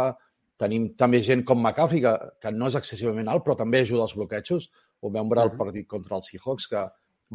[0.60, 4.16] Tenim també gent com McCaffrey, que, que no és excessivament alt, però també ajuda als
[4.16, 4.70] bloquejos.
[5.04, 6.86] Ho vam veure al partit contra els Seahawks, que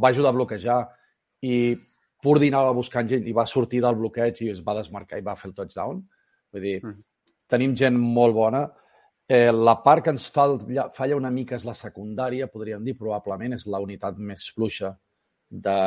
[0.01, 0.79] va ajudar a bloquejar
[1.45, 1.57] i
[2.25, 5.37] Purdy anava buscant gent i va sortir del bloqueig i es va desmarcar i va
[5.37, 6.01] fer el touchdown.
[6.55, 7.03] Vull dir, mm.
[7.53, 8.65] tenim gent molt bona.
[9.27, 13.57] Eh, la part que ens falla, falla una mica és la secundària, podríem dir, probablement
[13.57, 14.93] és la unitat més fluixa
[15.49, 15.79] de,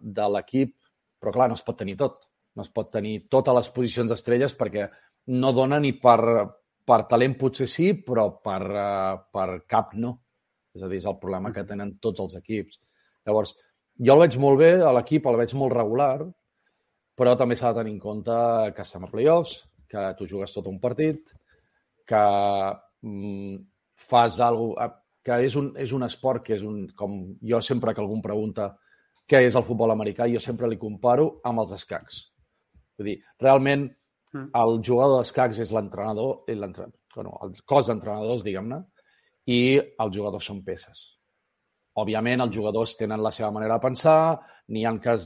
[0.00, 0.76] de l'equip,
[1.18, 2.20] però clar, no es pot tenir tot.
[2.56, 4.86] No es pot tenir totes les posicions estrelles perquè
[5.34, 6.20] no dona ni per,
[6.86, 10.14] per talent potser sí, però per, uh, per cap no.
[10.76, 12.78] És a dir, és el problema que tenen tots els equips.
[13.26, 13.56] Llavors,
[13.98, 16.20] jo el veig molt bé, a l'equip el veig molt regular,
[17.16, 18.36] però també s'ha de tenir en compte
[18.76, 19.58] que estem a playoffs,
[19.88, 21.32] que tu jugues tot un partit,
[22.06, 22.22] que
[23.02, 23.56] mm,
[24.08, 24.88] fas alguna
[25.26, 28.22] que és un, és un esport que és un, com jo sempre que algú em
[28.22, 28.68] pregunta
[29.26, 32.20] què és el futbol americà, jo sempre li comparo amb els escacs.
[32.96, 33.88] Vull dir, realment
[34.54, 38.78] el jugador d'escacs és l'entrenador, l'entre- bueno, el cos d'entrenadors, diguem-ne,
[39.46, 41.18] i els jugadors són peces.
[41.96, 44.38] Òbviament, els jugadors tenen la seva manera de pensar,
[44.68, 45.16] n'hi ha que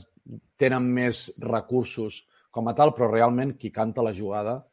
[0.57, 4.63] tenen més recursos com a tal, però realment qui canta la jugada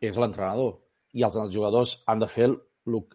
[0.00, 0.82] és l'entrenador.
[1.16, 2.58] I els, jugadors han de fer el,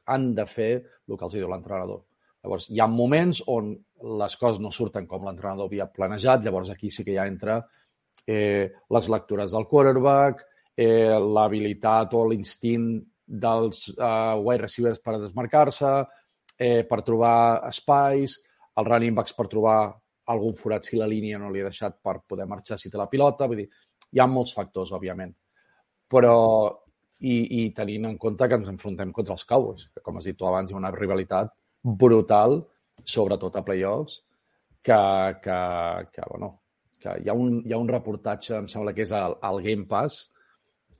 [0.10, 2.04] han de fer el que els diu l'entrenador.
[2.41, 3.76] Llavors, hi ha moments on
[4.22, 7.60] les coses no surten com l'entrenador havia planejat, llavors aquí sí que ja entra
[8.26, 10.45] eh, les lectures del quarterback,
[10.76, 12.95] eh, l'habilitat o l'instint
[13.26, 15.93] dels eh, wide receivers per desmarcar-se,
[16.58, 18.39] eh, per trobar espais,
[18.78, 19.80] els running backs per trobar
[20.32, 23.10] algun forat si la línia no li ha deixat per poder marxar si té la
[23.12, 23.47] pilota.
[23.47, 23.70] Vull dir,
[24.12, 25.34] hi ha molts factors, òbviament.
[26.12, 26.36] Però,
[27.22, 30.38] i, i tenint en compte que ens enfrontem contra els Cowboys, que com has dit
[30.38, 31.53] tu abans, hi ha una rivalitat
[31.84, 32.59] brutal,
[33.05, 34.22] sobretot a playoffs,
[34.82, 34.97] que,
[35.43, 35.59] que,
[36.13, 36.51] que, bueno,
[37.01, 39.86] que hi ha, un, hi ha un reportatge, em sembla que és al, al Game
[39.89, 40.24] Pass,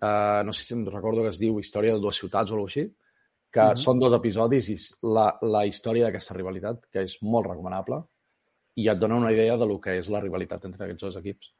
[0.01, 2.69] uh, no sé si em recordo que es diu Història de dues ciutats o alguna
[2.69, 2.88] així,
[3.51, 3.74] que uh.
[3.74, 3.84] -huh.
[3.84, 8.03] són dos episodis i la, la història d'aquesta rivalitat, que és molt recomanable,
[8.76, 11.53] i et dona una idea de lo que és la rivalitat entre aquests dos equips.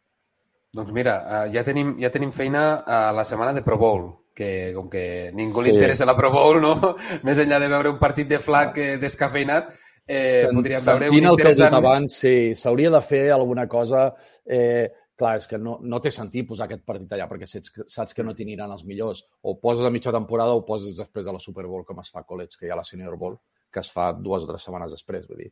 [0.72, 4.72] Doncs mira, eh, ja tenim, ja tenim feina a la setmana de Pro Bowl, que
[4.76, 5.76] com que ningú li Sí.
[5.76, 6.76] interessa la Pro Bowl, no?
[7.28, 9.74] més enllà de veure un partit de flag eh, descafeinat,
[10.08, 11.76] eh, Sent- podríem veure un Sentint el que interessant...
[11.78, 14.10] abans, sí, s'hauria de fer alguna cosa...
[14.46, 14.90] Eh,
[15.22, 18.24] clar, és que no, no té sentit posar aquest partit allà perquè saps, saps que
[18.26, 19.20] no t'aniran els millors.
[19.46, 22.24] O poses a mitja temporada o poses després de la Super Bowl, com es fa
[22.24, 23.36] a college, que hi ha la Senior Bowl,
[23.70, 25.28] que es fa dues o tres setmanes després.
[25.30, 25.52] Vull dir.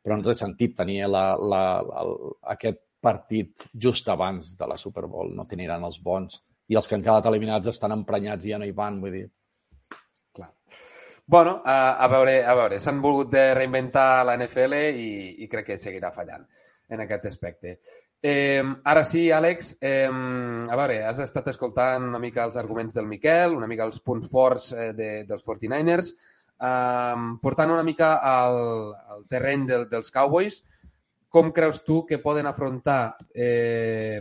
[0.00, 2.06] Però no té sentit tenir la, la, la,
[2.54, 5.34] aquest partit just abans de la Super Bowl.
[5.36, 6.40] No t'aniran els bons.
[6.68, 9.26] I els que han quedat eliminats estan emprenyats i ja no hi van, vull dir.
[11.26, 15.06] Bueno, a, a veure, a veure, s'han volgut de reinventar la NFL i,
[15.40, 16.44] i crec que seguirà fallant
[16.92, 17.78] en aquest aspecte.
[18.20, 23.08] Eh, ara sí, Àlex, eh, a veure, has estat escoltant una mica els arguments del
[23.08, 26.12] Miquel, una mica els punts forts eh, de, dels 49ers,
[26.60, 28.60] eh, portant una mica al,
[29.16, 30.60] al terreny del, dels Cowboys,
[31.28, 34.20] com creus tu que poden afrontar eh,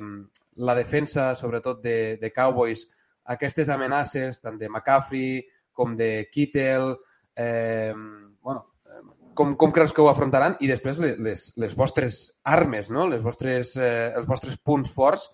[0.56, 2.86] la defensa, sobretot de, de Cowboys,
[3.34, 5.42] aquestes amenaces, tant de McCaffrey
[5.74, 6.96] com de Kittel,
[7.36, 7.94] eh,
[8.42, 10.58] bueno, eh, com, com creus que ho afrontaran?
[10.62, 13.08] I després les, les, vostres armes, no?
[13.10, 15.32] les vostres, eh, els vostres punts forts,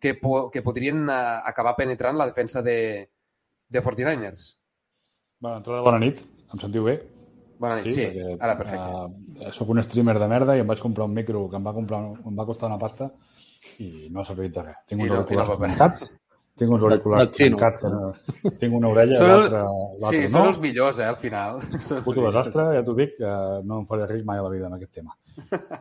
[0.00, 3.04] que, po que podrien uh, acabar penetrant la defensa de,
[3.68, 4.46] de 49ers.
[5.40, 6.22] Bona, entrada, bona nit.
[6.50, 6.96] Em sentiu bé?
[7.60, 8.86] Bona nit, sí, sí ara perfecte.
[8.88, 11.76] Uh, soc un streamer de merda i em vaig comprar un micro que em va,
[11.76, 13.10] comprar, em va costar una pasta
[13.84, 14.80] i no ha servit de res.
[14.88, 16.08] Tinc uns auriculars no, tancats,
[16.60, 18.00] tinc uns auriculars tancats que no...
[18.60, 19.62] Tinc una orella i l'altra
[20.08, 20.32] sí, no.
[20.34, 21.62] són els millors, eh, al final.
[22.06, 24.76] Puto desastre, ja t'ho dic, uh, no em faré ric mai a la vida en
[24.76, 25.16] aquest tema.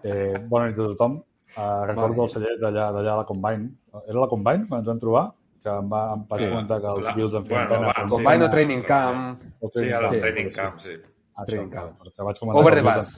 [0.03, 1.19] Eh, bona nit a tothom.
[1.49, 3.71] Uh, recordo el celler d'allà a la Combine.
[4.05, 5.29] Era la Combine, quan ens vam trobar?
[5.59, 8.07] que em, va, em vaig sí, comentar que els la, Bills en feien bueno, pena.
[8.13, 9.45] Combine o Training Camp.
[9.59, 10.95] O training sí, el sí, Training Camp, sí.
[11.35, 12.09] Ah, training Camp.
[12.29, 13.13] Vaig Over the bus.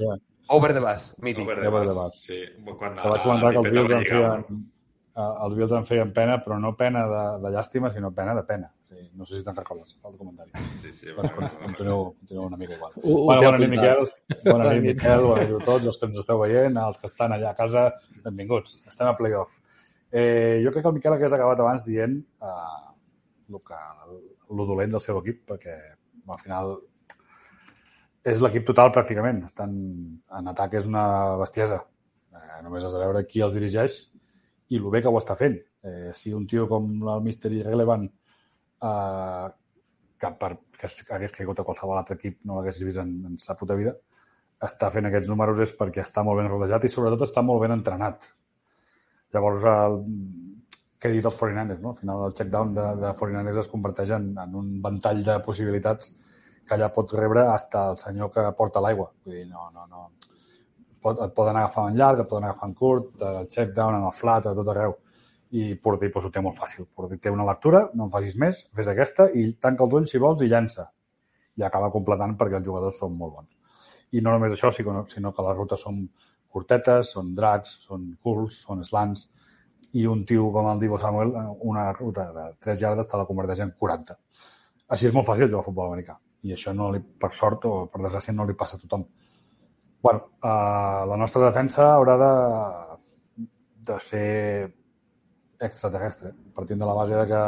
[0.52, 1.45] Over the bus, mític.
[1.45, 2.22] Over the, Over the bus.
[2.28, 2.41] Sí,
[2.76, 4.62] quan que vaig comentar que els Bills en feien,
[5.45, 8.68] els Bills en feien pena, però no pena de, de llàstima, sinó pena de pena.
[8.91, 10.52] Sí, no sé si te'n recordes, el documentari.
[10.82, 11.08] Sí, sí.
[11.16, 11.32] Doncs,
[11.62, 12.91] continueu, continueu una mica igual.
[12.99, 14.04] Uh, bueno, bona nit, Miquel.
[14.43, 15.24] Bona nit, Miquel.
[15.30, 17.88] Bona nit a tots els que ens esteu veient, els que estan allà a casa,
[18.26, 18.82] benvinguts.
[18.91, 19.56] Estem a playoff.
[20.12, 22.86] Eh, jo crec que el Miquel hagués acabat abans dient eh,
[23.47, 23.80] el, que,
[24.52, 25.78] el dolent del seu equip, perquè
[26.28, 26.76] al final
[28.28, 29.43] és l'equip total pràcticament.
[29.47, 29.74] Estan,
[30.38, 31.05] en atac és una
[31.41, 31.82] bestiesa.
[32.32, 33.97] Eh, només has de veure qui els dirigeix
[34.72, 35.57] i el bé que ho està fent.
[35.84, 39.47] Eh, si un tio com el Mister Irrelevant eh,
[40.22, 43.57] que, per, que hagués caigut a qualsevol altre equip no l'haguessis vist en, en sa
[43.57, 43.95] puta vida,
[44.61, 47.74] està fent aquests números és perquè està molt ben rodejat i sobretot està molt ben
[47.74, 48.30] entrenat.
[49.34, 49.97] Llavors, el,
[51.01, 51.95] què he dit els 49ers, no?
[51.95, 56.13] Al final el check-down de, de 49ers es converteix en, en un ventall de possibilitats
[56.72, 59.09] que allà pot rebre hasta el senyor que porta l'aigua.
[59.26, 60.05] Vull dir, no, no, no.
[61.03, 64.15] Pot, et poden agafar en llarg, et poden agafar en curt, el check-down, en el
[64.15, 64.95] flat, a tot arreu.
[65.51, 66.88] I Porter pues, ho té molt fàcil.
[66.95, 70.24] Porter té una lectura, no en facis més, fes aquesta i tanca els ulls si
[70.24, 70.88] vols i llança.
[71.59, 73.76] I acaba completant perquè els jugadors són molt bons.
[74.15, 76.05] I no només això, sinó que les rutes són
[76.47, 79.28] curtetes, són drags, són curls, són slants,
[79.91, 81.36] i un tio com el Divo Samuel,
[81.67, 84.19] una ruta de 3 llardes te la converteix en 40.
[84.95, 86.22] Així és molt fàcil jugar a futbol americà.
[86.47, 89.05] I això, no li, per sort o per desgràcia, no li passa a tothom.
[90.01, 92.29] bueno, uh, la nostra defensa haurà de,
[93.89, 94.71] de ser
[95.61, 97.41] extraterrestre, partint de la base de que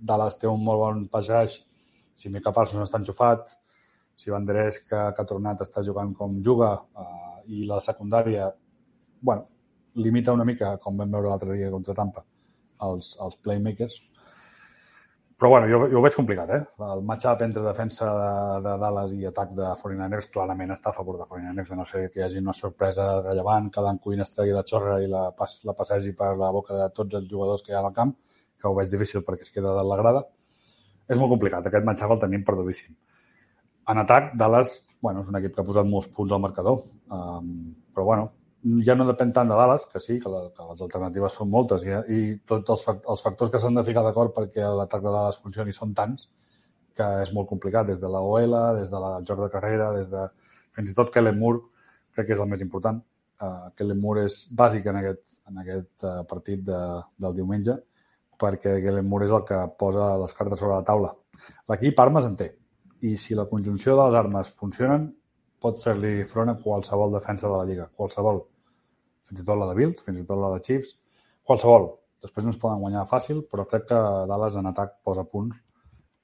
[0.00, 1.60] Dallas té un molt bon passaix,
[2.18, 3.46] si Mika Parsons està enxufat,
[4.16, 7.78] si Van Der Esch, que, que ha tornat, està jugant com juga, uh, i la
[7.84, 8.50] secundària,
[9.20, 9.46] bueno,
[9.94, 12.24] limita una mica, com vam veure l'altre dia contra Tampa,
[12.88, 14.00] els, els playmakers.
[15.44, 16.62] Però bueno, jo, jo ho veig complicat, eh?
[16.86, 18.28] El match-up entre defensa de,
[18.64, 22.06] de Dallas i atac de 49ers clarament està a favor de 49ers, a no sé
[22.14, 25.26] que hi hagi una sorpresa rellevant, que Dan Quinn es tregui la xorra i la,
[25.36, 28.14] pas, la passegi per la boca de tots els jugadors que hi ha al camp,
[28.56, 30.24] que ho veig difícil perquè es queda de la grada.
[31.12, 32.96] És molt complicat, aquest match-up el tenim perdudíssim.
[33.92, 37.52] En atac, Dallas, bueno, és un equip que ha posat molts punts al marcador, um,
[37.92, 38.30] però bueno,
[38.86, 41.84] ja no depèn tant de Dallas, que sí, que, la, que les alternatives són moltes
[41.84, 45.40] i, i tots els, els factors que s'han de ficar d'acord perquè l'atac de Dallas
[45.42, 46.28] funcioni són tants
[46.94, 50.06] que és molt complicat, des de la OL, des de la joc de carrera, des
[50.10, 50.28] de
[50.76, 51.64] fins i tot Kellen Moore,
[52.14, 53.00] crec que és el més important.
[53.42, 56.80] Uh, Kellen Moore és bàsic en aquest, en aquest uh, partit de,
[57.20, 57.76] del diumenge
[58.40, 61.10] perquè Kellen Moore és el que posa les cartes sobre la taula.
[61.70, 62.52] L'equip armes en té
[63.04, 65.10] i si la conjunció de les armes funcionen
[65.62, 68.42] pot fer-li front a qualsevol defensa de la Lliga, qualsevol
[69.28, 70.94] fins i tot la de Bills, fins i tot la de Chiefs,
[71.46, 71.90] qualsevol.
[72.24, 74.00] Després no ens poden guanyar fàcil, però crec que
[74.30, 75.60] Dallas en atac posa punts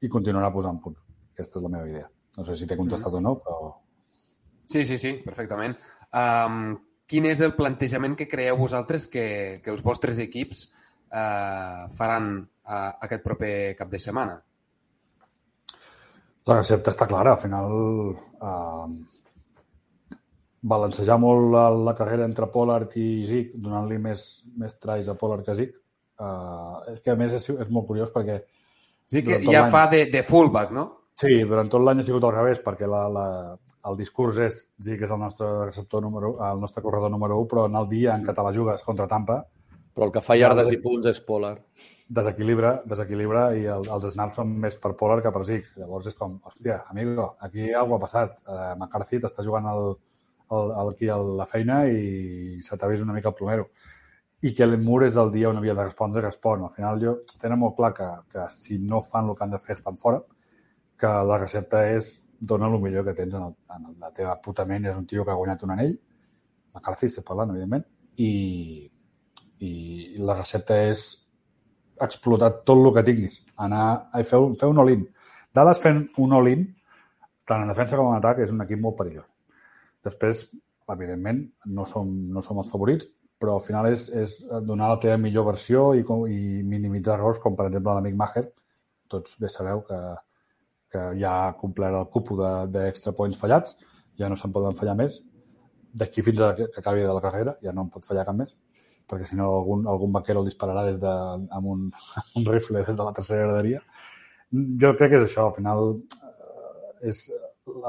[0.01, 1.03] i continuarà posant punts.
[1.35, 2.09] Aquesta és la meva idea.
[2.39, 3.27] No sé si t'he contestat mm -hmm.
[3.27, 3.75] o no, però...
[4.67, 5.77] Sí, sí, sí, perfectament.
[6.15, 10.69] Um, quin és el plantejament que creieu vosaltres que, que els vostres equips
[11.11, 14.41] uh, faran uh, aquest proper cap de setmana?
[16.47, 17.33] La recepta està clara.
[17.33, 17.67] Al final,
[18.41, 18.87] uh,
[20.61, 24.25] balancejar molt la, la carrera entre Pollard i Zic, donant-li més,
[24.61, 25.77] més tries a Pollard que a Zic.
[26.21, 28.43] Uh, és que, a més, és, és molt curiós perquè...
[29.11, 30.85] Sí que ja fa de, de fullback, no?
[31.19, 33.25] Sí, durant tot l'any ha sigut al revés, perquè la, la,
[33.89, 37.65] el discurs és Zic és el nostre receptor número el nostre corredor número 1, però
[37.69, 39.43] en el dia en què te la jugues contra Tampa...
[39.91, 41.65] Però el que fa llardes i punts és Pollard.
[42.15, 45.67] Desequilibra, desequilibra i el, els snaps són més per Pollard que per Zic.
[45.81, 48.37] Llavors és com, hòstia, amigo, aquí alguna ha passat.
[48.47, 49.91] Uh, McCarthy t'està jugant el,
[50.51, 53.71] el, el, aquí a la feina i vist una mica el plomero.
[54.43, 56.65] I que l'Emur és el dia on havia de respondre respon.
[56.65, 59.61] Al final jo tenen molt clar que, que si no fan el que han de
[59.61, 60.23] fer estan fora,
[61.01, 64.65] que la recepta és dona el millor que tens en, el, en la teva puta
[64.65, 64.89] ment.
[64.89, 65.97] És un tio que ha guanyat un anell,
[66.75, 67.85] McCarthy estic parlant, evidentment,
[68.17, 68.91] i,
[69.61, 69.73] i
[70.25, 71.05] la recepta és
[72.01, 73.85] explotar tot el que tinguis, anar
[74.25, 75.05] fer, fer un all-in.
[75.55, 76.65] Dallas fent un all-in,
[77.45, 79.29] tant en defensa com en atac, és un equip molt perillós.
[80.07, 80.45] Després,
[80.91, 83.09] evidentment, no som, no som els favorits,
[83.41, 84.37] però al final és, és
[84.69, 88.45] donar la teva millor versió i, com, i minimitzar errors, com per exemple l'amic Maher.
[89.11, 90.01] Tots bé sabeu que,
[90.93, 92.43] que ja ha complert el cúpul
[92.75, 93.79] d'extra de, points fallats,
[94.21, 95.21] ja no se'n poden fallar més.
[96.01, 98.53] D'aquí fins a que acabi de la carrera ja no en pot fallar cap més,
[99.11, 101.15] perquè si no algun, algun vaquero el dispararà des de,
[101.57, 101.87] amb, un,
[102.21, 103.81] amb un rifle des de la tercera graderia.
[104.83, 107.25] Jo crec que és això, al final eh, és,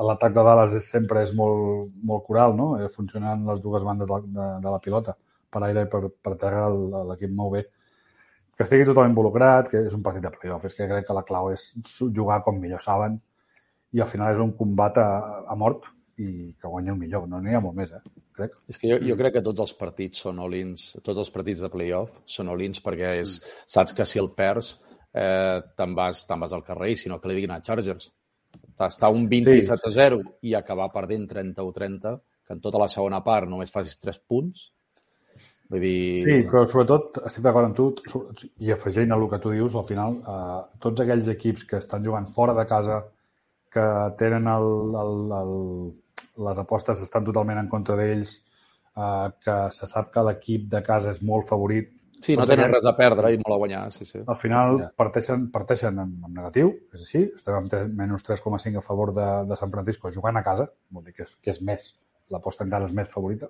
[0.07, 2.71] l'atac de Dallas és, sempre és molt, molt coral, no?
[2.79, 5.15] Eh, funcionen les dues bandes de, de, de la pilota
[5.51, 6.67] per aire i per, per terra
[7.11, 7.63] l'equip molt bé.
[8.55, 11.25] Que estigui tothom involucrat, que és un partit de playoff, és que crec que la
[11.27, 11.71] clau és
[12.01, 13.17] jugar com millor saben
[13.91, 15.09] i al final és un combat a,
[15.49, 15.89] a mort
[16.21, 17.27] i que guanya el millor.
[17.27, 18.21] No n'hi ha molt més, eh?
[18.37, 18.55] crec.
[18.71, 21.69] És que jo, jo crec que tots els partits són all-ins, tots els partits de
[21.73, 23.37] playoff són all-ins perquè és,
[23.69, 24.75] saps que si el perds
[25.13, 28.11] eh, te'n vas, te vas al carrer i si no que li diguin a Chargers.
[28.87, 32.13] Estar un 27 a 0 i acabar perdent 30 o 30,
[32.47, 34.69] que en tota la segona part només facis 3 punts,
[35.71, 36.23] Vull dir...
[36.25, 37.85] Sí, però sobretot estic d'acord amb tu
[38.59, 42.27] i afegint el que tu dius, al final, eh, tots aquells equips que estan jugant
[42.35, 42.97] fora de casa,
[43.71, 43.85] que
[44.19, 44.67] tenen el,
[45.03, 45.53] el, el,
[46.47, 48.33] les apostes estan totalment en contra d'ells,
[48.97, 51.87] eh, que se sap que l'equip de casa és molt favorit.
[52.21, 54.19] Sí, no tenen res a perdre i molt a guanyar, sí, sí.
[54.21, 54.89] Al final ja.
[54.97, 59.27] parteixen, parteixen en, en negatiu, és així, estem amb 3, menys 3,5 a favor de,
[59.49, 61.87] de San Francisco jugant a casa, vol dir que és, que és més,
[62.33, 63.49] l'aposta encara és més favorita.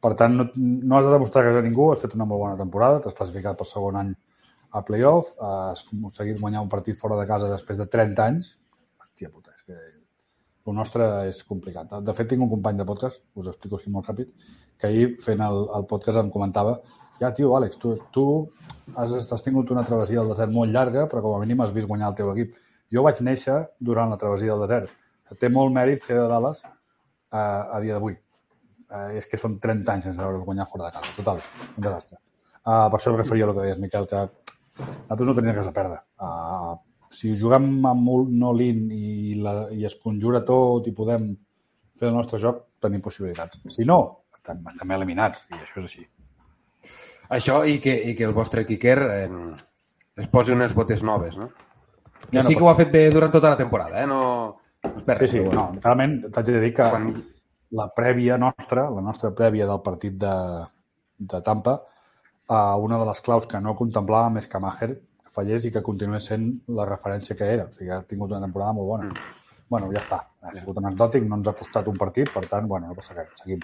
[0.00, 2.60] Per tant, no, no has de demostrar que a ningú, has fet una molt bona
[2.60, 4.12] temporada, t'has classificat per segon any
[4.76, 8.54] a playoff, has aconseguit guanyar un partit fora de casa després de 30 anys.
[9.00, 9.80] Hòstia puta, és que
[10.70, 11.92] el nostre és complicat.
[12.04, 14.30] De fet, tinc un company de podcast, us explico així molt ràpid,
[14.80, 16.78] que ahir fent el, el podcast em comentava
[17.20, 18.24] ja, tio, Àlex, tu, tu
[18.96, 21.88] has, has tingut una travessia del desert molt llarga, però com a mínim has vist
[21.90, 22.56] guanyar el teu equip.
[22.90, 24.90] Jo vaig néixer durant la travessia del desert.
[25.38, 26.72] Té molt mèrit ser de Dallas a,
[27.38, 28.16] eh, a dia d'avui
[28.90, 31.16] eh, és que són 30 anys sense veure guanyar fora de casa.
[31.16, 31.42] Total,
[31.76, 32.18] un desastre.
[32.60, 35.74] Uh, per això em referia al que deies, Miquel, que nosaltres no tenim res a
[35.76, 36.00] perdre.
[36.20, 36.74] Uh,
[37.10, 41.30] si juguem amb un no-lin i, la, i es conjura tot i podem
[41.98, 43.62] fer el nostre joc, tenim possibilitats.
[43.72, 44.00] Si no,
[44.36, 46.06] estem, estem eliminats i això és així.
[47.30, 49.26] Això i que, i que el vostre kicker eh,
[50.18, 51.50] es posi unes botes noves, no?
[52.26, 54.06] Que ja no sí que ho ha fet bé durant tota la temporada, eh?
[54.06, 54.22] No,
[55.06, 55.30] res.
[55.30, 57.12] Sí, sí, no, realment t'haig de dir que Quan
[57.78, 60.34] la prèvia nostra, la nostra prèvia del partit de,
[61.32, 61.76] de Tampa,
[62.50, 64.90] uh, una de les claus que no contemplàvem és que Maher
[65.30, 67.68] fallés i que continués sent la referència que era.
[67.70, 69.10] O sigui, ha tingut una temporada molt bona.
[69.10, 69.38] Mm.
[69.70, 70.16] bueno, ja està.
[70.42, 73.28] Ha sigut anecdòtic, no ens ha costat un partit, per tant, bueno, no passa res,
[73.38, 73.60] seguim.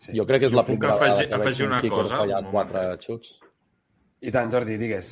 [0.00, 0.14] Sí.
[0.16, 2.22] Jo crec que és la primera vegada que afegir una cosa.
[2.22, 3.34] fallat quatre xuts.
[4.24, 5.10] I tant, Jordi, digues.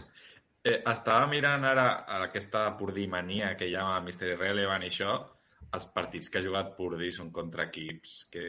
[0.65, 1.89] Eh, estava mirant ara
[2.23, 5.19] aquesta purdimania que hi ha a Mystery Relevant i això,
[5.77, 8.47] els partits que ha jugat Purdy són contra equips que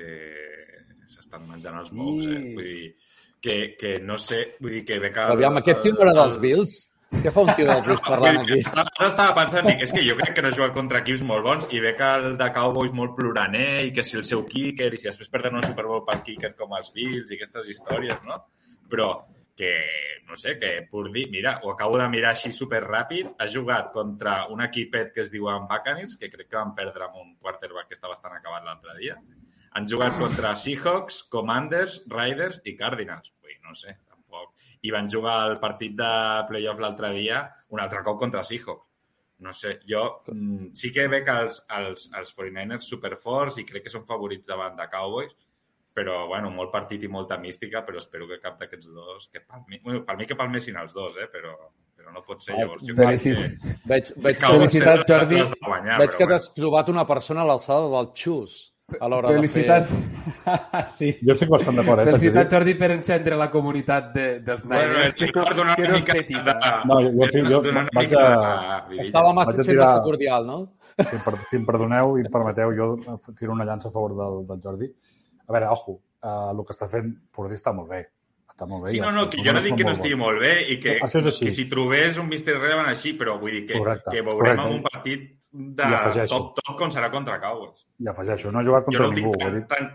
[1.12, 2.40] s'estan menjant els mous, eh?
[2.56, 2.90] Vull dir,
[3.44, 5.28] que, que no sé, vull dir que ve que...
[5.36, 6.80] Aviam, aquest tio no era dels Bills?
[7.10, 8.60] Què fa un tio dels Bills parlant aquí?
[8.70, 11.44] Ara estava pensant, dic, és que jo crec que no ha jugat contra equips molt
[11.48, 14.92] bons i ve que el de Cowboys molt ploraner i que si el seu kicker
[14.94, 18.22] i si després perden un Super Bowl pel kicker com els Bills i aquestes històries,
[18.30, 18.38] no?
[18.94, 19.10] Però
[19.60, 19.74] que,
[20.30, 24.46] no sé, que Purdy, mira, ho acabo de mirar així super ràpid, ha jugat contra
[24.54, 27.98] un equipet que es diu Buccaneers, que crec que van perdre amb un quarterback que
[28.00, 29.18] està bastant acabat l'altre dia.
[29.76, 33.34] Han jugat contra Seahawks, Commanders, Riders i Cardinals.
[33.44, 33.98] Ui, no sé.
[34.86, 36.12] I van jugar el partit de
[36.48, 37.44] playoff l'altre dia,
[37.76, 38.86] un altre cop contra Seahawks.
[39.40, 43.94] No sé, jo mm, sí que veig els, els, els 49ers superforts i crec que
[43.94, 45.32] són favorits davant de Cowboys,
[45.96, 49.30] però, bueno, molt partit i molta mística, però espero que cap d'aquests dos...
[49.32, 51.30] Que palmi, bueno, per mi que palmessin els dos, eh?
[51.32, 51.56] però,
[51.96, 52.58] però no pot ser.
[52.60, 53.40] Llavors, jo Felicit...
[53.40, 53.78] que...
[53.88, 55.40] Veig, veig, Felicitat, Jordi.
[55.64, 58.60] Guanyar, veig que t'has trobat una persona a l'alçada del xus
[59.00, 59.92] a l'hora Felicitats.
[59.92, 60.00] de
[60.46, 60.86] fer...
[60.98, 61.12] sí.
[61.26, 62.02] Jo estic bastant d'acord.
[62.04, 64.96] Eh, Felicitats, Jordi, per encendre la comunitat de, dels Niners.
[64.96, 66.42] Bueno, que, per donar una mica de...
[66.90, 68.26] No, jo, jo, jo, jo vaig a...
[69.06, 69.86] Estava massa sent tirar...
[69.86, 70.60] massa cordial, no?
[71.00, 72.90] Si, per, si em perdoneu i em permeteu, jo
[73.38, 74.90] tiro una llança a favor del, del Jordi
[75.50, 78.04] a veure, ojo, uh, el que està fent Purdy està molt bé.
[78.52, 78.94] Està molt bé.
[78.94, 81.52] Sí, no, no, que jo no dic que no estigui molt bé i que, que
[81.56, 84.76] si trobés un Mister Relevant així, però vull dir que, correcte, que veurem correcte.
[84.76, 87.86] un partit de top-top com serà contra Cowboys.
[88.00, 89.36] I afegeixo, no ha jugat contra no ningú.
[89.42, 89.88] Tan, tan,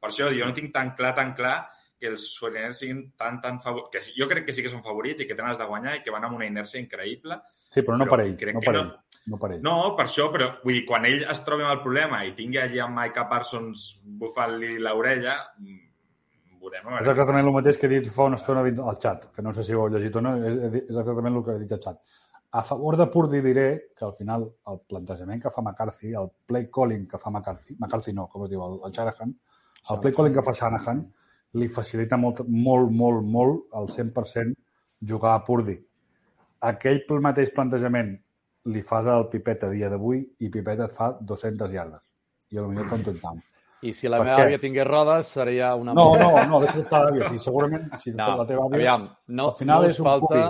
[0.00, 1.56] per això, jo no tinc tan clar, tan clar
[2.02, 4.10] que els Foreigners siguin tan, tan favorits.
[4.18, 6.14] Jo crec que sí que són favorits i que tenen els de guanyar i que
[6.14, 7.38] van amb una inèrcia increïble.
[7.72, 8.34] Sí, però no però per ell.
[8.40, 8.90] Crec no per ell.
[8.90, 9.62] No, no per ell.
[9.66, 12.60] No, per això, però vull dir, quan ell es trobi amb el problema i tingui
[12.62, 13.86] allà amb Micah Parsons
[14.22, 15.80] bufant-li l'orella, mm,
[16.62, 16.90] veurem.
[17.00, 19.64] És exactament el mateix que he dit fa una estona al xat, que no sé
[19.66, 22.02] si ho heu llegit o no, és, és exactament el que he dit al xat.
[22.54, 26.66] A favor de Purdy diré que al final el plantejament que fa McCarthy, el play
[26.70, 29.30] calling que fa McCarthy, McCarthy no, com es diu, el, el Shanahan,
[29.90, 31.00] el play calling que fa Shanahan
[31.56, 34.52] li facilita molt, molt, molt, molt al 100%
[35.08, 35.78] jugar a Purdi.
[36.68, 38.12] Aquell mateix plantejament
[38.70, 42.02] li fas al Pipet a dia d'avui i Pipet et fa 200 iardes.
[42.52, 43.40] I potser fa un touchdown.
[43.82, 44.44] I si la Per meva què?
[44.46, 45.94] àvia tingués rodes, seria una...
[45.96, 47.30] No, no, no, deixa estar l'àvia.
[47.32, 48.76] Sí, segurament, si No, la teva àvia...
[48.92, 50.44] aviam, no- al final no és un falta- pubi.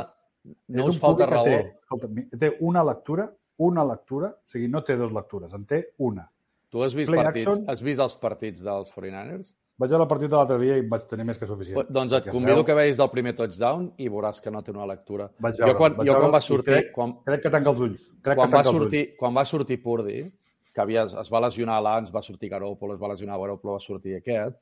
[0.44, 1.72] No és us falta que Té, raó.
[1.82, 3.28] escolta, té una lectura,
[3.58, 6.28] una lectura, o sigui, no té dues lectures, en té una.
[6.72, 7.64] Tu has vist, partits, action.
[7.68, 9.52] has vist els partits dels 49ers?
[9.78, 11.88] Vaig a la partida l'altre dia i vaig tenir més que suficient.
[11.90, 14.86] Doncs et convido veu- que veis del primer touchdown i veuràs que no té una
[14.86, 15.30] lectura.
[15.38, 16.74] Vaig jo veure, quan, vaig jo quan va sortir...
[16.74, 18.04] crec- quan, crec que tanca els ulls.
[18.22, 20.22] Crec quan, que va sortir, quan va sortir Purdy,
[20.74, 24.14] que havia, es va lesionar l'Ans, va sortir Garoppolo, es va lesionar Garoppolo, va sortir
[24.16, 24.56] aquest,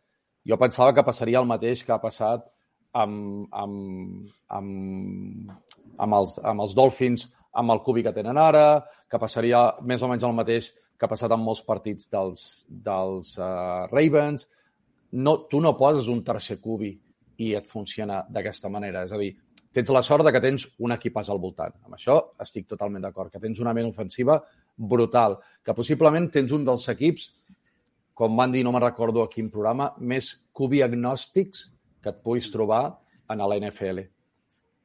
[0.47, 2.47] jo pensava que passaria el mateix que ha passat
[2.93, 5.51] amb, amb, amb,
[5.99, 7.29] amb, els, amb els Dolphins,
[7.61, 8.81] amb el cubi que tenen ara,
[9.11, 13.37] que passaria més o menys el mateix que ha passat en molts partits dels, dels
[13.41, 14.47] uh, Ravens.
[15.17, 16.93] No, tu no poses un tercer cubi
[17.41, 19.07] i et funciona d'aquesta manera.
[19.09, 19.33] És a dir,
[19.73, 21.75] tens la sort de que tens un equipàs al voltant.
[21.87, 24.37] Amb això estic totalment d'acord, que tens una ment ofensiva
[24.77, 27.31] brutal, que possiblement tens un dels equips,
[28.15, 31.71] com van dir, no me'n recordo a quin programa, més cubi agnòstics
[32.03, 32.99] que et puguis trobar
[33.31, 34.01] en la NFL.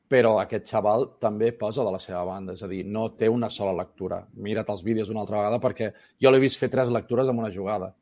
[0.07, 3.49] Però aquest xaval també posa de la seva banda, és a dir, no té una
[3.49, 4.19] sola lectura.
[4.37, 5.91] Mira't els vídeos una altra vegada perquè
[6.21, 7.93] jo l'he vist fer tres lectures en una jugada.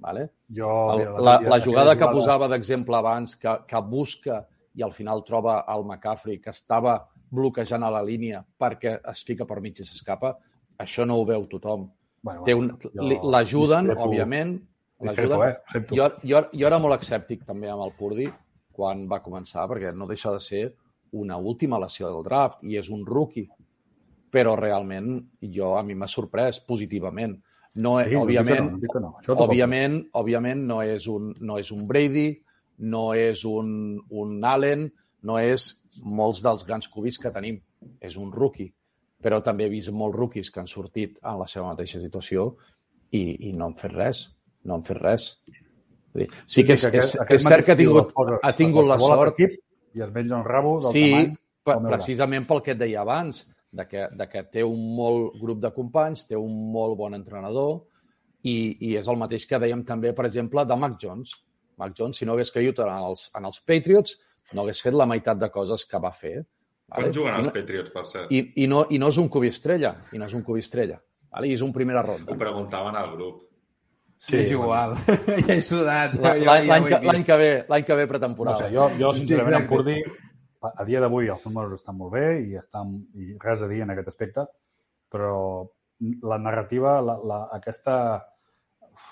[0.00, 0.24] Vale?
[0.50, 4.82] Jo, mira, la, aquella- la jugada que jugada- posava d'exemple abans, que, que busca i
[4.82, 9.60] al final troba el McCaffrey, que estava bloquejant a la línia perquè es fica per
[9.60, 10.36] mig i s'escapa,
[10.78, 11.86] això no ho veu tothom.
[12.20, 14.58] Bueno, un, jo li- L'ajuden, òbviament.
[15.00, 15.40] l'ajuden.
[15.48, 15.56] eh?
[15.70, 15.94] Sento.
[15.94, 18.26] Jo, jo, jo era molt escèptic també amb el Purdy
[18.74, 20.64] quan va començar, perquè no deixa de ser
[21.14, 23.48] una última lesió del draft i és un rookie.
[24.34, 25.20] Però realment
[25.54, 27.36] jo a mi m'ha sorprès positivament.
[27.74, 29.12] No, Sí, òbviament, no, no no.
[29.46, 32.28] Òbviament, òbviament no és, un, no és un Brady,
[32.78, 34.88] no és un, un Allen,
[35.22, 35.68] no és
[36.04, 37.60] molts dels grans cubis que tenim.
[38.00, 38.72] És un rookie.
[39.22, 42.54] Però també he vist molts rookies que han sortit en la seva mateixa situació
[43.10, 44.24] i, i no han fet res.
[44.64, 45.28] No han fet res.
[46.14, 49.56] Dir, Sí que és, és, és cert que ha tingut, ha tingut la sort Equip
[49.98, 51.32] i es menja un rabo del sí, tamany
[51.64, 51.88] braç.
[51.88, 53.44] precisament pel que et deia abans,
[53.74, 57.80] de que, de que té un molt grup de companys, té un molt bon entrenador
[58.46, 58.54] i,
[58.90, 61.32] i és el mateix que dèiem també, per exemple, de Mac Jones.
[61.80, 64.18] Mac Jones, si no hagués caigut en els, en els Patriots,
[64.54, 66.36] no hagués fet la meitat de coses que va fer.
[66.94, 68.30] Quan juguen I els Patriots, per cert?
[68.30, 71.00] I, i, no, I no és un cubi estrella, i no és un cubi estrella.
[71.34, 71.50] Vale?
[71.50, 72.30] I és un primera ronda.
[72.30, 73.42] Ho preguntaven al grup.
[74.24, 74.94] Sí, és igual.
[75.46, 76.14] ja he sudat.
[76.20, 77.04] Ja- L'any ja que, vist.
[77.10, 78.56] l'any que ve, l'any que ve No pretemporada.
[78.62, 79.64] sé, jo, jo Sí, sincerament, exacte.
[79.64, 79.96] em Purdy,
[80.64, 83.82] a, a dia d'avui els números estan molt bé i, estan, i res a dir
[83.84, 84.46] en aquest aspecte,
[85.12, 85.34] però
[86.22, 87.98] la narrativa, la, la, aquesta...
[88.94, 89.04] Uf,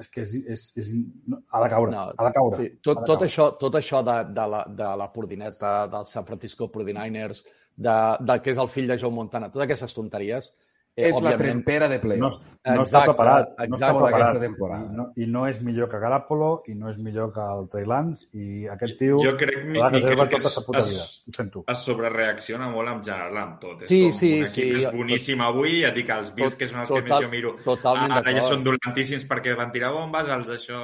[0.00, 0.88] és que és, és, és,
[1.30, 2.56] no, ha de caure, No, ha de caure.
[2.58, 3.28] Sí, tot, ha de tot, caure.
[3.30, 7.40] això, tot això de, de, la, de la Pordineta, del San Francisco 49ers,
[7.76, 10.50] de, del que és el fill de Joe Montana, totes aquestes tonteries,
[10.96, 11.38] eh, És la òbviament...
[11.42, 12.38] trempera de No, playoff.
[12.40, 13.48] no està Exacte, preparat.
[13.58, 14.02] No està exacte.
[14.02, 14.40] preparat.
[14.40, 14.86] temporada.
[14.96, 18.26] No, I no és millor que Garapolo i no és millor que el Trey Lance
[18.32, 21.04] i aquest tio Jo crec, mi, la mi crec que tota es, puta vida.
[21.04, 21.24] es,
[21.68, 23.82] es sobrereacciona molt en general amb tot.
[23.82, 24.84] És Sí, com sí, un equip sí.
[24.86, 27.30] és boníssim avui, ja dic, els Bills, Tot- que són els que total- més jo
[27.30, 30.80] miro, totalment ara ja són dolentíssims perquè van tirar bombes, els d'això,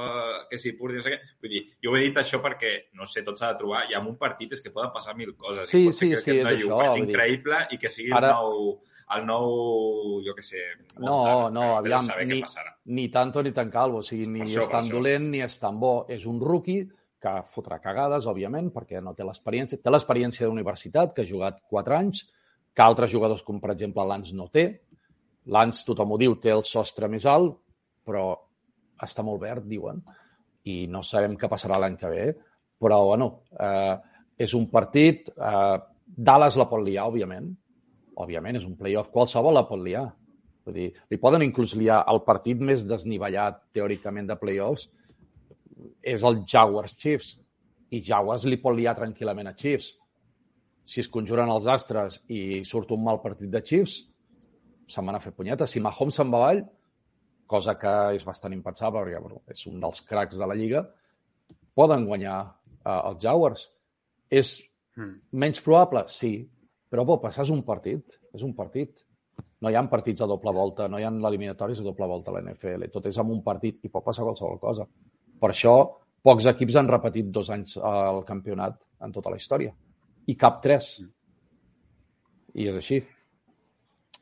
[0.50, 1.20] que si Purdy, no sé què.
[1.40, 3.94] Vull dir, jo ho he dit això perquè, no sé, tot s'ha de trobar, i
[3.94, 5.68] en un partit és que poden passar mil coses.
[5.68, 7.14] Sí, i pot ser sí, que sí, aquest és noi això, ho faci vull dir.
[7.14, 8.78] increïble i que sigui Ara- el nou,
[9.16, 9.46] el nou,
[10.24, 10.62] jo què sé,
[11.00, 12.40] No, no, a aviam, ni,
[12.96, 15.58] ni tanto ni tan calvo, o sigui, ni Per això, és tan dolent ni és
[15.60, 15.94] tan bo.
[16.08, 16.86] És un rookie
[17.22, 19.78] que fotrà cagades, òbviament, perquè no té l'experiència.
[19.82, 22.24] Té l'experiència d'universitat, que ha jugat 4 anys,
[22.74, 24.66] que altres jugadors, com per exemple Lance, no té.
[25.54, 27.54] Lance, tothom ho diu, té el sostre més alt,
[28.06, 28.26] però
[29.02, 30.02] està molt verd, diuen,
[30.70, 32.26] i no sabem què passarà l'any que ve.
[32.82, 33.96] Però, bueno, eh,
[34.38, 35.32] és un partit...
[35.36, 35.78] Eh,
[36.12, 37.46] Dallas la pot liar, òbviament.
[38.20, 39.10] Òbviament, és un playoff.
[39.12, 40.06] Qualsevol la pot liar.
[40.66, 44.86] Vull dir, li poden inclús liar el partit més desnivellat, teòricament, de playoffs,
[46.02, 47.34] és el Jaguars Chiefs.
[47.92, 49.90] I Jaguars li pot liar tranquil·lament a Chiefs.
[50.84, 53.98] Si es conjuren els astres i surt un mal partit de Chiefs,
[54.92, 55.70] se'n van a fer punyetes.
[55.72, 56.62] Si Mahomes se'n va avall,
[57.52, 60.82] cosa que és bastant impensable, perquè bueno, és un dels cracs de la Lliga,
[61.74, 63.66] poden guanyar eh, els Jaguars.
[64.32, 64.56] És
[65.32, 66.04] menys probable?
[66.08, 66.34] Sí.
[66.92, 68.18] Però pot passar, és un partit.
[68.36, 69.00] És un partit.
[69.64, 72.34] No hi ha partits a doble volta, no hi ha eliminatoris a doble volta a
[72.36, 72.90] la NFL.
[72.92, 74.84] Tot és amb un partit i pot passar qualsevol cosa.
[75.40, 75.72] Per això,
[76.22, 79.72] pocs equips han repetit dos anys al campionat en tota la història.
[80.28, 80.92] I cap tres.
[82.52, 83.00] I és així.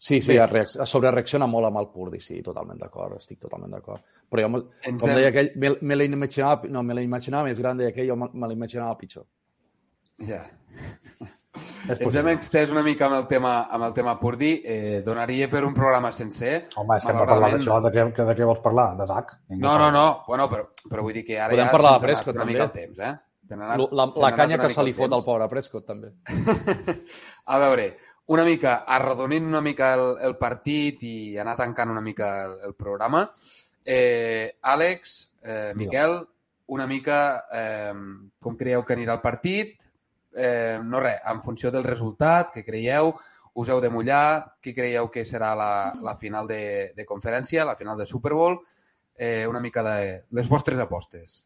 [0.00, 0.46] Sí, sí, Bé.
[0.46, 4.06] reac sobre reacciona molt amb el Purdi, sí, totalment d'acord, estic totalment d'acord.
[4.30, 7.76] Però jo, com deia aquell, me, me la imaginava, no, me la imaginava més gran,
[7.76, 9.26] deia aquell, jo me, me la imaginava pitjor.
[10.24, 10.44] Ja.
[11.20, 11.39] És
[11.90, 14.52] Ens hem extès una mica amb el tema, amb el tema Purdi.
[14.64, 16.68] Eh, donaria per un programa sencer.
[16.76, 18.96] Home, és que hem de parlar d'això, de què, que- de què vols parlar?
[18.96, 19.06] De?
[19.48, 20.04] Vinga, No, no, no.
[20.28, 22.52] Bueno, però, però vull dir que ara Podem ja parlar de Prescott, una també.
[22.52, 23.18] mica el temps, eh?
[23.50, 26.12] Anat- La, la canya que se li fot al pobre Prescott, també.
[27.46, 27.96] A veure,
[28.26, 32.74] una mica, arrodonint una mica el, el partit i anar tancant una mica el, el
[32.74, 33.24] programa.
[33.84, 36.20] Eh, Àlex, eh, Miquel,
[36.68, 37.92] una mica eh,
[38.38, 39.88] com creieu que anirà el partit?
[40.36, 43.14] Eh, no res, en funció del resultat, que creieu,
[43.60, 45.70] us heu de mullar, qui creieu que serà la,
[46.02, 48.60] la final de, de conferència, la final de Super Bowl,
[49.16, 49.96] eh, una mica de
[50.30, 51.40] les vostres apostes.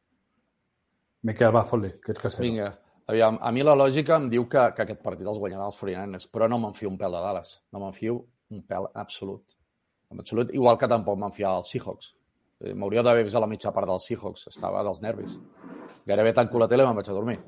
[1.25, 2.43] Miquel, va, fot-li, que ets que sé.
[2.45, 2.69] Vinga,
[3.09, 6.29] aviam, a mi la lògica em diu que, que aquest partit els guanyaran els 49ers,
[6.31, 7.55] però no m'enfio un pèl de Dallas.
[7.73, 8.19] No m'enfio
[8.53, 9.57] un pèl absolut.
[10.13, 12.13] En absolut, igual que tampoc m'enfiava als Seahawks.
[12.61, 15.39] Eh, M'hauria d'haver vist a la mitja part dels Seahawks, estava dels nervis.
[16.07, 17.41] Gairebé tanco la tele i me'n vaig a dormir.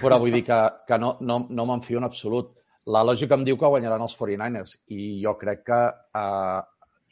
[0.00, 2.52] Però vull dir que, que no, no, no m'enfio en absolut.
[2.90, 5.80] La lògica em diu que guanyaran els 49ers i jo crec que
[6.20, 6.62] eh,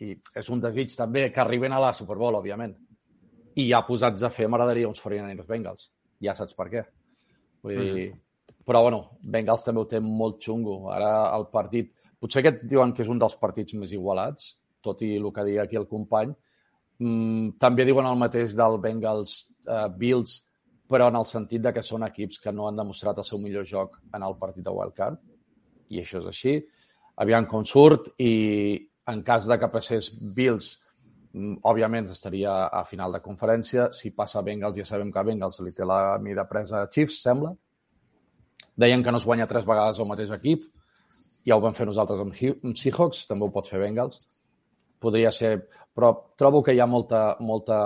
[0.02, 2.74] i és un desig també que arriben a la Super Bowl, òbviament.
[3.54, 5.88] I ja posats a fer m'agradaria uns 49ers Bengals.
[6.22, 6.84] Ja saps per què.
[7.62, 8.10] Vull dir...
[8.62, 9.00] Però, bueno,
[9.34, 10.78] Bengals també ho té molt xungo.
[10.94, 11.90] Ara el partit...
[12.22, 14.52] Potser aquest diuen que és un dels partits més igualats,
[14.86, 16.30] tot i el que deia aquí el company.
[17.02, 19.32] Mm, també diuen el mateix del Bengals
[19.66, 20.36] eh, Bills,
[20.92, 23.64] però en el sentit de que són equips que no han demostrat el seu millor
[23.68, 25.18] joc en el partit de Wildcard.
[25.92, 26.56] I això és així.
[27.24, 28.32] Aviam com surt i
[29.12, 30.68] en cas de que passés Bills,
[31.32, 33.88] mm, òbviament estaria a final de conferència.
[33.92, 37.54] Si passa Bengals, ja sabem que Bengals li té la mida presa a Chiefs, sembla.
[38.76, 40.64] Deien que no es guanya tres vegades el mateix equip.
[41.46, 42.34] Ja ho vam fer nosaltres amb
[42.78, 44.41] Seahawks, també ho pot fer Bengals.
[45.02, 45.56] Podria ser...
[45.92, 47.78] Però trobo que hi ha molta, molta,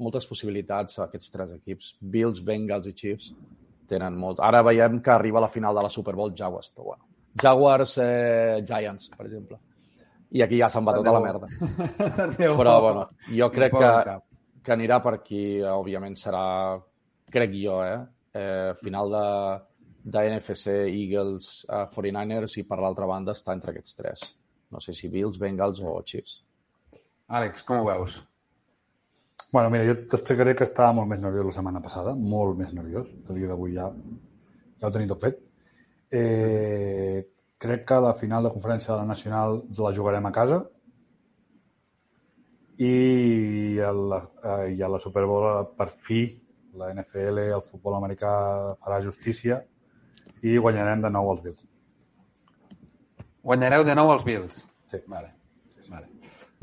[0.00, 1.90] moltes possibilitats a aquests tres equips.
[2.00, 3.34] Bills, Bengals i Chiefs
[3.90, 4.40] tenen molt...
[4.42, 7.04] Ara veiem que arriba a la final de la Super Bowl Jaguars, però bueno.
[7.36, 9.58] Jaguars, eh, Giants, per exemple.
[10.32, 11.46] I aquí ja se'n va tota la merda.
[12.60, 14.16] Però, bueno, jo crec que,
[14.64, 16.46] que anirà per aquí, òbviament serà,
[17.30, 18.00] crec jo, eh?
[18.34, 19.26] eh final de,
[20.16, 24.26] de NFC, Eagles, eh, 49ers i per l'altra banda està entre aquests tres.
[24.72, 26.40] No sé si Bills, Bengals o Chiefs.
[27.26, 28.20] Àlex, com ho veus?
[29.52, 33.12] Bueno, mira, jo t'explicaré que estava molt més nerviós la setmana passada, molt més nerviós.
[33.28, 33.86] El dia d'avui ja,
[34.80, 35.38] ja ho tenim tot fet.
[36.10, 37.22] Eh,
[37.62, 40.60] crec que la final de conferència de la Nacional la jugarem a casa
[42.78, 45.48] i a la, eh, i a la Super Bowl
[45.78, 46.26] per fi
[46.76, 48.32] la NFL, el futbol americà
[48.82, 49.62] farà justícia
[50.42, 51.65] i guanyarem de nou els Bills.
[53.46, 54.64] Guanyareu de nou els Bills?
[54.90, 54.98] Sí.
[55.06, 55.30] Vale.
[55.90, 56.08] vale.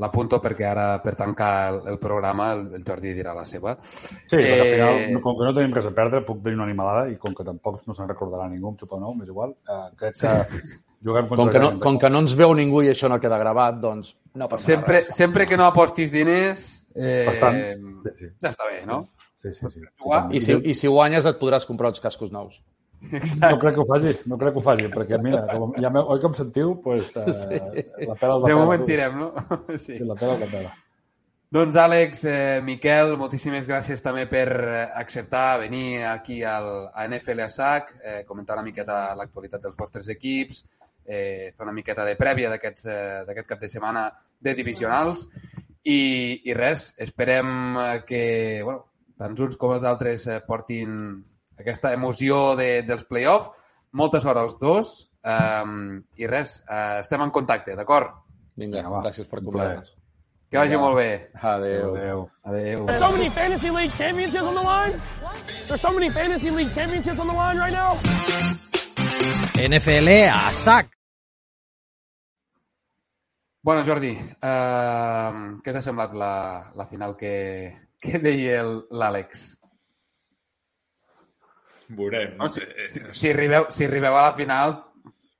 [0.01, 3.75] L'apunto perquè ara, per tancar el, el programa, el, el Jordi dirà la seva.
[3.83, 6.65] Sí, perquè al final, Eh, com que no tenim res a perdre, puc dir una
[6.65, 9.85] animalada i com que tampoc no se'n recordarà ningú, em xupa nou, m'és igual, eh,
[10.01, 10.33] crec que
[11.05, 13.37] juguem contra Com que, no, com que no ens veu ningú i això no queda
[13.37, 15.13] gravat, doncs no passa Sempre, res.
[15.15, 16.65] sempre que no apostis diners,
[16.95, 17.61] eh, Per tant,
[18.07, 18.31] sí, sí.
[18.41, 19.03] ja està bé, no?
[19.43, 19.81] Sí, sí, sí.
[20.31, 22.57] I si, I si guanyes et podràs comprar uns cascos nous.
[23.11, 25.99] No crec que ho faci, no crec que ho faci, perquè mira, com, ja me,
[26.01, 27.59] oi que em sentiu, pues, eh, Sí.
[28.07, 29.33] la pela la De moment tirem, no?
[29.77, 29.97] Sí.
[29.97, 30.71] Sí, la pela la pela.
[31.53, 37.43] Doncs Àlex, eh, Miquel, moltíssimes gràcies també per eh, acceptar venir aquí al, a NFL
[37.45, 40.63] a SAC, eh, comentar una miqueta l'actualitat dels vostres equips,
[41.05, 44.07] eh, fer una miqueta de prèvia d'aquest eh, d'aquest cap de setmana
[44.39, 45.27] de divisionals
[45.83, 48.23] i, i res, esperem eh, que
[48.63, 48.87] bueno,
[49.19, 50.97] tant uns com els altres eh, portin
[51.63, 53.49] aquesta emoció de, dels play-off.
[53.93, 58.13] Molta sort als dos um, i res, eh, estem en contacte, d'acord?
[58.55, 59.01] Vinga, Vinga, va.
[59.07, 59.91] gràcies per Un comprar-nos.
[60.53, 61.31] Que vagi molt bé.
[61.41, 61.95] Adéu.
[61.95, 62.19] Adéu.
[62.45, 62.85] Adéu.
[62.85, 64.99] There's so many fantasy league championships on the line.
[65.67, 67.97] There's so many fantasy league championships on the line right now.
[69.57, 70.91] NFL a sac.
[73.63, 74.11] Bueno, Jordi,
[74.43, 76.31] uh, què t'ha semblat la,
[76.75, 77.31] la final que,
[78.03, 79.45] que deia el- l'Àlex?
[81.97, 82.37] Veurem.
[82.39, 82.87] No, si, sé.
[82.91, 84.77] si, si, arribeu, si arribeu a la final,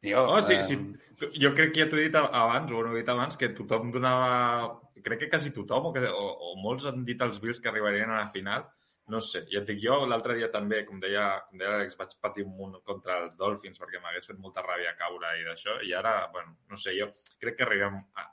[0.04, 0.26] tio...
[0.30, 0.80] No, sí, eh, sí.
[1.40, 3.54] Jo crec que ja t'ho he dit abans, o no ho he dit abans, que
[3.58, 4.80] tothom donava...
[5.04, 8.12] Crec que quasi tothom, o, que, o, o molts han dit als Bills que arribarien
[8.12, 8.64] a la final.
[9.12, 12.14] No sé, ja et dic, jo l'altre dia també, com deia, com deia l'Àlex, vaig
[12.24, 15.92] patir un munt contra els Dolphins perquè m'hagués fet molta ràbia caure i d'això, i
[16.00, 17.10] ara, bueno, no sé, jo
[17.42, 17.90] crec que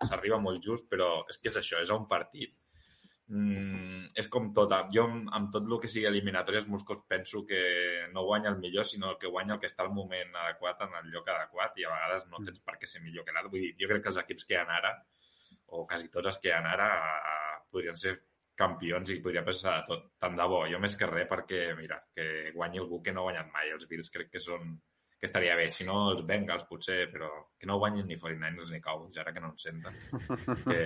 [0.06, 2.54] s'arriba molt just, però és que és això, és a un partit.
[3.30, 4.74] Mm, és com tot.
[4.94, 7.60] Jo, amb, amb tot el que sigui eliminatòries, molts cops penso que
[8.14, 11.12] no guanya el millor, sinó que guanya el que està al moment adequat, en el
[11.14, 13.54] lloc adequat, i a vegades no tens per què ser millor que l'altre.
[13.54, 14.96] Vull dir, jo crec que els equips que hi ha ara,
[15.70, 16.90] o quasi tots els que hi ha ara,
[17.70, 18.18] podrien ser
[18.60, 20.06] campions i podria passar de tot.
[20.20, 20.64] Tant de bo.
[20.68, 23.72] Jo més que res perquè, mira, que guanyi algú que no ha guanyat mai.
[23.76, 24.74] Els Bills crec que són
[25.20, 25.66] que estaria bé.
[25.70, 27.28] Si no, els Bengals, potser, però
[27.60, 29.92] que no guanyin ni 49ers ni Cowboys, ara que no ens senten.
[30.64, 30.84] Que,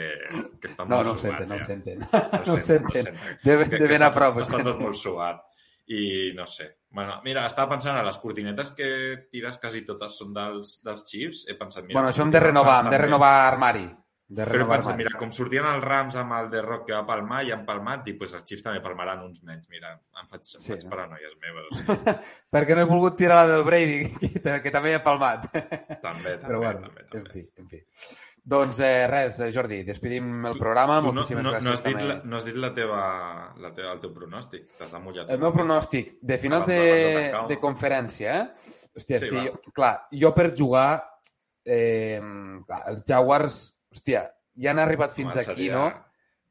[0.61, 1.67] que estan No, molt no ho suats, senten, no ja.
[1.71, 1.99] senten.
[2.13, 3.19] No, No ho senten.
[3.45, 5.51] Deben- Que- deben que a prop, Estan tots molt suats.
[5.87, 6.71] I no sé.
[6.91, 8.87] Bueno, mira, estava pensant a les cortinetes que
[9.31, 11.43] tires quasi totes són dels, dels Chiefs.
[11.47, 11.99] He pensat, mira...
[11.99, 13.85] bueno, això hem de renovar, hem de renovar armari.
[14.27, 14.97] De Però armari.
[14.97, 18.07] mira, com sortien els Rams amb el de Rock que va palmar i han palmat,
[18.09, 19.69] i pues, els Chiefs també palmaran uns menys.
[19.69, 22.05] Mira, em faig, em faig paranoies meves.
[22.55, 23.99] Perquè no he volgut tirar la del Brady,
[24.43, 25.45] que, que també ha palmat.
[25.53, 27.83] També, també, Però bueno, també, en fi, en fi.
[28.45, 30.99] Doncs eh, res, eh, Jordi, despedim el programa.
[31.01, 31.65] Tu no, Moltíssimes no, gràcies.
[31.69, 32.09] no, has dit també.
[32.11, 32.99] la, no has dit la teva,
[33.61, 34.67] la teva, el teu pronòstic.
[34.73, 35.31] T'has mullat.
[35.33, 38.91] El meu pronòstic de finals de, de- de conferència, eh?
[38.97, 39.45] Hòstia, és Sí, que va.
[39.49, 40.89] jo, clar, jo per jugar,
[41.65, 42.21] eh,
[42.67, 43.63] clar, els Jaguars,
[43.95, 44.25] hòstia,
[44.57, 45.87] ja han arribat fins Home, aquí, seria- no?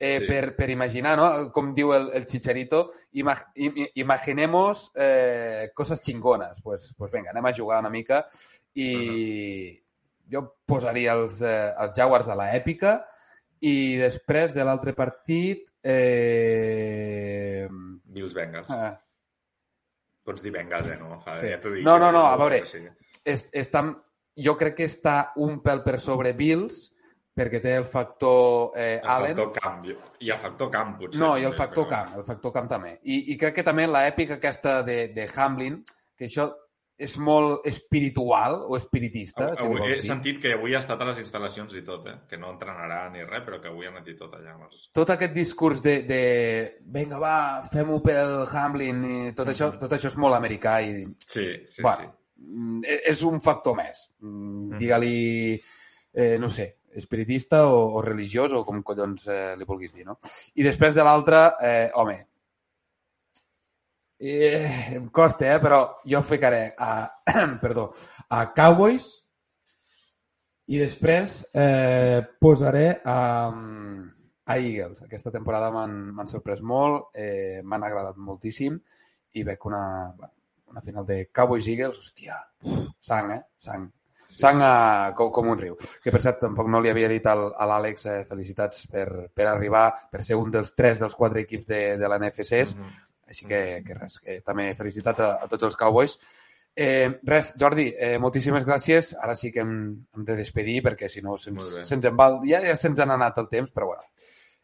[0.03, 0.25] Eh, sí.
[0.27, 1.27] per, per imaginar, no?
[1.55, 6.59] Com diu el, el Chicharito, ima, im, imaginemos eh, coses xingones.
[6.61, 8.25] Pues, pues venga, anem a jugar una mica
[8.75, 9.79] i
[10.33, 12.97] jo posaria els, eh, els Jaguars a l'èpica
[13.61, 15.69] i després de l'altre partit...
[15.83, 17.67] Eh...
[18.03, 18.67] Bills Bengals.
[18.69, 18.97] Ah,
[20.23, 20.97] Pots dir Bengals, eh?
[20.99, 21.49] No, fa, Sí.
[21.51, 21.83] ja dic.
[21.83, 22.83] No, no, no, que- a veure, sí.
[23.25, 23.81] està,
[24.35, 26.89] jo crec que està un pèl per sobre Bills
[27.35, 29.35] perquè té el factor eh, El Allen.
[29.35, 29.85] factor camp.
[30.19, 31.19] I el factor camp, potser.
[31.21, 32.99] No, i el factor però- camp, el factor camp també.
[33.03, 35.83] I, i crec que també l'èpica aquesta de, de Hamlin,
[36.17, 36.51] que això
[37.03, 40.03] és molt espiritual o espiritista, si li Avui, he vols dir.
[40.05, 42.13] sentit que avui ha estat a les instal·lacions i tot, eh?
[42.29, 44.53] Que no entrenarà ni res, però que avui ha anat i tot allà.
[44.69, 46.19] els- Tot aquest discurs de, de
[46.85, 51.47] vinga, va, fem-ho pel Hamlin, i tot, això, tot això és molt americà i Sí,
[51.67, 54.05] sí, bueno, mm, e- és un factor més.
[54.21, 55.59] Mm, Digue-li,
[56.13, 60.19] eh, no sé, espiritista o, o religiós o com collons eh, li vulguis dir, no?
[60.55, 62.17] I després de l'altre, eh, home,
[64.19, 66.93] eh, em costa, eh, però jo ficaré a,
[67.63, 67.89] perdó,
[68.29, 69.09] a Cowboys
[70.71, 73.17] i després eh, posaré a,
[74.45, 75.03] a Eagles.
[75.03, 78.79] Aquesta temporada m'han sorprès molt, eh, m'han agradat moltíssim
[79.33, 79.83] i veig una,
[80.71, 82.39] una final de Cowboys-Eagles, hòstia,
[83.01, 83.41] sang, eh?
[83.59, 83.89] Sang.
[84.33, 85.77] Sang a, com, com un riu.
[86.03, 89.49] Que, per cert, tampoc no li havia dit al, a l'Àlex eh, felicitats per, per
[89.51, 92.75] arribar, per ser un dels tres dels quatre equips de, de la NFCs.
[93.29, 96.17] Així que, que res, que també felicitats a, a tots els Cowboys.
[96.75, 99.13] Eh, res, Jordi, eh, moltíssimes gràcies.
[99.21, 99.75] Ara sí que hem,
[100.15, 103.37] hem de despedir perquè si no se'ns se en va, ja, ja se'ns han anat
[103.43, 104.09] el temps, però bueno.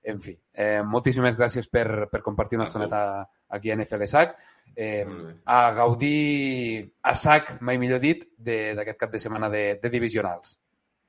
[0.04, 4.38] En fi, eh, moltíssimes gràcies per, per compartir una estoneta aquí a NFL SAC.
[4.76, 5.06] Eh,
[5.46, 10.58] a gaudir a sac, mai millor dit, de- d'aquest cap de setmana de, de divisionals.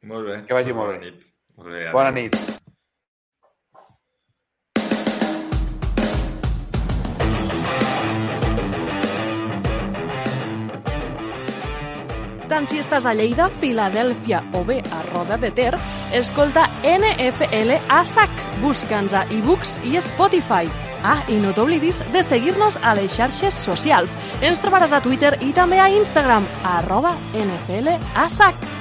[0.03, 0.39] Molt bé.
[0.49, 1.11] Que vagi molt Bona bé.
[1.11, 1.27] nit.
[1.57, 2.37] Molt bé, Bona nit.
[12.51, 15.71] Tant si estàs a Lleida, Filadèlfia o bé a Roda de Ter,
[16.19, 18.43] escolta NFL a SAC.
[18.59, 20.67] Busca'ns a ebooks i Spotify.
[21.07, 24.19] Ah, i no t'oblidis de seguir-nos a les xarxes socials.
[24.43, 28.80] Ens trobaràs a Twitter i també a Instagram, arroba NFL a SAC.